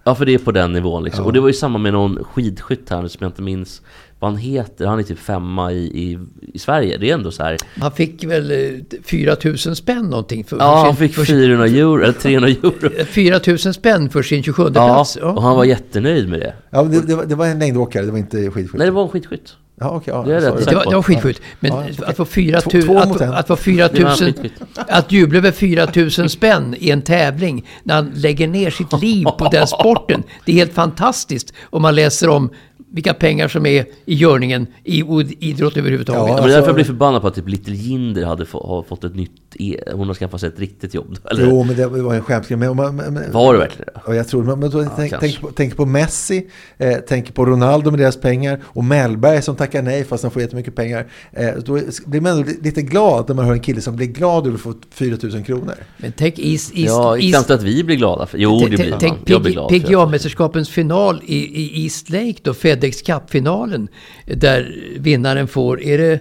Ja 0.06 0.16
för 0.16 0.26
det 0.26 0.34
är 0.34 0.38
på 0.38 0.52
den 0.52 0.74
nivån 0.74 1.04
liksom. 1.04 1.26
Och 1.26 1.34
det 1.34 1.40
var 1.40 1.48
ju 1.48 1.54
samma 1.54 1.78
med 1.80 1.94
någon 1.94 2.24
skidskytt 2.24 2.90
här 2.90 3.08
som 3.08 3.18
jag 3.22 3.30
inte 3.30 3.42
minns 3.42 3.82
vad 4.20 4.32
han 4.32 4.38
heter. 4.40 4.86
Han 4.86 5.00
är 5.00 5.04
typ 5.04 5.20
femma 5.20 5.72
i, 5.72 5.78
i, 5.78 6.20
i 6.54 6.60
Sverige. 6.60 6.98
Det 6.98 7.10
är 7.10 7.14
ändå 7.14 7.32
så 7.32 7.44
här. 7.44 7.58
Han 7.80 7.92
fick 7.92 8.24
väl 8.24 8.52
eh, 8.52 9.00
4 9.04 9.36
000 9.44 9.58
spänn 9.58 10.06
någonting. 10.10 10.44
För, 10.44 10.58
Ja 10.58 10.62
för 10.64 10.86
han 10.86 10.96
sin, 10.96 11.08
fick 11.08 11.16
för 11.16 11.26
sin- 11.26 11.36
400 11.36 11.68
euro, 11.68 12.04
eller 12.04 12.14
300 12.14 12.50
euro. 12.50 12.90
4 13.06 13.40
000 13.48 13.58
spänn 13.74 14.10
för 14.10 14.24
sin 14.24 14.44
27 14.44 14.64
Ja, 14.64 14.70
plats. 14.72 15.16
och 15.16 15.42
han 15.42 15.56
var 15.56 15.64
jättenöjd 15.66 16.30
med 16.30 16.40
det. 16.40 16.54
Ja, 16.70 16.84
det, 16.84 17.08
det, 17.08 17.16
var, 17.16 17.26
det 17.26 17.36
var 17.36 17.48
en 17.48 17.60
längdåkare, 17.60 18.06
det 18.06 18.12
var 18.12 18.18
inte 18.20 18.38
skidskytte. 18.52 18.78
Nej 18.78 18.88
det 18.88 18.92
var 18.92 19.04
en 19.04 19.10
skidskytt. 19.10 19.56
Ja, 19.80 19.90
okej. 19.90 20.14
ja, 20.14 20.24
Det 20.24 20.36
är 20.36 20.42
rätt 20.42 20.44
sorry. 20.50 20.66
Det 20.66 20.76
var, 20.76 20.86
det 20.86 20.96
var 20.96 21.02
skitskytt. 21.04 21.42
Men 21.60 21.72
Ja, 21.72 21.84
okej. 21.92 22.06
att 22.08 22.18
få 22.18 22.26
4 22.26 22.62
Två- 22.62 22.70
000, 22.74 22.84
två 22.84 22.98
att, 23.00 23.22
att 23.22 23.48
få 23.48 23.56
4 23.56 23.88
Det 23.94 24.04
var 24.04 24.12
en 24.12 24.18
000, 24.26 24.34
skitskytt. 24.34 24.54
att 24.76 25.12
jubla 25.12 25.38
över 25.38 25.52
4 25.52 25.88
000 26.18 26.30
spänn 26.30 26.76
i 26.80 26.90
en 26.92 27.02
tävling 27.02 27.68
när 27.84 27.96
han 27.96 28.12
lägger 28.16 28.48
ner 28.48 28.70
sitt 28.72 29.02
liv 29.02 29.26
på 29.26 29.48
den 29.52 29.68
sporten. 29.68 30.24
Det 30.46 30.52
är 30.52 30.56
helt 30.56 30.74
fantastiskt 30.74 31.54
om 31.64 31.82
man 31.82 31.96
läser 31.96 32.30
om 32.30 32.50
vilka 32.92 33.14
pengar 33.14 33.48
som 33.48 33.66
är 33.66 33.86
i 34.06 34.14
görningen 34.16 34.68
i 34.84 35.04
idrott 35.40 35.78
överhuvudtaget. 35.78 36.20
Ja, 36.22 36.26
men 36.26 36.36
det 36.36 36.40
är 36.40 36.44
alltså- 36.44 36.50
därför 36.56 36.68
jag 36.68 36.76
blir 36.76 36.86
förbannad 36.86 37.22
på 37.22 37.28
att 37.28 37.36
typ 37.36 37.48
Little 37.50 37.76
Jinder 37.76 38.26
hade 38.26 38.46
få, 38.46 38.68
har 38.68 38.84
fått 38.84 39.04
ett 39.04 39.16
nytt... 39.16 39.32
E 39.60 39.80
hon 39.94 40.08
har 40.08 40.14
skaffat 40.14 40.40
sig 40.40 40.50
ett 40.50 40.60
riktigt 40.60 40.94
jobb. 40.94 41.18
Eller? 41.32 41.46
Jo, 41.46 41.64
men 41.64 41.76
det 41.76 41.88
var 41.88 42.14
en 42.14 42.22
skämtgrej. 42.22 42.58
Men, 42.58 42.76
men, 42.78 42.96
men, 42.96 43.32
Var 43.32 43.54
det 43.54 43.60
verkligen 43.60 43.90
det? 43.94 44.02
Ja, 44.08 44.16
jag 44.16 44.28
tror 44.28 44.44
men, 44.44 44.60
men 44.60 44.70
då, 44.70 44.86
tänk, 44.96 45.14
tänk, 45.20 45.42
på, 45.42 45.52
tänk 45.56 45.78
på 45.78 45.86
Messi, 45.86 46.50
eh, 46.78 46.98
tänk 47.08 47.34
på 47.34 47.46
Ronaldo 47.46 47.92
med 47.92 48.00
deras 48.00 48.22
pengar 48.22 48.62
och 48.64 48.84
Mellberg 48.84 49.42
som 49.42 49.56
tackar 49.56 49.82
nej 49.82 50.04
fast 50.04 50.24
han 50.24 50.32
får 50.32 50.42
jättemycket 50.42 50.76
pengar. 50.76 51.08
Eh, 51.32 51.54
då 51.66 51.80
blir 52.06 52.22
man 52.22 52.32
ändå 52.32 52.52
lite 52.62 52.82
glad 52.82 53.28
när 53.28 53.36
man 53.36 53.46
hör 53.46 53.54
en 53.54 53.60
kille 53.60 53.82
som 53.82 53.96
blir 53.96 54.08
glad 54.08 54.48
över 54.48 54.56
att 54.56 54.62
få 54.62 54.74
4 54.92 55.18
000 55.24 55.44
kronor. 55.44 55.76
Men 55.98 56.12
tänk 56.18 56.40
East, 56.40 56.72
East, 56.76 56.76
Ja, 56.76 57.18
East, 57.18 57.36
knappt 57.36 57.50
att 57.50 57.64
vi 57.64 57.84
blir 57.84 57.96
glada 57.96 58.26
för. 58.26 58.38
Jo, 58.38 58.60
det 58.60 58.78
blir 58.78 58.90
man. 58.90 59.00
Tänk. 59.00 59.28
PGA-mästerskapens 59.28 60.70
final 60.70 61.22
i, 61.26 61.36
i 61.36 61.84
East 61.84 62.10
Lake 62.10 62.36
då, 62.42 62.54
Fedex 62.54 63.02
Cup-finalen. 63.02 63.88
Där 64.26 64.76
vinnaren 65.00 65.48
får, 65.48 65.82
är 65.82 65.98
det 65.98 66.14
eh, 66.14 66.20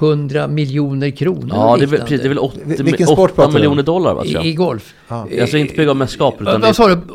100 0.00 0.48
miljoner 0.48 1.10
kronor 1.10 1.48
Ja, 1.52 1.76
det 1.78 1.84
är, 1.84 1.86
precis, 1.88 2.20
det 2.20 2.26
är 2.26 2.28
väl 2.28 2.38
Vil- 2.38 2.82
vilken 2.82 3.06
8, 3.08 3.14
sport 3.16 3.30
8 3.30 3.34
pratar 3.34 3.42
du 3.42 3.46
om? 3.48 3.54
miljoner 3.54 3.82
dollar 3.82 4.14
va, 4.14 4.22
tror 4.24 4.42
I, 4.42 4.46
i 4.46 4.50
jag. 4.50 4.56
golf. 4.56 4.94
Alltså 5.08 5.56
inte 5.56 5.74
PGA-mästerskapet 5.74 6.40
utan? 6.42 6.62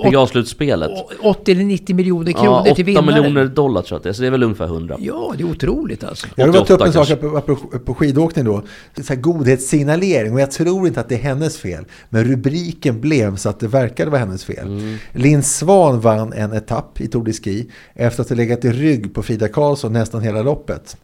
PGA-slutspelet. 0.03 0.91
80 1.21 1.51
eller 1.51 1.63
90 1.63 1.95
miljoner 1.95 2.31
kronor 2.31 2.45
Ja, 2.45 2.63
till 2.63 2.71
8 2.73 2.83
vinnaren. 2.83 3.05
miljoner 3.05 3.45
dollar 3.45 3.81
tror 3.81 3.95
jag 3.95 3.97
att 3.97 4.03
det 4.03 4.09
är, 4.09 4.13
så 4.13 4.21
det 4.21 4.27
är 4.27 4.31
väl 4.31 4.43
ungefär 4.43 4.65
100. 4.65 4.95
Ja, 4.99 5.33
det 5.37 5.43
är 5.43 5.47
otroligt 5.49 6.03
alltså. 6.03 6.27
Jag 6.35 6.45
vill 6.45 6.53
ta 6.65 6.73
upp 6.73 6.81
en 6.81 6.87
88 6.89 7.05
sak 7.05 7.85
på 7.85 7.93
skidåkning 7.95 8.45
då. 8.45 8.61
Så 9.01 9.13
här 9.13 9.21
godhetssignalering 9.21 10.33
och 10.33 10.39
jag 10.39 10.51
tror 10.51 10.87
inte 10.87 10.99
att 10.99 11.09
det 11.09 11.15
är 11.15 11.19
hennes 11.19 11.57
fel. 11.57 11.85
Men 12.09 12.23
rubriken 12.23 13.01
blev 13.01 13.35
så 13.35 13.49
att 13.49 13.59
det 13.59 13.67
verkade 13.67 14.11
vara 14.11 14.19
hennes 14.19 14.45
fel. 14.45 14.67
Mm. 14.67 14.95
Linn 15.13 15.43
Svan 15.43 15.99
vann 15.99 16.33
en 16.33 16.53
etapp 16.53 17.01
i 17.01 17.07
Tour 17.07 17.23
de 17.25 17.33
Ski 17.33 17.69
efter 17.95 18.23
att 18.23 18.29
ha 18.29 18.35
legat 18.35 18.65
i 18.65 18.69
rygg 18.71 19.13
på 19.13 19.23
Frida 19.23 19.47
Karlsson 19.47 19.93
nästan 19.93 20.21
hela 20.21 20.41
loppet. 20.41 20.97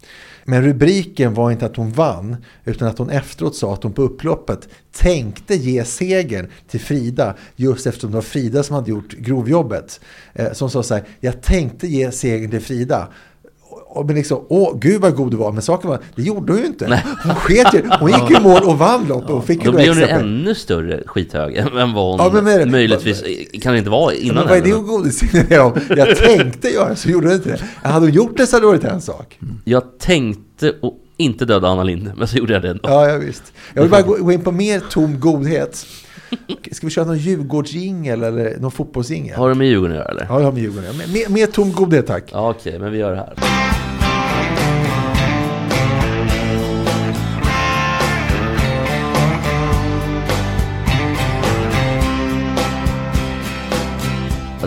Men 0.46 0.64
rubriken 0.64 1.34
var 1.34 1.52
inte 1.52 1.66
att 1.66 1.76
hon 1.76 1.92
vann 1.92 2.36
utan 2.66 2.88
att 2.88 2.98
hon 2.98 3.10
efteråt 3.10 3.56
sa 3.56 3.74
att 3.74 3.84
hon 3.84 3.94
på 3.94 4.02
upploppet 4.02 4.70
tänkte 4.92 5.56
ge 5.56 5.86
segern 5.86 6.48
till 6.68 6.80
Frida 6.80 7.36
just 7.56 7.88
eftersom 7.88 8.12
det 8.12 8.16
var 8.16 8.22
Frida 8.22 8.64
som 8.64 8.76
hade 8.76 8.90
gjort 8.90 9.14
grovjobbet. 9.14 10.00
Eh, 10.34 10.52
som 10.52 10.70
sa 10.70 10.84
så 10.84 10.94
här, 10.94 11.04
jag 11.20 11.42
tänkte 11.42 11.88
ge 11.88 12.12
segern 12.12 12.52
till 12.52 12.62
Frida. 12.62 13.08
Och 13.96 14.06
men 14.06 14.16
liksom, 14.16 14.46
åh 14.50 14.78
gud 14.80 15.02
vad 15.02 15.16
god 15.16 15.32
du 15.32 15.38
var. 15.38 15.52
Men 15.52 15.62
saken 15.62 15.90
var, 15.90 16.00
det 16.16 16.22
gjorde 16.22 16.54
hon 16.54 16.62
ju 16.62 16.68
inte. 16.68 17.04
Hon 17.24 17.36
sket 17.36 17.74
ju. 17.74 17.82
Hon 18.00 18.10
gick 18.12 18.30
ju 18.30 18.40
mål 18.40 18.62
och 18.64 18.78
vann 18.78 19.08
loppet 19.08 19.30
och 19.30 19.46
fick 19.46 19.66
ju 19.66 19.72
Då 19.72 19.78
blir 19.78 19.88
hon 19.88 19.98
poäng. 19.98 20.10
ännu 20.10 20.56
större 20.56 21.04
skithög 21.06 21.56
än 21.56 21.94
vad 21.94 22.20
hon 22.20 22.20
Ja, 22.20 22.42
men 22.42 22.46
det? 22.46 22.66
möjligtvis 22.66 23.24
kan 23.62 23.72
det 23.74 23.78
inte 23.80 23.90
vara 23.92 24.14
Ja, 24.14 24.20
innan 24.20 24.36
Men 24.36 24.48
vad 24.48 24.58
är 24.58 24.62
det 24.62 24.72
hon 24.74 24.88
godisignalerar 24.88 25.64
om? 25.64 25.74
Jag 25.98 26.18
tänkte 26.18 26.70
göra 26.70 26.96
så 26.96 27.10
gjorde 27.10 27.28
hon 27.28 27.36
inte 27.36 27.50
det. 27.50 27.90
Hade 27.90 28.06
hon 28.06 28.14
gjort 28.14 28.38
det 28.38 28.48
så 28.48 28.56
hade 28.56 28.64
det 28.66 28.68
varit 28.68 28.84
en 28.84 29.02
sak. 29.02 29.40
Jag 29.66 30.00
tänkte 30.00 30.74
och 30.82 31.00
inte 31.18 31.46
döda 31.46 31.68
Anna 31.68 31.84
Lind, 31.84 32.12
men 32.18 32.28
så 32.28 32.38
gjorde 32.38 32.54
jag 32.54 32.62
det 32.62 32.70
ändå. 32.70 32.90
Ja, 32.90 33.10
ja 33.10 33.18
visst. 33.18 33.54
Jag 33.74 33.82
vill 33.82 33.92
bara 33.92 34.02
gå 34.02 34.32
in 34.32 34.42
på 34.42 34.52
mer 34.52 34.82
tom 34.90 35.20
godhet. 35.20 35.86
Ska 36.72 36.88
vi 36.88 36.92
köra 36.92 37.06
någon 37.06 37.18
Djurgårdsjingel 37.18 38.24
eller 38.24 38.58
någon 38.60 38.72
fotbollsjingel? 38.72 39.36
Har 39.38 39.50
det 39.50 39.56
med 39.56 39.68
Djurgården 39.68 39.92
att 39.92 39.98
göra 40.04 40.10
eller? 40.12 40.26
Ja, 40.30 40.38
det 40.38 40.44
har 40.46 40.52
med 40.52 40.62
Djurgården 40.62 40.90
att 40.90 40.96
göra. 40.96 41.08
Mer, 41.14 41.30
mer 41.30 41.48
tom 41.48 41.72
godhet 41.72 42.08
tack. 42.08 42.24
Ja 42.32 42.50
okej, 42.50 42.80
men 42.80 42.92
vi 42.92 42.98
gör 42.98 43.12
det 43.12 43.18
här. 43.18 43.63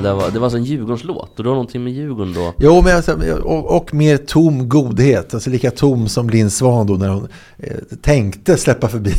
Det 0.02 0.12
var, 0.14 0.30
det 0.30 0.38
var 0.38 0.46
alltså 0.46 0.58
en 0.58 0.64
Djurgårdslåt 0.64 1.30
och 1.36 1.42
det 1.42 1.48
var 1.48 1.56
någonting 1.56 1.84
med 1.84 1.92
Djurgården 1.92 2.32
då. 2.34 2.54
Jo, 2.58 2.82
men 2.82 2.96
alltså, 2.96 3.12
och, 3.42 3.76
och 3.76 3.94
mer 3.94 4.16
tom 4.16 4.68
godhet. 4.68 5.34
Alltså 5.34 5.50
lika 5.50 5.70
tom 5.70 6.08
som 6.08 6.30
Linn 6.30 6.50
Svan 6.50 6.86
då 6.86 6.94
när 6.94 7.08
hon 7.08 7.28
eh, 7.58 7.76
tänkte 8.02 8.56
släppa 8.56 8.88
förbi 8.88 9.12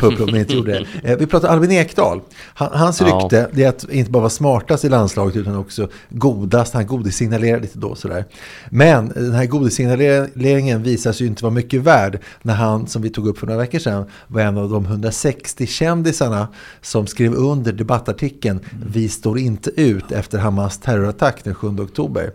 Pupplo 0.00 0.26
men 0.26 0.36
inte 0.36 0.54
gjorde 0.54 0.72
det. 1.02 1.10
Eh, 1.12 1.18
vi 1.18 1.26
pratar 1.26 1.48
Albin 1.48 1.70
Ekdal. 1.72 2.20
Han, 2.54 2.68
hans 2.72 3.00
Ja. 3.00 3.06
rykte 3.06 3.48
det 3.52 3.64
är 3.64 3.68
att 3.68 3.90
inte 3.90 4.10
bara 4.10 4.20
vara 4.20 4.30
smartast 4.30 4.84
i 4.84 4.88
landslaget 4.88 5.36
utan 5.36 5.56
också 5.56 5.88
godast. 6.08 6.74
Han 6.74 6.86
godisignalerar 6.86 7.60
lite 7.60 7.78
då 7.78 7.94
sådär. 7.94 8.24
Men 8.70 9.08
den 9.08 9.32
här 9.32 9.46
godisignaleringen 9.46 10.82
visar 10.82 11.12
sig 11.12 11.24
ju 11.24 11.30
inte 11.30 11.44
vara 11.44 11.54
mycket 11.54 11.82
värd 11.82 12.18
när 12.42 12.54
han, 12.54 12.86
som 12.86 13.02
vi 13.02 13.10
tog 13.10 13.28
upp 13.28 13.38
för 13.38 13.46
några 13.46 13.60
veckor 13.60 13.78
sedan, 13.78 14.04
var 14.26 14.40
en 14.40 14.58
av 14.58 14.70
de 14.70 14.84
160 14.86 15.66
kändisarna 15.66 16.48
som 16.82 17.06
skrev 17.06 17.34
under 17.34 17.72
debattartikeln 17.72 18.60
Vi 18.92 19.08
står 19.08 19.38
inte 19.38 19.70
ut 19.80 20.12
efter 20.16 20.38
Hamas 20.38 20.78
terrorattack 20.78 21.44
den 21.44 21.54
7 21.54 21.68
oktober. 21.68 22.32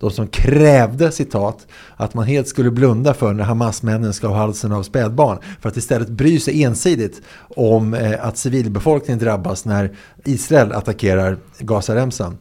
De 0.00 0.10
som 0.10 0.26
krävde, 0.26 1.12
citat, 1.12 1.66
att 1.96 2.14
man 2.14 2.24
helt 2.24 2.48
skulle 2.48 2.70
blunda 2.70 3.14
för 3.14 3.32
när 3.32 3.44
Hamas-männen 3.44 4.12
ska 4.12 4.26
ha 4.26 4.36
halsen 4.36 4.72
av 4.72 4.82
spädbarn 4.82 5.38
för 5.60 5.68
att 5.68 5.76
istället 5.76 6.08
bry 6.08 6.40
sig 6.40 6.62
ensidigt 6.62 7.22
om 7.56 7.94
eh, 7.94 8.26
att 8.26 8.38
civilbefolkningen 8.38 9.18
drabbas 9.18 9.64
när 9.64 9.96
Israel 10.24 10.72
attackerar 10.72 11.38
Gazaremsan. 11.58 12.38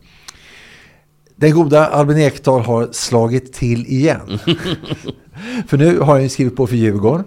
Den 1.36 1.52
goda 1.52 1.88
Albin 1.88 2.18
Ekdal 2.18 2.62
har 2.62 2.90
slagit 2.92 3.54
till 3.54 3.86
igen. 3.86 4.40
för 5.68 5.78
nu 5.78 6.00
har 6.00 6.20
han 6.20 6.30
skrivit 6.30 6.56
på 6.56 6.68
för 6.68 6.76
Djurgården. 6.76 7.26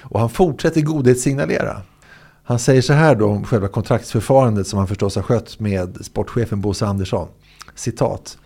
Och 0.00 0.20
han 0.20 0.30
fortsätter 0.30 0.80
godhetssignalera. 0.80 1.82
Han 2.48 2.58
säger 2.58 2.82
så 2.82 2.92
här 2.92 3.14
då 3.14 3.26
om 3.26 3.44
själva 3.44 3.68
kontraktsförfarandet 3.68 4.66
som 4.66 4.78
han 4.78 4.88
förstås 4.88 5.16
har 5.16 5.22
skött 5.22 5.60
med 5.60 5.98
sportchefen 6.04 6.60
Bosse 6.60 6.86
Andersson. 6.86 7.28
Citat. 7.74 8.38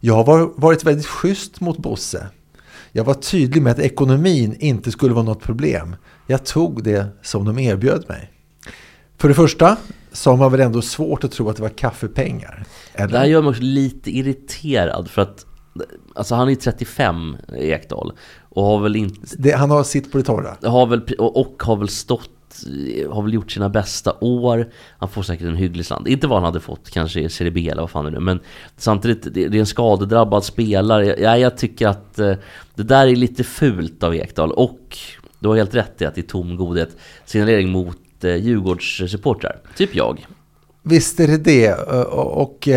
Jag 0.00 0.14
har 0.14 0.24
var- 0.24 0.52
varit 0.56 0.84
väldigt 0.84 1.06
schysst 1.06 1.60
mot 1.60 1.78
Bosse. 1.78 2.26
Jag 2.92 3.04
var 3.04 3.14
tydlig 3.14 3.62
med 3.62 3.72
att 3.72 3.78
ekonomin 3.78 4.56
inte 4.58 4.90
skulle 4.90 5.14
vara 5.14 5.24
något 5.24 5.42
problem. 5.42 5.96
Jag 6.26 6.44
tog 6.44 6.84
det 6.84 7.06
som 7.22 7.44
de 7.44 7.58
erbjöd 7.58 8.04
mig. 8.08 8.30
För 9.18 9.28
det 9.28 9.34
första 9.34 9.76
så 10.12 10.30
har 10.30 10.36
man 10.36 10.52
väl 10.52 10.60
ändå 10.60 10.82
svårt 10.82 11.24
att 11.24 11.32
tro 11.32 11.48
att 11.50 11.56
det 11.56 11.62
var 11.62 11.68
kaffepengar. 11.68 12.64
Eller? 12.94 13.12
Det 13.12 13.18
här 13.18 13.26
gör 13.26 13.42
mig 13.42 13.50
också 13.50 13.62
lite 13.62 14.10
irriterad 14.10 15.10
för 15.10 15.22
att 15.22 15.44
Alltså 16.14 16.34
han 16.34 16.48
är 16.50 16.54
35, 16.54 17.36
Ekdal. 17.56 18.12
Och 18.48 18.64
har 18.64 18.80
väl 18.80 18.96
inte 18.96 19.20
Det, 19.38 19.52
han 19.52 19.70
har 19.70 19.84
sitt 19.84 20.12
på 20.12 20.18
det 20.18 20.24
torra. 20.24 20.56
har 20.62 20.86
väl, 20.86 21.02
och, 21.18 21.36
och 21.40 21.62
har 21.62 21.76
väl 21.76 21.88
stått 21.88 22.30
Eh, 22.66 23.12
har 23.12 23.22
väl 23.22 23.34
gjort 23.34 23.52
sina 23.52 23.68
bästa 23.68 24.12
år. 24.20 24.68
Han 24.98 25.08
får 25.08 25.22
säkert 25.22 25.46
en 25.46 25.56
hygglig 25.56 25.86
slant. 25.86 26.08
Inte 26.08 26.26
vad 26.26 26.38
han 26.38 26.44
hade 26.44 26.60
fått 26.60 26.90
kanske 26.90 27.20
i 27.20 27.28
Serie 27.28 27.50
B 27.50 27.68
eller 27.68 27.82
vad 27.82 27.90
fan 27.90 28.04
det 28.04 28.10
är 28.10 28.12
nu. 28.12 28.20
Men 28.20 28.40
samtidigt, 28.76 29.34
det, 29.34 29.44
är 29.44 29.54
en 29.54 29.66
skadedrabbad 29.66 30.44
spelare. 30.44 31.16
Ja, 31.20 31.38
jag 31.38 31.56
tycker 31.56 31.88
att 31.88 32.18
eh, 32.18 32.34
det 32.74 32.82
där 32.82 33.06
är 33.06 33.16
lite 33.16 33.44
fult 33.44 34.02
av 34.02 34.14
Ekdal. 34.14 34.52
Och 34.52 34.98
du 35.38 35.48
har 35.48 35.56
helt 35.56 35.74
rätt 35.74 36.02
i 36.02 36.04
att 36.04 36.14
det 36.14 36.20
är 36.20 36.22
tom 36.22 36.56
godhet. 36.56 36.96
Signalering 37.24 37.68
mot 37.68 38.24
eh, 38.24 38.36
Djurgårdssupportrar. 38.36 39.60
Typ 39.76 39.94
jag. 39.94 40.26
Visst 40.82 41.20
är 41.20 41.26
det 41.26 41.36
det. 41.36 41.74
Och 42.14 42.68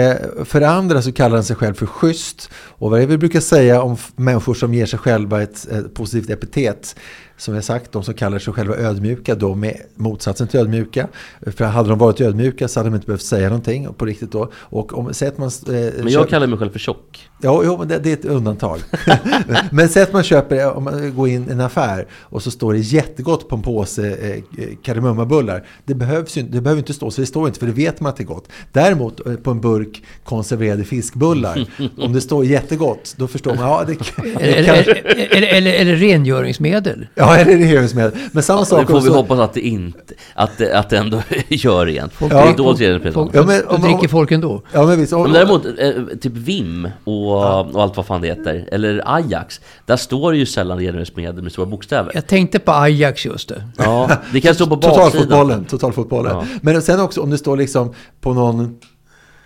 för 0.46 0.60
det 0.60 0.70
andra 0.70 1.02
så 1.02 1.12
kallar 1.12 1.36
han 1.36 1.44
sig 1.44 1.56
själv 1.56 1.74
för 1.74 1.86
schysst. 1.86 2.50
Och 2.54 2.92
vad 2.92 3.00
är 3.00 3.02
det 3.02 3.08
vi 3.08 3.18
brukar 3.18 3.40
säga 3.40 3.82
om 3.82 3.98
människor 4.16 4.54
som 4.54 4.74
ger 4.74 4.86
sig 4.86 5.00
själva 5.00 5.42
ett 5.42 5.68
positivt 5.94 6.30
epitet? 6.30 6.96
Som 7.42 7.56
jag 7.56 7.64
sagt, 7.64 7.92
de 7.92 8.04
som 8.04 8.14
kallar 8.14 8.40
sig 8.40 8.54
själva 8.54 8.76
ödmjuka, 8.76 9.36
de 9.36 9.64
är 9.64 9.76
motsatsen 9.96 10.48
till 10.48 10.60
ödmjuka. 10.60 11.08
För 11.56 11.66
hade 11.66 11.90
de 11.90 11.98
varit 11.98 12.22
ödmjuka 12.22 12.68
så 12.68 12.80
hade 12.80 12.90
de 12.90 12.96
inte 12.96 13.06
behövt 13.06 13.22
säga 13.22 13.50
någonting 13.50 13.94
på 13.94 14.06
riktigt 14.06 14.32
då. 14.32 14.52
Och 14.56 14.98
om, 14.98 15.14
säg 15.14 15.28
att 15.28 15.38
man, 15.38 15.48
eh, 15.48 15.74
Men 15.74 16.08
jag 16.08 16.30
kallar 16.30 16.48
mig 16.48 16.60
själv 16.60 16.72
för 16.72 16.80
tjock. 16.80 17.30
Ja, 17.42 17.62
jo, 17.66 17.78
men 17.78 17.88
det, 17.88 18.00
det 18.00 18.10
är 18.10 18.14
ett 18.14 18.26
undantag. 18.26 18.80
men 19.72 19.90
säg 19.90 20.04
att 20.04 20.14
man 20.14 20.24
köper, 20.24 20.72
om 20.72 20.84
man 20.84 21.16
går 21.16 21.28
in 21.28 21.50
i 21.50 21.52
en 21.52 21.62
affär 21.62 22.08
och 22.12 22.44
så 22.44 22.52
står 22.52 22.74
det 22.74 22.80
jättegott 22.80 23.50
på 23.50 23.56
en 23.56 23.62
påse 23.62 24.10
eh, 24.10 24.66
kardemummabullar. 24.84 25.66
Det, 25.86 25.94
behövs 25.94 26.38
ju, 26.38 26.42
det 26.42 26.62
behöver 26.62 26.80
inte 26.80 26.94
stå, 26.94 27.12
så 27.12 27.22
det 27.22 27.28
står 27.28 27.48
inte 27.48 27.60
för 27.60 27.66
det 27.68 27.74
vet 27.74 28.02
man 28.02 28.10
att 28.10 28.18
det 28.18 28.24
är 28.24 28.26
gott. 28.26 28.48
Däremot 28.72 29.28
eh, 29.28 29.36
på 29.36 29.52
en 29.52 29.62
burk 29.62 30.04
konserverade 30.24 30.84
fiskbullar, 30.84 31.66
om 31.98 32.14
det 32.14 32.22
står 32.22 32.46
jättegott, 32.46 33.16
då 33.18 33.28
förstår 33.28 33.56
man, 33.56 33.70
ja 33.70 33.84
det, 33.88 33.94
det 33.94 34.44
Eller, 34.44 34.64
kanske... 34.64 34.92
eller, 34.92 35.38
eller, 35.38 35.48
eller, 35.48 35.74
eller 35.74 35.96
rengöringsmedel. 35.96 37.08
Ja, 37.16 37.31
är 37.40 37.46
det 37.46 37.56
regeringsmedel? 37.56 38.12
Men 38.32 38.44
samma 38.44 38.60
Det 38.60 38.66
sak 38.66 38.88
får 38.88 38.94
vi 38.94 39.00
också- 39.00 39.14
hoppas 39.14 39.40
att 39.40 39.54
det 39.54 39.60
inte, 39.62 40.14
att 40.34 40.58
det, 40.58 40.74
att 40.80 40.90
det 40.90 40.98
ändå 40.98 41.22
gör 41.50 41.88
igen. 41.90 42.10
Ja. 42.20 42.28
Det 42.28 42.36
är 42.36 42.58
då 42.58 42.76
tredje 42.76 43.00
pris. 43.00 43.14
Folk, 43.14 43.32
Ja, 43.34 43.44
men 43.46 43.62
om- 43.68 43.82
dricker 43.82 44.00
om- 44.02 44.08
folk 44.10 44.32
ändå. 44.32 44.62
Ja, 44.74 44.86
men 44.86 45.00
visst. 45.00 45.14
Och- 45.14 45.22
Men 45.22 45.34
däremot, 45.34 45.66
eh, 45.66 45.92
typ 46.22 46.34
Vim 46.34 46.88
och, 47.04 47.32
och 47.76 47.82
allt 47.84 47.98
vad 47.98 48.06
fan 48.06 48.22
det 48.22 48.28
heter, 48.28 48.70
eller 48.72 49.02
Ajax, 49.16 49.62
där 49.86 49.98
står 49.98 50.32
det 50.32 50.38
ju 50.38 50.46
sällan 50.46 50.78
rengöringsmedel 50.78 51.44
med 51.44 51.52
stora 51.52 51.66
bokstäver. 51.66 52.12
Jag 52.16 52.28
tänkte 52.28 52.60
på 52.60 52.72
Ajax 52.72 53.26
just 53.26 53.50
det. 53.50 53.64
Ja, 53.78 54.10
det 54.34 54.42
kan 54.42 54.56
stå 54.56 54.68
på 54.68 54.76
baksidan. 54.76 54.96
Totalfotbollen, 55.12 55.66
totalfotbollen. 55.66 56.32
Ja. 56.36 56.46
Men 56.62 56.82
sen 56.82 57.00
också 57.00 57.22
om 57.22 57.30
det 57.30 57.38
står 57.38 57.58
liksom 57.58 57.94
på 58.22 58.34
någon 58.34 58.76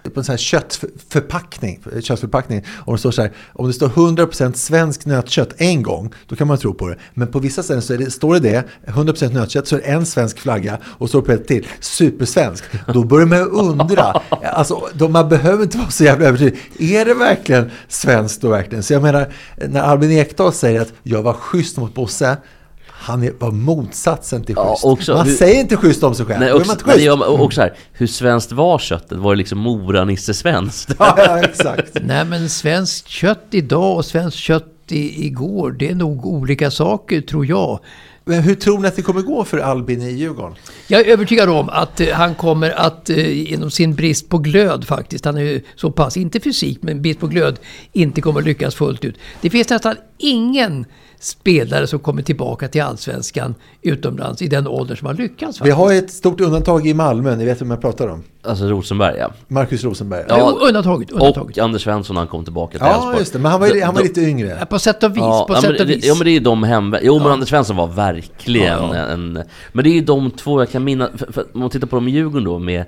på 0.09 0.19
en 0.19 0.23
sån 0.23 0.33
här 0.33 0.37
köttförpackning, 0.37 1.83
köttförpackning, 2.01 2.65
om 2.85 2.93
det 2.93 2.99
står 2.99 3.11
så 3.11 3.21
här, 3.21 3.31
om 3.53 3.67
det 3.67 3.73
står 3.73 3.89
100% 3.89 4.53
svensk 4.53 5.05
nötkött 5.05 5.53
en 5.57 5.83
gång, 5.83 6.13
då 6.27 6.35
kan 6.35 6.47
man 6.47 6.57
tro 6.57 6.73
på 6.73 6.87
det. 6.87 6.97
Men 7.13 7.27
på 7.27 7.39
vissa 7.39 7.63
ställen 7.63 7.81
så 7.81 7.93
det, 7.93 8.11
står 8.11 8.33
det 8.33 8.39
det, 8.39 8.63
100% 8.91 9.33
nötkött, 9.33 9.67
så 9.67 9.75
är 9.75 9.79
det 9.79 9.85
en 9.85 10.05
svensk 10.05 10.39
flagga 10.39 10.77
och 10.83 11.09
så 11.09 11.21
på 11.21 11.31
ett 11.31 11.47
till, 11.47 11.67
supersvensk. 11.79 12.63
Då 12.93 13.03
börjar 13.03 13.27
man 13.27 13.49
undra, 13.49 14.03
alltså 14.43 14.89
de, 14.93 15.11
man 15.11 15.29
behöver 15.29 15.63
inte 15.63 15.77
vara 15.77 15.89
så 15.89 16.03
jävla 16.03 16.25
övertygad. 16.25 16.59
Är 16.79 17.05
det 17.05 17.13
verkligen 17.13 17.71
svenskt 17.87 18.41
då 18.41 18.49
verkligen? 18.49 18.83
Så 18.83 18.93
jag 18.93 19.01
menar, 19.01 19.33
när 19.67 19.81
Albin 19.81 20.11
Ekdal 20.11 20.53
säger 20.53 20.81
att 20.81 20.93
jag 21.03 21.21
var 21.21 21.33
schysst 21.33 21.77
mot 21.77 21.93
Bosse, 21.93 22.37
han 23.05 23.23
är, 23.23 23.31
var 23.39 23.51
motsatsen 23.51 24.43
till 24.43 24.55
Ja, 24.57 24.71
schysst. 24.71 24.85
också 24.85 25.13
man 25.13 25.27
hur- 25.27 25.35
säger 25.35 25.59
inte 25.59 25.77
schysst 25.77 26.03
om 26.03 26.15
sig 26.15 26.25
själv. 26.25 26.39
Nej, 26.39 26.53
också, 26.53 26.67
man 26.67 26.75
inte 26.77 26.87
nej, 26.95 27.05
ja, 27.05 27.15
men 27.15 27.27
också 27.27 27.61
här, 27.61 27.73
hur 27.93 28.07
svenskt 28.07 28.51
var 28.51 28.79
köttet? 28.79 29.17
Var 29.17 29.31
det 29.33 29.37
liksom 29.37 29.59
Mora-Nisse 29.59 30.33
svenskt? 30.33 30.95
Ja, 30.99 31.15
ja, 31.17 31.39
exakt. 31.43 31.91
Nej 32.01 32.25
men 32.25 32.49
svenskt 32.49 33.07
kött 33.07 33.45
idag 33.51 33.97
och 33.97 34.05
svenskt 34.05 34.37
kött 34.37 34.65
i, 34.89 35.25
igår, 35.25 35.71
det 35.71 35.89
är 35.89 35.95
nog 35.95 36.25
olika 36.25 36.71
saker 36.71 37.21
tror 37.21 37.45
jag. 37.45 37.79
Men 38.27 38.41
hur 38.43 38.55
tror 38.55 38.79
ni 38.79 38.87
att 38.87 38.95
det 38.95 39.01
kommer 39.01 39.21
gå 39.21 39.43
för 39.43 39.57
Albin 39.57 40.01
i 40.01 40.11
Djurgården? 40.11 40.55
Jag 40.87 41.01
är 41.01 41.05
övertygad 41.05 41.49
om 41.49 41.69
att 41.69 41.99
eh, 41.99 42.07
han 42.13 42.35
kommer 42.35 42.71
att 42.71 43.09
eh, 43.09 43.29
genom 43.49 43.71
sin 43.71 43.95
brist 43.95 44.29
på 44.29 44.37
glöd 44.37 44.85
faktiskt, 44.87 45.25
han 45.25 45.37
är 45.37 45.41
ju 45.41 45.61
så 45.75 45.91
pass, 45.91 46.17
inte 46.17 46.39
fysik, 46.39 46.79
men 46.81 47.01
brist 47.01 47.19
på 47.19 47.27
glöd, 47.27 47.59
inte 47.93 48.21
kommer 48.21 48.39
att 48.39 48.45
lyckas 48.45 48.75
fullt 48.75 49.05
ut. 49.05 49.15
Det 49.41 49.49
finns 49.49 49.69
nästan 49.69 49.95
ingen 50.17 50.85
spelare 51.19 51.87
som 51.87 51.99
kommer 51.99 52.21
tillbaka 52.21 52.67
till 52.67 52.81
allsvenskan 52.81 53.55
utomlands 53.81 54.41
i 54.41 54.47
den 54.47 54.67
ålder 54.67 54.95
som 54.95 55.05
har 55.07 55.13
lyckats. 55.13 55.57
Vi 55.57 55.59
Faktiskt. 55.59 55.77
har 55.77 55.93
ett 55.93 56.11
stort 56.11 56.41
undantag 56.41 56.87
i 56.87 56.93
Malmö, 56.93 57.35
ni 57.35 57.45
vet 57.45 57.61
vem 57.61 57.71
jag 57.71 57.81
pratar 57.81 58.07
om. 58.07 58.23
Alltså 58.43 58.65
Rosenberg 58.65 59.17
ja. 59.19 59.31
Marcus 59.47 59.83
Rosenberg. 59.83 60.25
Ja, 60.29 60.37
Jo, 60.61 60.67
undantaget, 60.67 61.11
undantaget. 61.11 61.57
Och 61.57 61.63
Anders 61.63 61.83
Svensson 61.83 62.17
han 62.17 62.27
kom 62.27 62.43
tillbaka 62.43 62.71
till 62.71 62.87
Ja, 62.87 63.15
just 63.19 63.33
det. 63.33 63.39
Men 63.39 63.51
han 63.51 63.59
var, 63.61 63.81
han 63.85 63.95
var 63.95 64.01
lite 64.03 64.21
yngre. 64.21 64.57
Ja, 64.59 64.65
På 64.65 64.79
sätt 64.79 65.03
och 65.03 65.11
vis, 65.11 65.17
Ja, 65.17 65.45
på 65.47 65.53
ja, 65.53 65.61
sätt 65.61 65.71
men, 65.71 65.81
och 65.81 65.87
det- 65.87 65.95
vis. 65.95 66.05
ja 66.05 66.13
men 66.15 66.25
det 66.25 66.29
är 66.29 66.33
ju 66.33 66.39
de 66.39 66.65
hemvä- 66.65 66.99
Jo 67.03 67.19
men 67.19 67.27
Anders 67.31 67.49
Svensson 67.49 67.75
var 67.75 67.87
verkligen 67.87 68.65
Ja, 68.67 68.95
ja. 68.95 69.05
en... 69.05 69.43
Men 69.73 69.83
det 69.83 69.89
är 69.89 69.93
ju 69.93 70.01
de 70.01 70.31
två 70.31 70.61
jag 70.61 70.69
kan 70.71 70.83
minnas, 70.83 71.09
för, 71.15 71.31
för, 71.33 71.45
om 71.53 71.59
man 71.59 71.69
tittar 71.69 71.87
på 71.87 71.95
dem 71.95 72.07
i 72.07 72.11
Djurgården 72.11 72.43
då 72.43 72.59
med... 72.59 72.85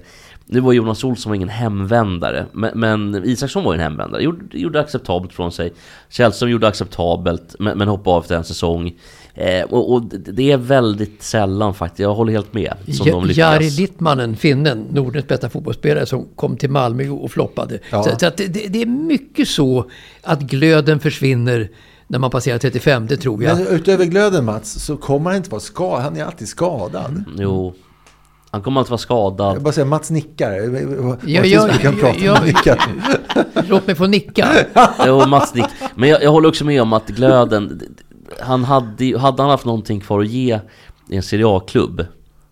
Nu 0.50 0.60
var 0.60 0.74
Jonas 0.74 1.04
Olsson 1.04 1.36
ingen 1.36 1.50
hemvändare, 1.50 2.46
men, 2.52 2.80
men 2.80 3.26
Isaksson 3.26 3.64
var 3.64 3.74
ju 3.74 3.78
en 3.78 3.84
hemvändare. 3.84 4.24
Gjorde, 4.24 4.58
gjorde 4.58 4.80
acceptabelt 4.80 5.34
från 5.34 5.52
sig. 5.52 5.74
Källström 6.10 6.50
gjorde 6.50 6.68
acceptabelt, 6.68 7.56
men, 7.60 7.78
men 7.78 7.88
hoppade 7.88 8.16
av 8.16 8.22
efter 8.22 8.36
en 8.36 8.44
säsong. 8.44 8.94
Eh, 9.34 9.64
och, 9.64 9.94
och 9.94 10.04
det 10.34 10.52
är 10.52 10.58
väldigt 10.58 11.24
sällan 11.24 11.74
faktiskt, 11.74 12.00
jag 12.00 12.14
håller 12.14 12.34
helt 12.34 12.54
med, 12.54 12.74
som 12.94 13.06
de 13.06 13.10
Ja- 13.12 13.20
lyckas. 13.22 13.38
Jari 13.38 13.70
Littmanen, 13.70 14.36
finnen, 14.36 14.86
Nordens 14.92 15.28
bästa 15.28 15.50
fotbollsspelare 15.50 16.06
som 16.06 16.28
kom 16.36 16.58
till 16.58 16.70
Malmö 16.70 17.10
och 17.10 17.32
floppade. 17.32 17.80
Ja. 17.92 18.04
Så, 18.04 18.20
så 18.20 18.26
att 18.26 18.38
det, 18.38 18.48
det 18.48 18.82
är 18.82 18.86
mycket 18.86 19.48
så 19.48 19.90
att 20.24 20.42
glöden 20.42 21.00
försvinner 21.00 21.70
när 22.08 22.20
man 22.20 22.30
passerar 22.30 22.58
35, 22.58 23.08
det 23.08 23.18
tror 23.18 23.44
jag. 23.44 23.58
Men 23.58 23.68
utöver 23.68 24.06
glöden 24.06 24.46
Mats, 24.46 24.86
så 24.86 24.98
kommer 24.98 25.30
han 25.30 25.38
inte 25.38 25.50
vara 25.50 25.62
skadad. 25.62 26.02
Han 26.04 26.18
är 26.18 26.24
alltid 26.24 26.48
skadad. 26.48 27.24
Jo. 27.38 27.74
Han 28.52 28.62
kommer 28.62 28.80
alltid 28.80 28.90
vara 28.92 28.98
skadad. 28.98 29.56
Jag 29.56 29.64
bara 29.64 29.74
säger 29.74 29.86
Mats 29.86 30.10
nickar. 30.10 30.52
Ja, 30.52 31.42
finns 31.42 31.54
ja, 31.54 31.70
vi 31.72 31.78
kan 31.78 31.96
prata 31.96 32.20
ja. 32.20 32.40
om 32.40 32.46
nickar. 32.46 32.82
Låt 33.70 33.88
mig 33.88 33.96
få 33.96 34.08
nicka. 34.08 34.48
Jo, 35.06 35.26
Mats 35.28 35.54
Nick. 35.56 35.66
Men 35.96 36.10
jag, 36.10 36.24
jag 36.24 36.32
håller 36.32 36.50
också 36.50 36.66
med 36.66 36.82
om 36.82 36.94
att 36.94 37.08
glöden, 37.08 37.82
han 38.40 38.64
hade, 38.64 39.06
ju- 39.06 39.18
hade 39.18 39.42
han 39.42 39.50
haft 39.52 39.66
någonting 39.66 40.00
kvar 40.00 40.20
att 40.22 40.28
ge 40.28 40.60
i 41.10 41.16
en 41.16 41.24
Serie 41.24 41.46
A-klubb, 41.48 42.06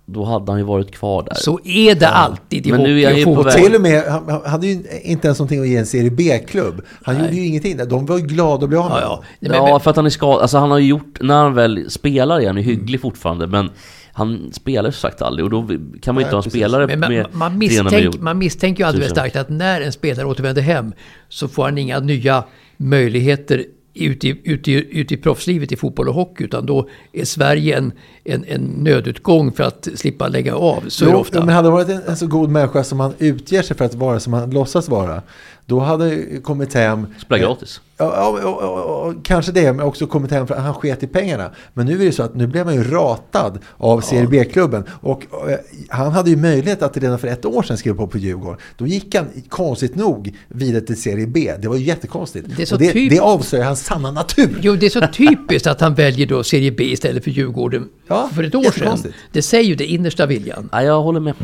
då 0.05 0.23
hade 0.23 0.51
han 0.51 0.59
ju 0.59 0.65
varit 0.65 0.91
kvar 0.91 1.23
där. 1.23 1.33
Så 1.33 1.59
är 1.63 1.95
det 1.95 2.07
alltid 2.07 2.67
i 2.67 2.71
Men 2.71 2.81
nu 2.83 3.01
är 3.01 3.05
hockey 3.05 3.05
han 3.05 3.13
och 3.13 3.19
ju 3.19 3.25
på 3.25 3.35
fotboll. 3.35 3.45
väg. 3.53 3.63
Till 3.63 3.75
och 3.75 3.81
med, 3.81 4.03
han, 4.07 4.41
hade 4.51 4.67
ju 4.67 4.83
inte 5.03 5.27
ens 5.27 5.39
någonting 5.39 5.61
att 5.61 5.67
ge 5.67 5.77
en 5.77 5.85
serie 5.85 6.11
B-klubb. 6.11 6.81
Han 7.03 7.19
gjorde 7.19 7.35
ju 7.35 7.45
ingenting. 7.45 7.77
där. 7.77 7.85
De 7.85 8.05
var 8.05 8.17
ju 8.17 8.25
glada 8.25 8.63
att 8.63 8.69
bli 8.69 8.77
av 8.77 8.89
med 8.89 8.97
Ja, 8.97 9.01
ja. 9.01 9.23
Men, 9.39 9.51
Ja, 9.53 9.65
men, 9.71 9.79
för 9.79 9.89
att 9.89 9.95
han 9.95 10.05
är 10.05 10.09
skadad. 10.09 10.41
Alltså 10.41 10.57
han 10.57 10.71
har 10.71 10.77
ju 10.77 10.87
gjort, 10.87 11.17
när 11.21 11.35
han 11.35 11.53
väl 11.53 11.91
spelar 11.91 12.39
är 12.41 12.47
han 12.47 12.57
ju 12.57 12.63
hygglig 12.63 13.01
fortfarande, 13.01 13.47
men 13.47 13.69
han 14.17 14.51
spelar 14.53 14.89
ju 14.89 14.91
som 14.91 15.09
sagt 15.09 15.21
aldrig 15.21 15.43
och 15.45 15.49
då 15.49 15.67
kan 16.01 16.15
man 16.15 16.21
ju 16.21 16.25
inte 16.25 16.35
ha 16.35 16.37
en 16.37 16.43
precis. 16.43 16.51
spelare 16.51 16.87
men 16.87 16.99
man, 16.99 17.13
med 17.13 17.27
man, 17.31 17.59
300 17.59 17.91
misstänk, 17.91 18.21
man 18.21 18.37
misstänker 18.37 18.83
ju 18.83 18.87
alldeles 18.87 19.09
Tusen. 19.09 19.15
starkt 19.15 19.35
att 19.35 19.49
när 19.49 19.81
en 19.81 19.91
spelare 19.91 20.27
återvänder 20.27 20.61
hem 20.61 20.93
så 21.29 21.47
får 21.47 21.63
han 21.63 21.77
inga 21.77 21.99
nya 21.99 22.43
möjligheter 22.77 23.65
ute 23.93 24.27
i, 24.27 24.41
ute, 24.43 24.71
i, 24.71 24.99
ute 24.99 25.13
i 25.13 25.17
proffslivet 25.17 25.71
i 25.71 25.75
fotboll 25.75 26.09
och 26.09 26.15
hockey. 26.15 26.43
Utan 26.43 26.65
då 26.65 26.89
är 27.13 27.25
Sverige 27.25 27.77
en, 27.77 27.91
en, 28.23 28.45
en 28.47 28.61
nödutgång 28.61 29.51
för 29.51 29.63
att 29.63 29.87
slippa 29.95 30.27
lägga 30.27 30.55
av. 30.55 30.83
Så 30.87 31.05
Jo, 31.05 31.15
ofta. 31.17 31.45
men 31.45 31.55
hade 31.55 31.67
han 31.67 31.73
varit 31.73 31.89
en, 31.89 32.01
en 32.07 32.17
så 32.17 32.27
god 32.27 32.49
människa 32.49 32.83
som 32.83 32.99
han 32.99 33.13
utger 33.19 33.61
sig 33.61 33.77
för 33.77 33.85
att 33.85 33.95
vara, 33.95 34.19
som 34.19 34.33
han 34.33 34.49
låtsas 34.49 34.89
vara, 34.89 35.21
då 35.65 35.79
hade 35.79 36.09
ju 36.09 36.41
kommit 36.41 36.73
hem... 36.73 37.07
Spelar 37.21 37.39
gratis. 37.39 37.81
Ja, 37.97 38.39
ja, 38.41 38.57
ja, 38.61 39.13
kanske 39.23 39.51
det, 39.51 39.73
men 39.73 39.85
också 39.85 40.07
kommit 40.07 40.31
hem 40.31 40.47
för 40.47 40.55
att 40.55 40.61
han 40.61 40.73
sket 40.73 41.03
i 41.03 41.07
pengarna. 41.07 41.51
Men 41.73 41.85
nu 41.85 42.01
är 42.01 42.05
det 42.05 42.11
så 42.11 42.23
att 42.23 42.35
nu 42.35 42.47
blev 42.47 42.65
han 42.65 42.75
ju 42.75 42.83
ratad 42.83 43.59
av 43.77 44.01
Serie 44.01 44.27
B-klubben. 44.27 44.83
Och 45.01 45.21
eh, 45.49 45.57
han 45.89 46.11
hade 46.11 46.29
ju 46.29 46.35
möjlighet 46.35 46.81
att 46.81 46.97
redan 46.97 47.19
för 47.19 47.27
ett 47.27 47.45
år 47.45 47.63
sedan 47.63 47.77
skriva 47.77 47.97
på 47.97 48.07
på 48.07 48.17
Djurgården. 48.17 48.59
Då 48.77 48.87
gick 48.87 49.15
han, 49.15 49.27
konstigt 49.49 49.95
nog, 49.95 50.37
vidare 50.47 50.81
till 50.81 51.01
Serie 51.01 51.27
B. 51.27 51.53
Det 51.61 51.67
var 51.67 51.75
ju 51.75 51.83
jättekonstigt. 51.83 52.47
Det 52.57 52.71
är 52.71 52.77
det, 52.77 52.91
typ- 52.91 53.09
det 53.09 53.19
avslöjar 53.19 53.65
hans 53.65 53.85
sanna 53.85 54.11
natur. 54.11 54.59
Jo, 54.61 54.75
det 54.75 54.85
är 54.85 54.89
så 54.89 55.07
typiskt 55.13 55.67
att 55.67 55.81
han 55.81 55.95
väljer 55.95 56.27
då 56.27 56.43
Serie 56.43 56.71
B 56.71 56.83
istället 56.83 57.23
för 57.23 57.31
Djurgården 57.31 57.89
Ja, 58.07 58.29
för 58.35 58.43
ett 58.43 58.55
år 58.55 58.71
sedan. 58.79 58.97
Det 59.31 59.41
säger 59.41 59.69
ju 59.69 59.75
det 59.75 59.85
innersta 59.85 60.25
viljan. 60.25 60.69
Ja, 60.71 60.83
jag 60.83 61.01
håller 61.01 61.19
med. 61.19 61.35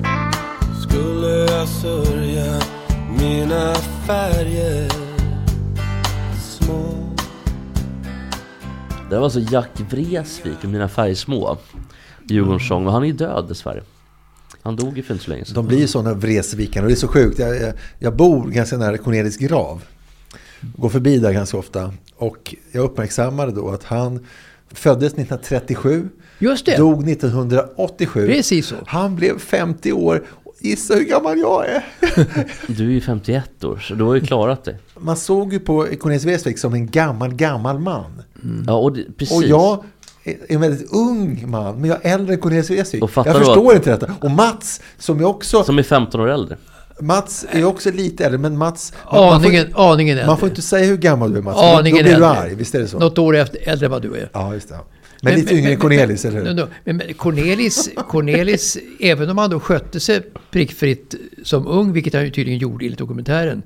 Skulle 0.89 1.27
jag 1.27 1.67
sörja 1.67 2.80
mina 3.21 3.75
färger 4.07 4.89
små 6.39 6.83
Det 9.09 9.15
var 9.15 9.23
alltså 9.23 9.39
Jack 9.39 9.69
Vreeswijk 9.89 10.63
och 10.63 10.69
Mina 10.69 10.89
färgsmå. 10.89 11.57
Djurgårdens 12.29 12.67
sång, 12.67 12.87
och 12.87 12.93
han 12.93 13.03
är 13.03 13.07
ju 13.07 13.13
död 13.13 13.45
dessvärre. 13.47 13.83
Han 14.61 14.75
dog 14.75 14.97
ju 14.97 15.03
för 15.03 15.13
inte 15.13 15.25
så 15.25 15.31
länge 15.31 15.45
sedan. 15.45 15.55
De 15.55 15.67
blir 15.67 15.79
ju 15.79 15.87
sådana 15.87 16.13
vresvikare 16.13 16.83
och 16.83 16.89
det 16.89 16.93
är 16.93 16.95
så 16.95 17.07
sjukt. 17.07 17.39
Jag, 17.39 17.61
jag, 17.61 17.73
jag 17.99 18.15
bor 18.15 18.47
ganska 18.47 18.77
nära 18.77 18.97
Cornelis 18.97 19.37
grav. 19.37 19.83
Går 20.61 20.89
förbi 20.89 21.17
där 21.17 21.31
ganska 21.31 21.57
ofta. 21.57 21.93
Och 22.15 22.55
jag 22.71 22.83
uppmärksammade 22.83 23.51
då 23.51 23.69
att 23.69 23.83
han 23.83 24.25
föddes 24.71 25.13
1937. 25.13 26.09
Just 26.39 26.65
det. 26.65 26.77
Dog 26.77 27.09
1987. 27.09 28.27
Precis 28.27 28.67
så. 28.67 28.75
Han 28.85 29.15
blev 29.15 29.39
50 29.39 29.91
år. 29.91 30.23
Gissa 30.61 30.93
hur 30.95 31.03
gammal 31.03 31.39
jag 31.39 31.65
är. 31.69 31.85
Du 32.67 32.85
är 32.87 32.91
ju 32.91 33.01
51 33.01 33.63
år, 33.63 33.77
så 33.77 33.93
du 33.93 34.03
har 34.03 34.15
ju 34.15 34.21
klarat 34.21 34.63
det. 34.63 34.77
Man 34.97 35.17
såg 35.17 35.53
ju 35.53 35.59
på 35.59 35.87
Cornelis 35.99 36.23
Vreeswijk 36.25 36.57
som 36.59 36.73
en 36.73 36.87
gammal, 36.91 37.33
gammal 37.33 37.79
man. 37.79 38.21
Ja, 38.67 38.73
och 38.73 38.93
det, 38.93 39.03
precis. 39.17 39.37
Och 39.37 39.43
jag 39.43 39.83
är 40.23 40.35
en 40.47 40.61
väldigt 40.61 40.91
ung 40.93 41.43
man, 41.49 41.75
men 41.81 41.89
jag 41.89 42.05
är 42.05 42.13
äldre 42.13 42.33
än 42.33 42.39
Cornelis 42.41 42.69
Vreeswijk. 42.69 43.03
Jag 43.03 43.35
förstår 43.35 43.75
inte 43.75 43.89
detta. 43.91 44.11
Och 44.21 44.31
Mats, 44.31 44.81
som 44.97 45.19
är 45.19 45.25
också... 45.25 45.63
Som 45.63 45.79
är 45.79 45.83
15 45.83 46.21
år 46.21 46.29
äldre. 46.29 46.57
Mats 46.99 47.45
är 47.51 47.63
också 47.63 47.91
lite 47.91 48.25
äldre, 48.25 48.37
men 48.39 48.57
Mats... 48.57 48.93
man- 49.11 49.21
man 49.25 49.41
får- 49.41 49.47
Aningen, 49.47 49.67
aningen 49.75 50.17
äldre. 50.17 50.27
Man 50.27 50.37
får 50.37 50.49
inte 50.49 50.61
säga 50.61 50.85
hur 50.85 50.97
gammal 50.97 51.31
du 51.31 51.37
är 51.37 51.41
Mats, 51.41 51.59
för 51.59 51.71
då- 51.71 51.77
Aningen 51.77 51.97
blir 51.97 52.03
du 52.03 52.11
äldre. 52.25 52.29
arg. 52.29 52.55
Visst 52.55 52.75
är 52.75 52.79
det 52.79 52.87
så? 52.87 52.99
Något 52.99 53.17
år 53.17 53.35
efter, 53.35 53.69
äldre 53.69 53.85
än 53.85 53.91
vad 53.91 54.01
du 54.01 54.13
är. 54.15 54.29
Ja, 54.33 54.53
just 54.53 54.69
det. 54.69 54.75
Men, 55.23 55.35
lite 55.35 55.53
yngre 55.55 55.71
än 55.71 55.79
Cornelis, 55.79 56.25
eller 56.25 56.37
hur? 56.37 56.53
Men, 56.53 56.67
men, 56.83 56.97
men 56.97 57.13
Cornelis, 57.13 57.89
Cornelis, 58.09 58.77
även 58.99 59.29
om 59.29 59.37
han 59.37 59.49
då 59.49 59.59
skötte 59.59 59.99
sig 59.99 60.21
prickfritt 60.51 61.15
som 61.43 61.67
ung, 61.67 61.93
vilket 61.93 62.13
han 62.13 62.23
ju 62.25 62.29
tydligen 62.31 62.59
gjorde 62.59 62.85
enligt 62.85 62.99
dokumentären, 62.99 63.63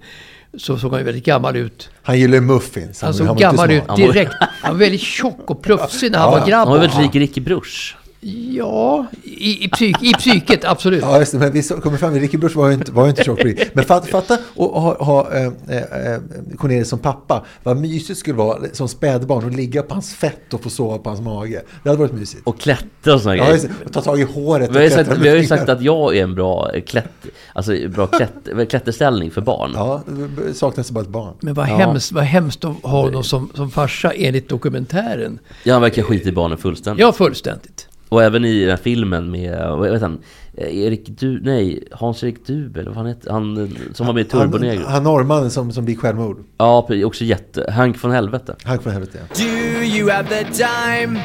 så 0.57 0.77
såg 0.77 0.91
han 0.91 0.99
ju 0.99 1.05
väldigt 1.05 1.25
gammal 1.25 1.55
ut. 1.55 1.89
Han 2.03 2.19
gillar 2.19 2.39
muffins. 2.39 3.01
Han 3.01 3.11
var- 3.11 3.17
såg 3.17 3.27
inte 3.29 3.41
gammal 3.41 3.71
ut. 3.71 3.83
Han 3.87 3.99
direkt. 3.99 4.31
Han 4.61 4.71
var 4.73 4.79
väldigt 4.79 5.01
tjock 5.01 5.49
och 5.51 5.61
plufsig 5.61 6.11
när 6.11 6.19
han 6.19 6.33
Ja, 6.33 6.39
var 6.39 6.47
grabb. 6.47 6.67
Han 6.67 6.77
var 6.77 6.87
väldigt 6.87 6.99
lik 7.13 7.15
Ricky 7.15 7.41
Bruch. 7.41 7.95
Ja, 8.27 9.05
i, 9.23 9.65
i, 9.65 9.69
psyk, 9.69 10.03
i 10.03 10.13
psyket, 10.13 10.65
absolut. 10.65 11.01
Ja, 11.01 11.19
just 11.19 11.31
det. 11.31 11.37
Men 11.37 11.51
vi 11.51 11.63
kommer 11.63 11.97
fram, 11.97 12.13
Ricky 12.13 12.37
Bruch 12.37 12.55
var 12.55 12.67
ju 12.67 12.73
inte, 12.73 12.91
var 12.91 13.03
ju 13.03 13.09
inte 13.09 13.23
tjock. 13.23 13.43
Men 13.73 13.85
fatta, 13.85 14.07
fatta 14.07 14.33
att 14.33 14.39
ha, 14.55 15.03
ha 15.03 15.33
eh, 15.33 15.45
eh, 15.45 16.21
Cornelis 16.57 16.89
som 16.89 16.99
pappa. 16.99 17.45
Vad 17.63 17.77
mysigt 17.77 18.19
skulle 18.19 18.35
vara 18.35 18.59
som 18.71 18.87
spädbarn 18.87 19.45
att 19.47 19.55
ligga 19.55 19.81
på 19.83 19.93
hans 19.93 20.15
fett 20.15 20.53
och 20.53 20.63
få 20.63 20.69
sova 20.69 20.97
på 20.97 21.09
hans 21.09 21.21
mage. 21.21 21.61
Det 21.83 21.89
hade 21.89 21.99
varit 22.01 22.13
mysigt. 22.13 22.41
Och 22.45 22.59
klättra 22.59 23.13
och 23.13 23.21
såna 23.21 23.37
Ja, 23.37 23.45
grejer. 23.45 23.69
Och 23.85 23.93
ta 23.93 24.01
tag 24.01 24.19
i 24.19 24.23
håret. 24.23 24.69
Vi 24.71 24.75
har, 24.77 24.83
ju 24.83 24.89
sagt, 24.89 25.17
vi 25.17 25.29
har 25.29 25.35
ju 25.35 25.45
sagt 25.45 25.69
att 25.69 25.81
jag 25.81 26.17
är 26.17 26.23
en 26.23 26.35
bra, 26.35 26.71
klätt, 26.85 27.25
alltså, 27.53 27.73
bra 27.89 28.07
klätt, 28.07 28.33
klätterställning 28.69 29.31
för 29.31 29.41
barn. 29.41 29.71
Ja, 29.75 30.03
det 30.47 30.53
saknas 30.53 30.91
bara 30.91 31.01
ett 31.03 31.09
barn. 31.09 31.33
Men 31.39 31.53
vad, 31.53 31.69
Ja. 31.69 31.75
hemskt, 31.75 32.11
vad 32.11 32.23
hemskt 32.23 32.65
att 32.65 32.75
ha 32.83 33.01
honom 33.01 33.23
som, 33.23 33.51
som 33.53 33.71
farsa 33.71 34.11
enligt 34.11 34.49
dokumentären. 34.49 35.39
Ja, 35.63 35.73
han 35.73 35.81
verkar 35.81 36.03
skita 36.03 36.29
i 36.29 36.31
barnen 36.31 36.57
fullständigt. 36.57 37.01
Ja, 37.01 37.11
fullständigt. 37.13 37.87
Och 38.09 38.23
även 38.23 38.45
i 38.45 38.59
den 38.61 38.69
här 38.69 38.77
filmen 38.77 39.31
med, 39.31 39.67
vad 39.69 39.91
vet 39.91 40.01
han, 40.01 40.19
eh, 40.57 40.77
Erik 40.77 41.19
du, 41.19 41.41
nej, 41.43 41.83
Hans-Erik 41.91 42.47
Dubel, 42.47 42.87
vad 42.87 42.97
han 42.97 43.05
heter, 43.05 43.31
han 43.31 43.57
eh, 43.63 43.69
som 43.93 44.07
var 44.07 44.13
med 44.13 44.21
i 44.21 44.29
Turbo 44.29 44.57
Han, 44.57 44.61
Negro. 44.67 44.83
han 44.87 45.03
norrmannen 45.03 45.51
som, 45.51 45.71
som 45.71 45.85
begick 45.85 45.99
självmord. 45.99 46.43
Ja, 46.57 46.87
också 47.05 47.23
jätte, 47.23 47.71
Hank 47.71 47.97
från 47.97 48.11
helvete. 48.11 48.55
Han 48.63 48.79
från 48.79 48.93
helvete. 48.93 49.19
ja. 49.21 49.43
Do 49.45 49.83
you 49.83 50.09
have 50.11 50.29
the 50.29 50.43
time 50.43 51.19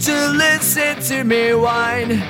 to 0.00 0.12
listen 0.32 1.18
to 1.18 1.24
me 1.26 1.52
whine 1.54 2.22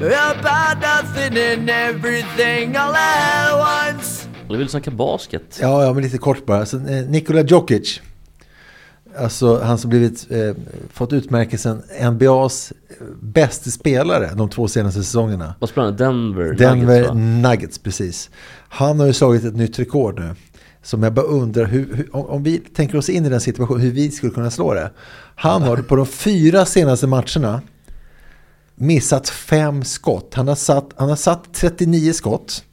about 0.00 0.78
nothing 0.82 1.38
and 1.52 1.70
everything 1.70 2.76
all 2.76 2.94
at 2.94 3.94
once? 3.94 4.28
Jag 4.48 4.58
vill 4.58 4.68
snacka 4.68 4.90
basket. 4.90 5.58
Ja, 5.62 5.84
ja, 5.84 5.92
men 5.92 6.02
lite 6.02 6.18
kort 6.18 6.46
bara. 6.46 6.66
Så, 6.66 6.76
eh, 6.76 7.08
Nikola 7.08 7.42
Djokic. 7.42 8.00
Alltså 9.16 9.60
han 9.60 9.78
som 9.78 9.90
blivit, 9.90 10.26
eh, 10.30 10.54
fått 10.92 11.12
utmärkelsen 11.12 11.82
NBAs 12.10 12.72
bästa 13.20 13.70
spelare 13.70 14.30
de 14.34 14.50
två 14.50 14.68
senaste 14.68 15.02
säsongerna. 15.02 15.54
Vad 15.58 15.70
spelar 15.70 15.86
han? 15.86 15.96
Denver? 15.96 16.54
Denver 16.54 17.00
Nuggets? 17.00 17.48
Nuggets, 17.48 17.78
precis. 17.78 18.30
Han 18.68 19.00
har 19.00 19.06
ju 19.06 19.12
slagit 19.12 19.44
ett 19.44 19.56
nytt 19.56 19.78
rekord 19.78 20.20
nu. 20.20 20.34
Som 20.82 21.02
jag 21.02 21.14
bara 21.14 21.26
undrar, 21.26 21.64
hur, 21.64 21.94
hur, 21.94 22.16
om, 22.16 22.26
om 22.26 22.42
vi 22.42 22.58
tänker 22.58 22.98
oss 22.98 23.08
in 23.08 23.26
i 23.26 23.28
den 23.28 23.40
situationen, 23.40 23.80
hur 23.80 23.90
vi 23.90 24.10
skulle 24.10 24.32
kunna 24.32 24.50
slå 24.50 24.74
det. 24.74 24.90
Han 25.34 25.62
har 25.62 25.76
på 25.76 25.96
de 25.96 26.06
fyra 26.06 26.64
senaste 26.64 27.06
matcherna 27.06 27.60
missat 28.74 29.28
fem 29.28 29.84
skott. 29.84 30.34
Han 30.34 30.48
har 30.48 30.54
satt, 30.54 30.90
han 30.96 31.08
har 31.08 31.16
satt 31.16 31.54
39 31.54 32.12
skott. 32.12 32.64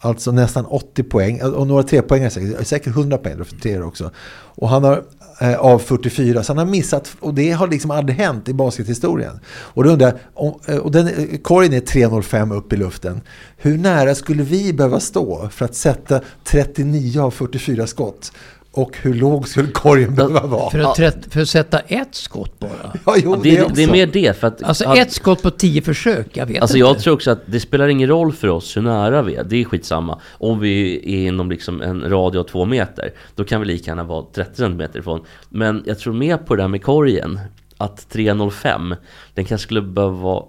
Alltså 0.00 0.32
nästan 0.32 0.66
80 0.66 1.02
poäng. 1.02 1.42
Och 1.42 1.66
några 1.66 1.82
trepoängare 1.82 2.30
säkert. 2.30 2.66
Säkert 2.66 2.96
100 2.96 3.18
poäng 3.18 3.44
för 3.44 3.56
tre 3.56 3.80
också. 3.80 4.10
Och 4.30 4.68
han 4.68 4.84
har 4.84 5.02
eh, 5.40 5.54
av 5.54 5.78
44. 5.78 6.42
Så 6.42 6.52
han 6.52 6.58
har 6.58 6.66
missat. 6.66 7.16
Och 7.20 7.34
det 7.34 7.50
har 7.50 7.68
liksom 7.68 7.90
aldrig 7.90 8.18
hänt 8.18 8.48
i 8.48 8.54
baskethistorien. 8.54 9.40
Och 9.48 9.84
då 9.84 9.90
undrar 9.90 10.18
jag. 10.34 10.74
Eh, 10.74 10.78
och 10.78 10.92
den, 10.92 11.08
eh, 11.08 11.38
korgen 11.42 11.72
är 11.72 11.80
3,05 11.80 12.54
upp 12.54 12.72
i 12.72 12.76
luften. 12.76 13.20
Hur 13.56 13.78
nära 13.78 14.14
skulle 14.14 14.42
vi 14.42 14.72
behöva 14.72 15.00
stå 15.00 15.48
för 15.48 15.64
att 15.64 15.74
sätta 15.74 16.20
39 16.44 17.20
av 17.20 17.30
44 17.30 17.86
skott? 17.86 18.32
Och 18.78 18.96
hur 19.02 19.14
låg 19.14 19.48
skulle 19.48 19.68
korgen 19.68 20.14
behöva 20.14 20.46
vara? 20.46 20.70
För 20.70 20.78
att, 20.78 20.94
trätt, 20.94 21.32
för 21.32 21.40
att 21.40 21.48
sätta 21.48 21.78
ett 21.78 22.14
skott 22.14 22.58
bara. 22.58 22.70
Ja, 23.06 23.16
jo, 23.16 23.34
Ja, 23.34 23.40
det, 23.42 23.50
det, 23.50 23.74
det 23.74 23.82
är 23.82 23.92
mer 23.92 24.06
det, 24.06 24.36
för 24.36 24.46
att... 24.46 24.62
Alltså 24.62 24.88
att- 24.88 24.98
ett 24.98 25.12
skott 25.12 25.42
på 25.42 25.50
tio 25.50 25.82
försök, 25.82 26.26
jag 26.36 26.46
vet 26.46 26.62
Alltså 26.62 26.76
inte. 26.76 26.88
jag 26.88 26.98
tror 26.98 27.14
också 27.14 27.30
att 27.30 27.40
det 27.46 27.60
spelar 27.60 27.88
ingen 27.88 28.08
roll 28.08 28.32
för 28.32 28.48
oss 28.48 28.76
hur 28.76 28.82
nära 28.82 29.22
vi 29.22 29.34
är, 29.34 29.44
det 29.44 29.56
är 29.56 29.64
skitsamma. 29.64 30.20
Om 30.30 30.60
vi 30.60 30.96
är 30.96 31.28
inom 31.28 31.50
liksom 31.50 31.82
en 31.82 32.10
radie 32.10 32.40
av 32.40 32.44
två 32.44 32.64
meter, 32.64 33.12
då 33.34 33.44
kan 33.44 33.60
vi 33.60 33.66
lika 33.66 33.90
gärna 33.90 34.04
vara 34.04 34.24
30 34.34 34.56
centimeter 34.56 34.98
ifrån. 34.98 35.24
Men 35.48 35.82
jag 35.86 35.98
tror 35.98 36.12
mer 36.14 36.36
på 36.36 36.56
det 36.56 36.62
här 36.62 36.68
med 36.68 36.82
korgen, 36.82 37.40
att 37.76 38.06
3,05, 38.12 38.96
den 39.34 39.44
kanske 39.44 39.64
skulle 39.64 39.82
behöva 39.82 40.14
vara 40.16 40.44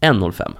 1,05. 0.00 0.52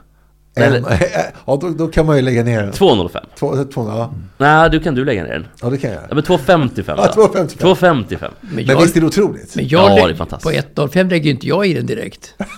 En, 0.54 0.84
ja, 1.46 1.58
då, 1.60 1.70
då 1.70 1.88
kan 1.88 2.06
man 2.06 2.16
ju 2.16 2.22
lägga 2.22 2.44
ner 2.44 2.62
den. 2.62 2.72
2,05. 2.72 3.18
Två, 3.38 3.64
två, 3.64 3.88
ja. 3.88 4.12
Nej, 4.38 4.70
du 4.70 4.80
kan 4.80 4.94
du 4.94 5.04
lägga 5.04 5.22
ner 5.24 5.32
den. 5.32 5.46
ja, 5.62 5.70
det 5.70 5.78
kan 5.78 5.90
jag 5.90 6.00
Ja, 6.08 6.14
men 6.14 6.24
2,55 6.24 6.82
Ja, 6.86 7.12
då. 7.16 7.22
2,55. 7.26 7.58
2,55. 7.58 8.30
Men 8.40 8.54
Men 8.54 8.64
jag, 8.66 8.80
visst 8.80 8.96
är 8.96 9.00
det 9.00 9.06
otroligt? 9.06 9.56
men 9.56 9.68
jag 9.68 9.98
Ja, 10.00 10.06
det 10.06 10.12
är 10.12 10.16
fantastiskt. 10.16 10.74
På 10.74 10.82
1.05 10.86 11.10
lägger 11.10 11.30
inte 11.30 11.46
jag 11.48 11.66
i 11.66 11.74
den 11.74 11.86
direkt. 11.86 12.34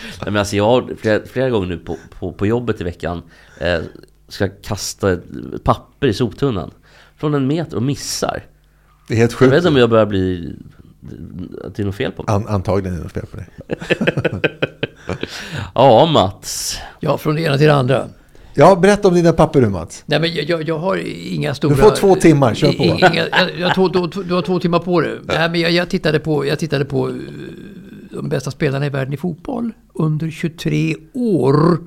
Nej, 0.00 0.24
men 0.24 0.36
alltså 0.36 0.56
jag 0.56 0.64
har 0.64 0.94
flera, 1.00 1.26
flera 1.26 1.50
gånger 1.50 1.66
nu 1.66 1.78
på, 1.78 1.96
på, 2.18 2.32
på 2.32 2.46
jobbet 2.46 2.80
i 2.80 2.84
veckan 2.84 3.22
eh, 3.60 3.80
ska 4.28 4.48
kasta 4.48 5.16
papper 5.64 6.06
i 6.06 6.14
soptunnan 6.14 6.70
från 7.16 7.34
en 7.34 7.46
meter 7.46 7.76
och 7.76 7.82
missar. 7.82 8.42
Det 9.08 9.14
är 9.14 9.18
helt 9.18 9.32
Jag 9.32 9.38
sjukt. 9.38 9.52
vet 9.52 9.58
inte 9.58 9.68
om 9.68 9.76
jag 9.76 9.90
börjar 9.90 10.06
bli... 10.06 10.54
Att 11.64 11.74
det 11.74 11.82
är 11.82 11.86
något 11.86 11.94
fel 11.94 12.12
på 12.12 12.22
mig. 12.22 12.34
An, 12.34 12.46
antagligen 12.48 12.92
är 12.94 12.98
det 12.98 13.02
något 13.04 13.12
fel 13.12 13.26
på 13.26 13.36
det. 13.36 13.46
Ja, 15.74 16.06
Mats. 16.06 16.78
Ja, 17.00 17.18
från 17.18 17.34
det 17.34 17.42
ena 17.42 17.58
till 17.58 17.66
det 17.66 17.74
andra. 17.74 18.08
Ja, 18.54 18.76
berätta 18.76 19.08
om 19.08 19.14
dina 19.14 19.32
papper 19.32 19.60
du 19.60 19.68
Mats. 19.68 20.02
Nej, 20.06 20.20
men 20.20 20.34
jag, 20.34 20.44
jag, 20.44 20.68
jag 20.68 20.78
har 20.78 20.96
inga 21.32 21.54
stora... 21.54 21.76
får 21.76 21.90
två 21.90 22.14
timmar, 22.14 22.54
kör 22.54 22.72
på. 22.72 22.84
Inga, 22.84 23.14
jag, 23.14 23.28
jag 23.58 23.74
tog, 23.74 23.92
du, 23.92 24.22
du 24.22 24.34
har 24.34 24.42
två 24.42 24.60
timmar 24.60 24.78
på 24.78 25.00
det. 25.00 25.18
Nej, 25.24 25.50
men 25.50 25.60
jag, 25.60 25.70
jag 25.70 25.90
tittade 25.90 26.18
på, 26.18 26.46
jag 26.46 26.58
tittade 26.58 26.84
på 26.84 27.08
eh, 27.08 27.14
de 28.10 28.28
bästa 28.28 28.50
spelarna 28.50 28.86
i 28.86 28.88
världen 28.88 29.14
i 29.14 29.16
fotboll 29.16 29.72
under 29.94 30.30
23 30.30 30.94
år. 31.14 31.78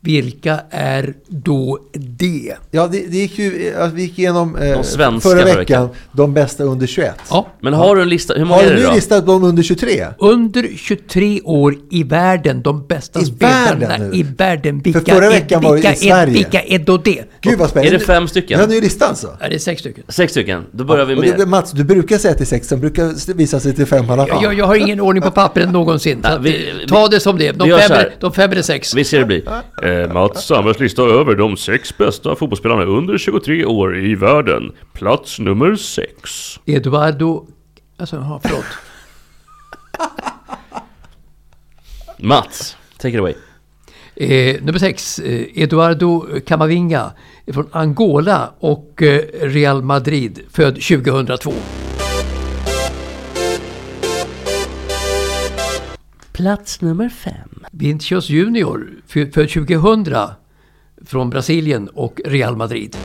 Vilka 0.00 0.60
är 0.70 1.14
då 1.28 1.78
det? 1.92 2.56
Ja, 2.70 2.86
det, 2.86 3.06
det 3.06 3.16
gick 3.16 3.38
ju, 3.38 3.74
alltså, 3.76 3.96
vi 3.96 4.02
gick 4.02 4.18
igenom 4.18 4.56
eh, 4.56 4.82
förra 4.82 5.20
förra 5.20 5.44
veckan 5.44 5.88
de 6.12 6.34
bästa 6.34 6.64
under 6.64 6.86
21. 6.86 7.14
Ja, 7.30 7.46
Men 7.70 7.74
har 7.74 7.96
du 7.96 8.02
en 8.02 8.08
lista? 8.08 8.34
Hur 8.34 8.44
många 8.44 8.54
Har 8.56 8.62
är 8.62 8.70
du 8.70 8.74
det 8.76 8.80
nu 8.82 8.86
då? 8.88 8.94
listat 8.94 9.26
de 9.26 9.44
under 9.44 9.62
23? 9.62 10.06
under 10.18 10.68
23 10.76 11.40
år 11.44 11.74
i 11.90 12.02
världen, 12.02 12.62
de 12.62 12.86
bästa 12.86 13.20
I 13.20 13.24
spelarna 13.24 13.86
världen 13.88 14.10
nu? 14.10 14.16
i 14.16 14.22
världen. 14.22 14.80
Vilka, 14.80 15.14
förra 15.14 15.28
veckan 15.30 15.64
är, 15.64 15.68
var 15.68 15.74
det 15.76 15.78
i 15.78 15.82
vilka, 15.82 15.94
Sverige. 15.96 16.22
är, 16.22 16.26
vilka 16.26 16.60
är 16.62 16.78
då 16.78 16.96
det? 16.96 17.24
Gud 17.40 17.58
vad 17.58 17.70
spännande. 17.70 17.94
Är 17.94 17.98
det 17.98 18.04
fem 18.04 18.28
stycken? 18.28 18.58
Ja, 18.58 18.64
en 18.64 18.70
ny 18.70 18.80
lista 18.80 19.06
alltså. 19.06 19.36
Ja, 19.40 19.48
det 19.48 19.54
är 19.54 19.58
sex 19.58 19.80
stycken. 19.80 20.04
Sex 20.08 20.32
stycken. 20.32 20.62
Då 20.72 20.84
börjar 20.84 21.04
vi 21.04 21.14
Och 21.14 21.18
med... 21.20 21.34
du, 21.38 21.46
Mats, 21.46 21.72
du 21.72 21.84
brukar 21.84 22.18
säga 22.18 22.34
till 22.34 22.46
sex, 22.46 22.68
sen 22.68 22.80
brukar 22.80 23.34
visa 23.34 23.60
sig 23.60 23.74
till 23.74 23.86
fem 23.86 24.04
i 24.04 24.10
alla 24.10 24.26
fall. 24.26 24.42
Jag, 24.42 24.54
jag 24.54 24.66
har 24.66 24.74
ingen 24.76 25.00
ordning 25.00 25.22
på 25.22 25.30
pappret 25.30 25.72
någonsin. 25.72 26.20
Att, 26.22 26.42
vi- 26.42 26.68
eh, 26.68 26.86
ta 26.88 27.08
det 27.08 27.20
som 27.20 27.38
det. 27.38 27.52
De 27.52 27.64
vi 27.64 27.70
fem, 27.78 27.92
är, 27.92 28.14
de 28.20 28.32
fem 28.32 28.50
eller 28.50 28.62
sex. 28.62 28.94
Vi 28.94 29.04
ser 29.04 29.18
det 29.18 29.24
bli. 29.24 29.44
Eh, 29.82 30.12
Mats 30.12 30.46
Sandbergs 30.46 30.80
lista 30.80 31.02
över 31.02 31.34
de 31.34 31.56
sex 31.56 31.98
bästa 31.98 32.36
fotbollsspelarna 32.36 32.84
under 32.84 33.18
23 33.18 33.64
år 33.64 33.98
i 34.04 34.14
världen. 34.14 34.72
Plats 34.92 35.38
nummer 35.38 35.76
sex. 35.76 36.30
Eduardo... 36.66 37.46
Alltså, 37.96 38.16
ja, 38.16 38.40
förlåt. 38.42 38.64
Mats, 42.18 42.76
take 42.98 43.14
it 43.14 43.20
away. 43.20 43.34
Eh, 44.16 44.62
nummer 44.62 44.78
sex, 44.78 45.18
eh, 45.18 45.46
Eduardo 45.62 46.26
Camavinga 46.46 47.12
från 47.52 47.68
Angola 47.72 48.50
och 48.58 49.02
eh, 49.02 49.20
Real 49.40 49.82
Madrid, 49.82 50.40
född 50.50 50.74
2002. 50.82 51.52
Plats 56.32 56.80
nummer 56.80 57.08
fem. 57.08 57.64
Vinicius 57.72 58.28
Junior, 58.30 58.90
fö- 59.08 59.30
född 59.32 59.48
2000 59.50 60.16
från 61.06 61.30
Brasilien 61.30 61.88
och 61.88 62.20
Real 62.24 62.56
Madrid. 62.56 62.96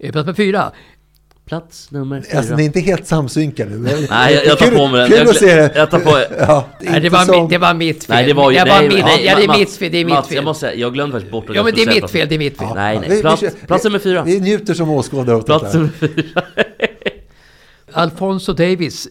Plats 0.00 0.14
nummer 0.26 0.34
fyra, 0.34 0.72
Plats 1.46 1.90
nummer 1.90 2.20
fyra. 2.20 2.38
Alltså, 2.38 2.54
ni 2.56 2.62
är 2.62 2.66
inte 2.66 2.80
helt 2.80 3.06
samsynkade. 3.06 3.70
Nej, 4.10 4.34
jag, 4.34 4.46
jag 4.46 4.58
tar 4.58 4.70
på 4.70 4.86
mig 4.88 5.00
den. 5.00 5.08
Kul 5.08 5.18
Jag, 5.18 5.28
att 5.28 5.36
se 5.36 5.54
det. 5.56 5.72
jag 5.74 5.90
tar 5.90 5.98
på... 6.00 6.10
Ja, 6.38 6.66
Nej, 6.80 7.00
det, 7.00 7.08
var, 7.10 7.24
som- 7.24 7.34
mi- 7.34 7.48
det 7.50 7.58
var 7.58 7.74
mitt 7.74 8.04
fel. 8.04 8.16
Nej, 8.16 8.26
det 8.26 8.32
var 8.34 8.50
ju... 8.50 8.56
nej, 8.64 8.88
nej, 9.04 9.24
ja, 9.26 9.36
det 9.36 9.44
är 9.44 9.58
mitt 9.58 9.70
fel. 9.76 9.92
Det 9.92 9.98
är 9.98 10.04
mitt 10.04 10.14
Mats, 10.14 10.28
fel. 10.28 10.36
jag 10.36 10.44
måste 10.44 10.60
säga, 10.60 10.74
jag 10.74 10.94
glömde 10.94 11.12
faktiskt 11.12 11.32
bort 11.32 11.44
att 11.44 11.48
Ja, 11.48 11.54
jag 11.54 11.64
men 11.64 11.74
det 11.74 11.82
är 11.82 11.86
säga 11.86 12.02
mitt 12.02 12.10
fel. 12.10 12.28
Det 12.28 12.34
är 12.34 12.38
mitt 12.38 12.58
fel. 12.58 12.66
plats- 12.66 12.74
Nej, 12.76 12.98
Vi- 12.98 13.08
nej. 13.08 13.16
vi 13.16 13.22
Plats, 13.22 13.40
kör- 13.40 13.66
plats 13.66 13.84
nummer 13.84 13.98
fyra. 13.98 14.22
Vi 14.22 14.40
njuter 14.40 14.74
som 14.74 14.90
åskådare 14.90 15.36
åt 15.36 15.46
Plats 15.46 15.74
nummer 15.74 15.88
fyra. 16.00 16.42
Alfonso 17.92 18.52
Davis, 18.52 19.08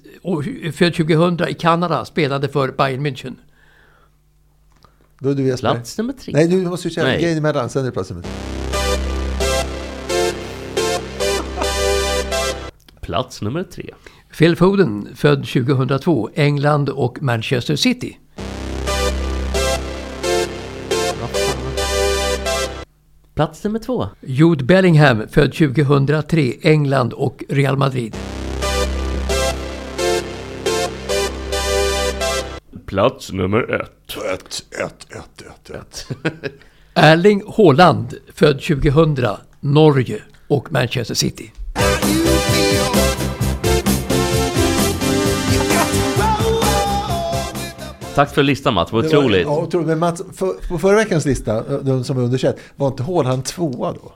född 0.74 0.94
2000 0.94 1.48
i 1.50 1.54
Kanada, 1.54 2.06
spelade 2.06 2.48
för 2.50 2.72
Bayern 2.72 3.06
München. 3.06 3.36
Då 5.20 5.30
är 5.30 5.34
du 5.34 5.44
Jesper. 5.48 5.72
Plats 5.74 5.98
nummer 5.98 6.14
tre. 6.14 6.34
Nej, 6.36 6.48
du 6.48 6.58
måste 6.58 6.88
ju 6.88 7.04
Nej. 7.04 7.22
grejen 7.22 7.38
emellan. 7.38 7.70
Sen 7.70 7.82
är 7.82 7.86
det 7.86 7.92
plats 7.92 8.10
nummer 8.10 8.24
tre. 8.24 8.32
Plats 13.10 13.41
nummer 13.41 13.64
tre. 13.64 13.93
Phil 14.38 14.55
Foden, 14.55 15.07
född 15.16 15.47
2002, 15.47 16.30
England 16.34 16.89
och 16.89 17.22
Manchester 17.22 17.76
City. 17.76 18.18
Plats 23.36 23.64
nummer 23.64 23.80
två. 23.80 24.07
Jude 24.22 24.64
Bellingham, 24.64 25.28
född 25.28 25.53
2003, 25.53 26.53
England 26.62 27.14
och 27.14 27.43
Real 27.49 27.78
Madrid. 27.78 28.16
Plats 32.86 33.32
nummer 33.32 33.82
ett. 33.82 34.18
Ett, 34.34 34.66
ett, 34.86 35.07
ett, 35.16 35.41
ett, 35.41 35.70
ett. 35.70 36.07
Erling 36.93 37.43
Haaland, 37.57 38.14
född 38.34 38.62
2000, 38.62 39.28
Norge 39.60 40.22
och 40.47 40.72
Manchester 40.72 41.16
City. 41.16 41.51
Tack 48.16 48.34
för 48.34 48.43
listan 48.43 48.74
Mats, 48.74 48.91
Det 48.91 48.95
var- 48.97 49.05
otroligt. 49.05 49.41
Ja, 49.47 49.57
otroligt. 49.62 49.88
Men 49.88 49.99
Mats, 49.99 50.22
för, 50.34 50.68
på 50.70 50.78
förra 50.80 50.95
veckans 50.95 51.26
lista, 51.26 51.80
de 51.82 52.03
som 52.03 52.16
var 52.16 52.24
underkänd, 52.24 52.55
var 52.76 52.88
inte 52.88 53.03
Haaland 53.03 53.45
tvåa 53.45 53.93
då? 53.93 54.12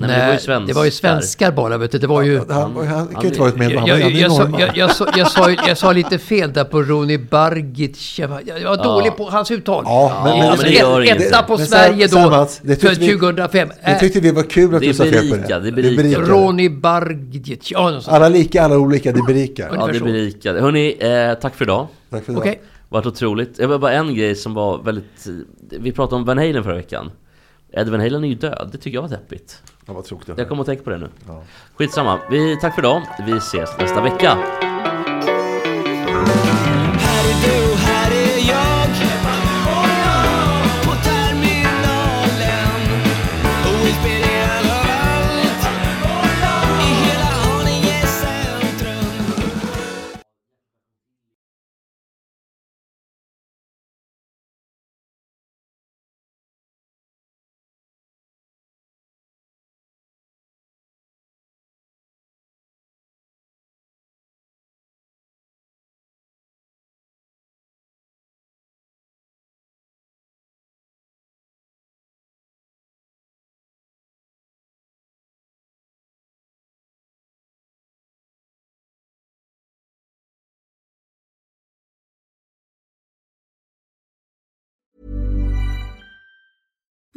Nej, 0.00 0.08
men 0.08 0.18
det 0.18 0.26
var 0.26 0.32
ju 0.32 0.38
svenskar. 0.38 0.66
det 0.66 0.72
var 0.72 0.84
ju 0.84 0.90
svenskar 0.90 1.52
bara. 1.52 1.78
Vet 1.78 1.92
du. 1.92 1.98
Det 1.98 2.06
var 2.06 2.22
ju... 2.22 2.38
Han, 2.38 2.48
han, 2.76 2.86
han 2.86 3.08
kan 3.08 3.22
ju 3.22 3.28
inte 3.28 3.40
varit 3.40 3.56
med, 3.56 3.70
Jag, 3.72 3.78
han 3.78 3.88
var 3.90 3.96
jag, 3.98 4.10
ju 4.10 4.20
jag, 4.20 4.32
sa, 4.32 4.48
jag, 4.58 4.76
jag, 4.76 4.90
sa, 4.94 5.06
jag, 5.16 5.30
sa, 5.30 5.50
jag 5.50 5.78
sa 5.78 5.92
lite 5.92 6.18
fel 6.18 6.52
där 6.52 6.64
på 6.64 6.82
Roni 6.82 7.18
Bargic. 7.18 8.18
Jag 8.18 8.28
var, 8.28 8.42
jag 8.62 8.82
dålig 8.82 9.16
på 9.16 9.24
hans 9.24 9.50
uttal. 9.50 9.84
Ja, 9.86 10.20
men- 10.24 10.38
Ja, 10.38 10.54
men 10.56 10.64
det 10.66 10.70
gör 10.72 11.00
Ett-. 11.00 11.20
Etta 11.22 11.42
på 11.42 11.56
Men 11.56 11.66
Sverige 11.66 12.06
då, 12.06 12.30
Mats, 12.30 12.60
det 12.62 12.76
tyckte 12.76 12.94
för 12.94 13.00
vi- 13.00 13.08
2005. 13.18 13.68
Det 13.84 13.98
tyckte 14.00 14.20
vi 14.20 14.30
var 14.30 14.42
kul 14.42 14.74
att 14.74 14.80
du 14.82 14.94
sa 14.94 15.04
fel 15.04 15.30
på 15.30 15.36
det. 15.36 15.60
det 15.60 15.68
är 15.68 15.72
berika. 15.96 16.20
Roni 16.20 16.70
Bargic. 16.70 17.70
Ja. 17.70 18.00
Alla 18.06 18.28
lika, 18.28 18.62
alla 18.62 18.78
olika, 18.78 19.12
det 19.12 19.22
berikar. 19.26 19.70
Ja, 19.74 19.86
det 19.86 20.00
berikade. 20.00 20.60
Hörni, 20.60 20.96
eh, 21.00 21.34
tack 21.40 21.54
för 21.54 21.64
idag. 21.64 21.86
Tack 22.10 22.24
för 22.24 22.32
idag. 22.32 22.40
Okej. 22.42 22.60
Vart 22.88 23.06
otroligt. 23.06 23.56
Det 23.56 23.66
var 23.66 23.78
bara 23.78 23.92
en 23.92 24.14
grej 24.14 24.34
som 24.34 24.54
var 24.54 24.82
väldigt... 24.82 25.26
Vi 25.70 25.92
pratade 25.92 26.16
om 26.16 26.24
Van 26.24 26.38
Halen 26.38 26.64
förra 26.64 26.74
veckan. 26.76 27.10
Ed 27.72 27.88
Van 27.88 28.00
Halen 28.00 28.24
är 28.24 28.28
ju 28.28 28.34
död. 28.34 28.68
Det 28.72 28.78
tycker 28.78 28.94
jag 28.96 29.02
var 29.02 29.08
deppigt. 29.08 29.62
Ja, 29.86 29.92
vad 29.92 30.04
tråkigt. 30.04 30.38
Jag 30.38 30.48
kommer 30.48 30.60
att 30.62 30.66
tänka 30.66 30.82
på 30.84 30.90
det 30.90 30.98
nu. 30.98 31.08
Skitsamma. 31.74 32.18
Vi, 32.30 32.56
tack 32.60 32.74
för 32.74 32.82
idag. 32.82 33.02
Vi 33.26 33.32
ses 33.36 33.78
nästa 33.78 34.00
vecka. 34.00 34.38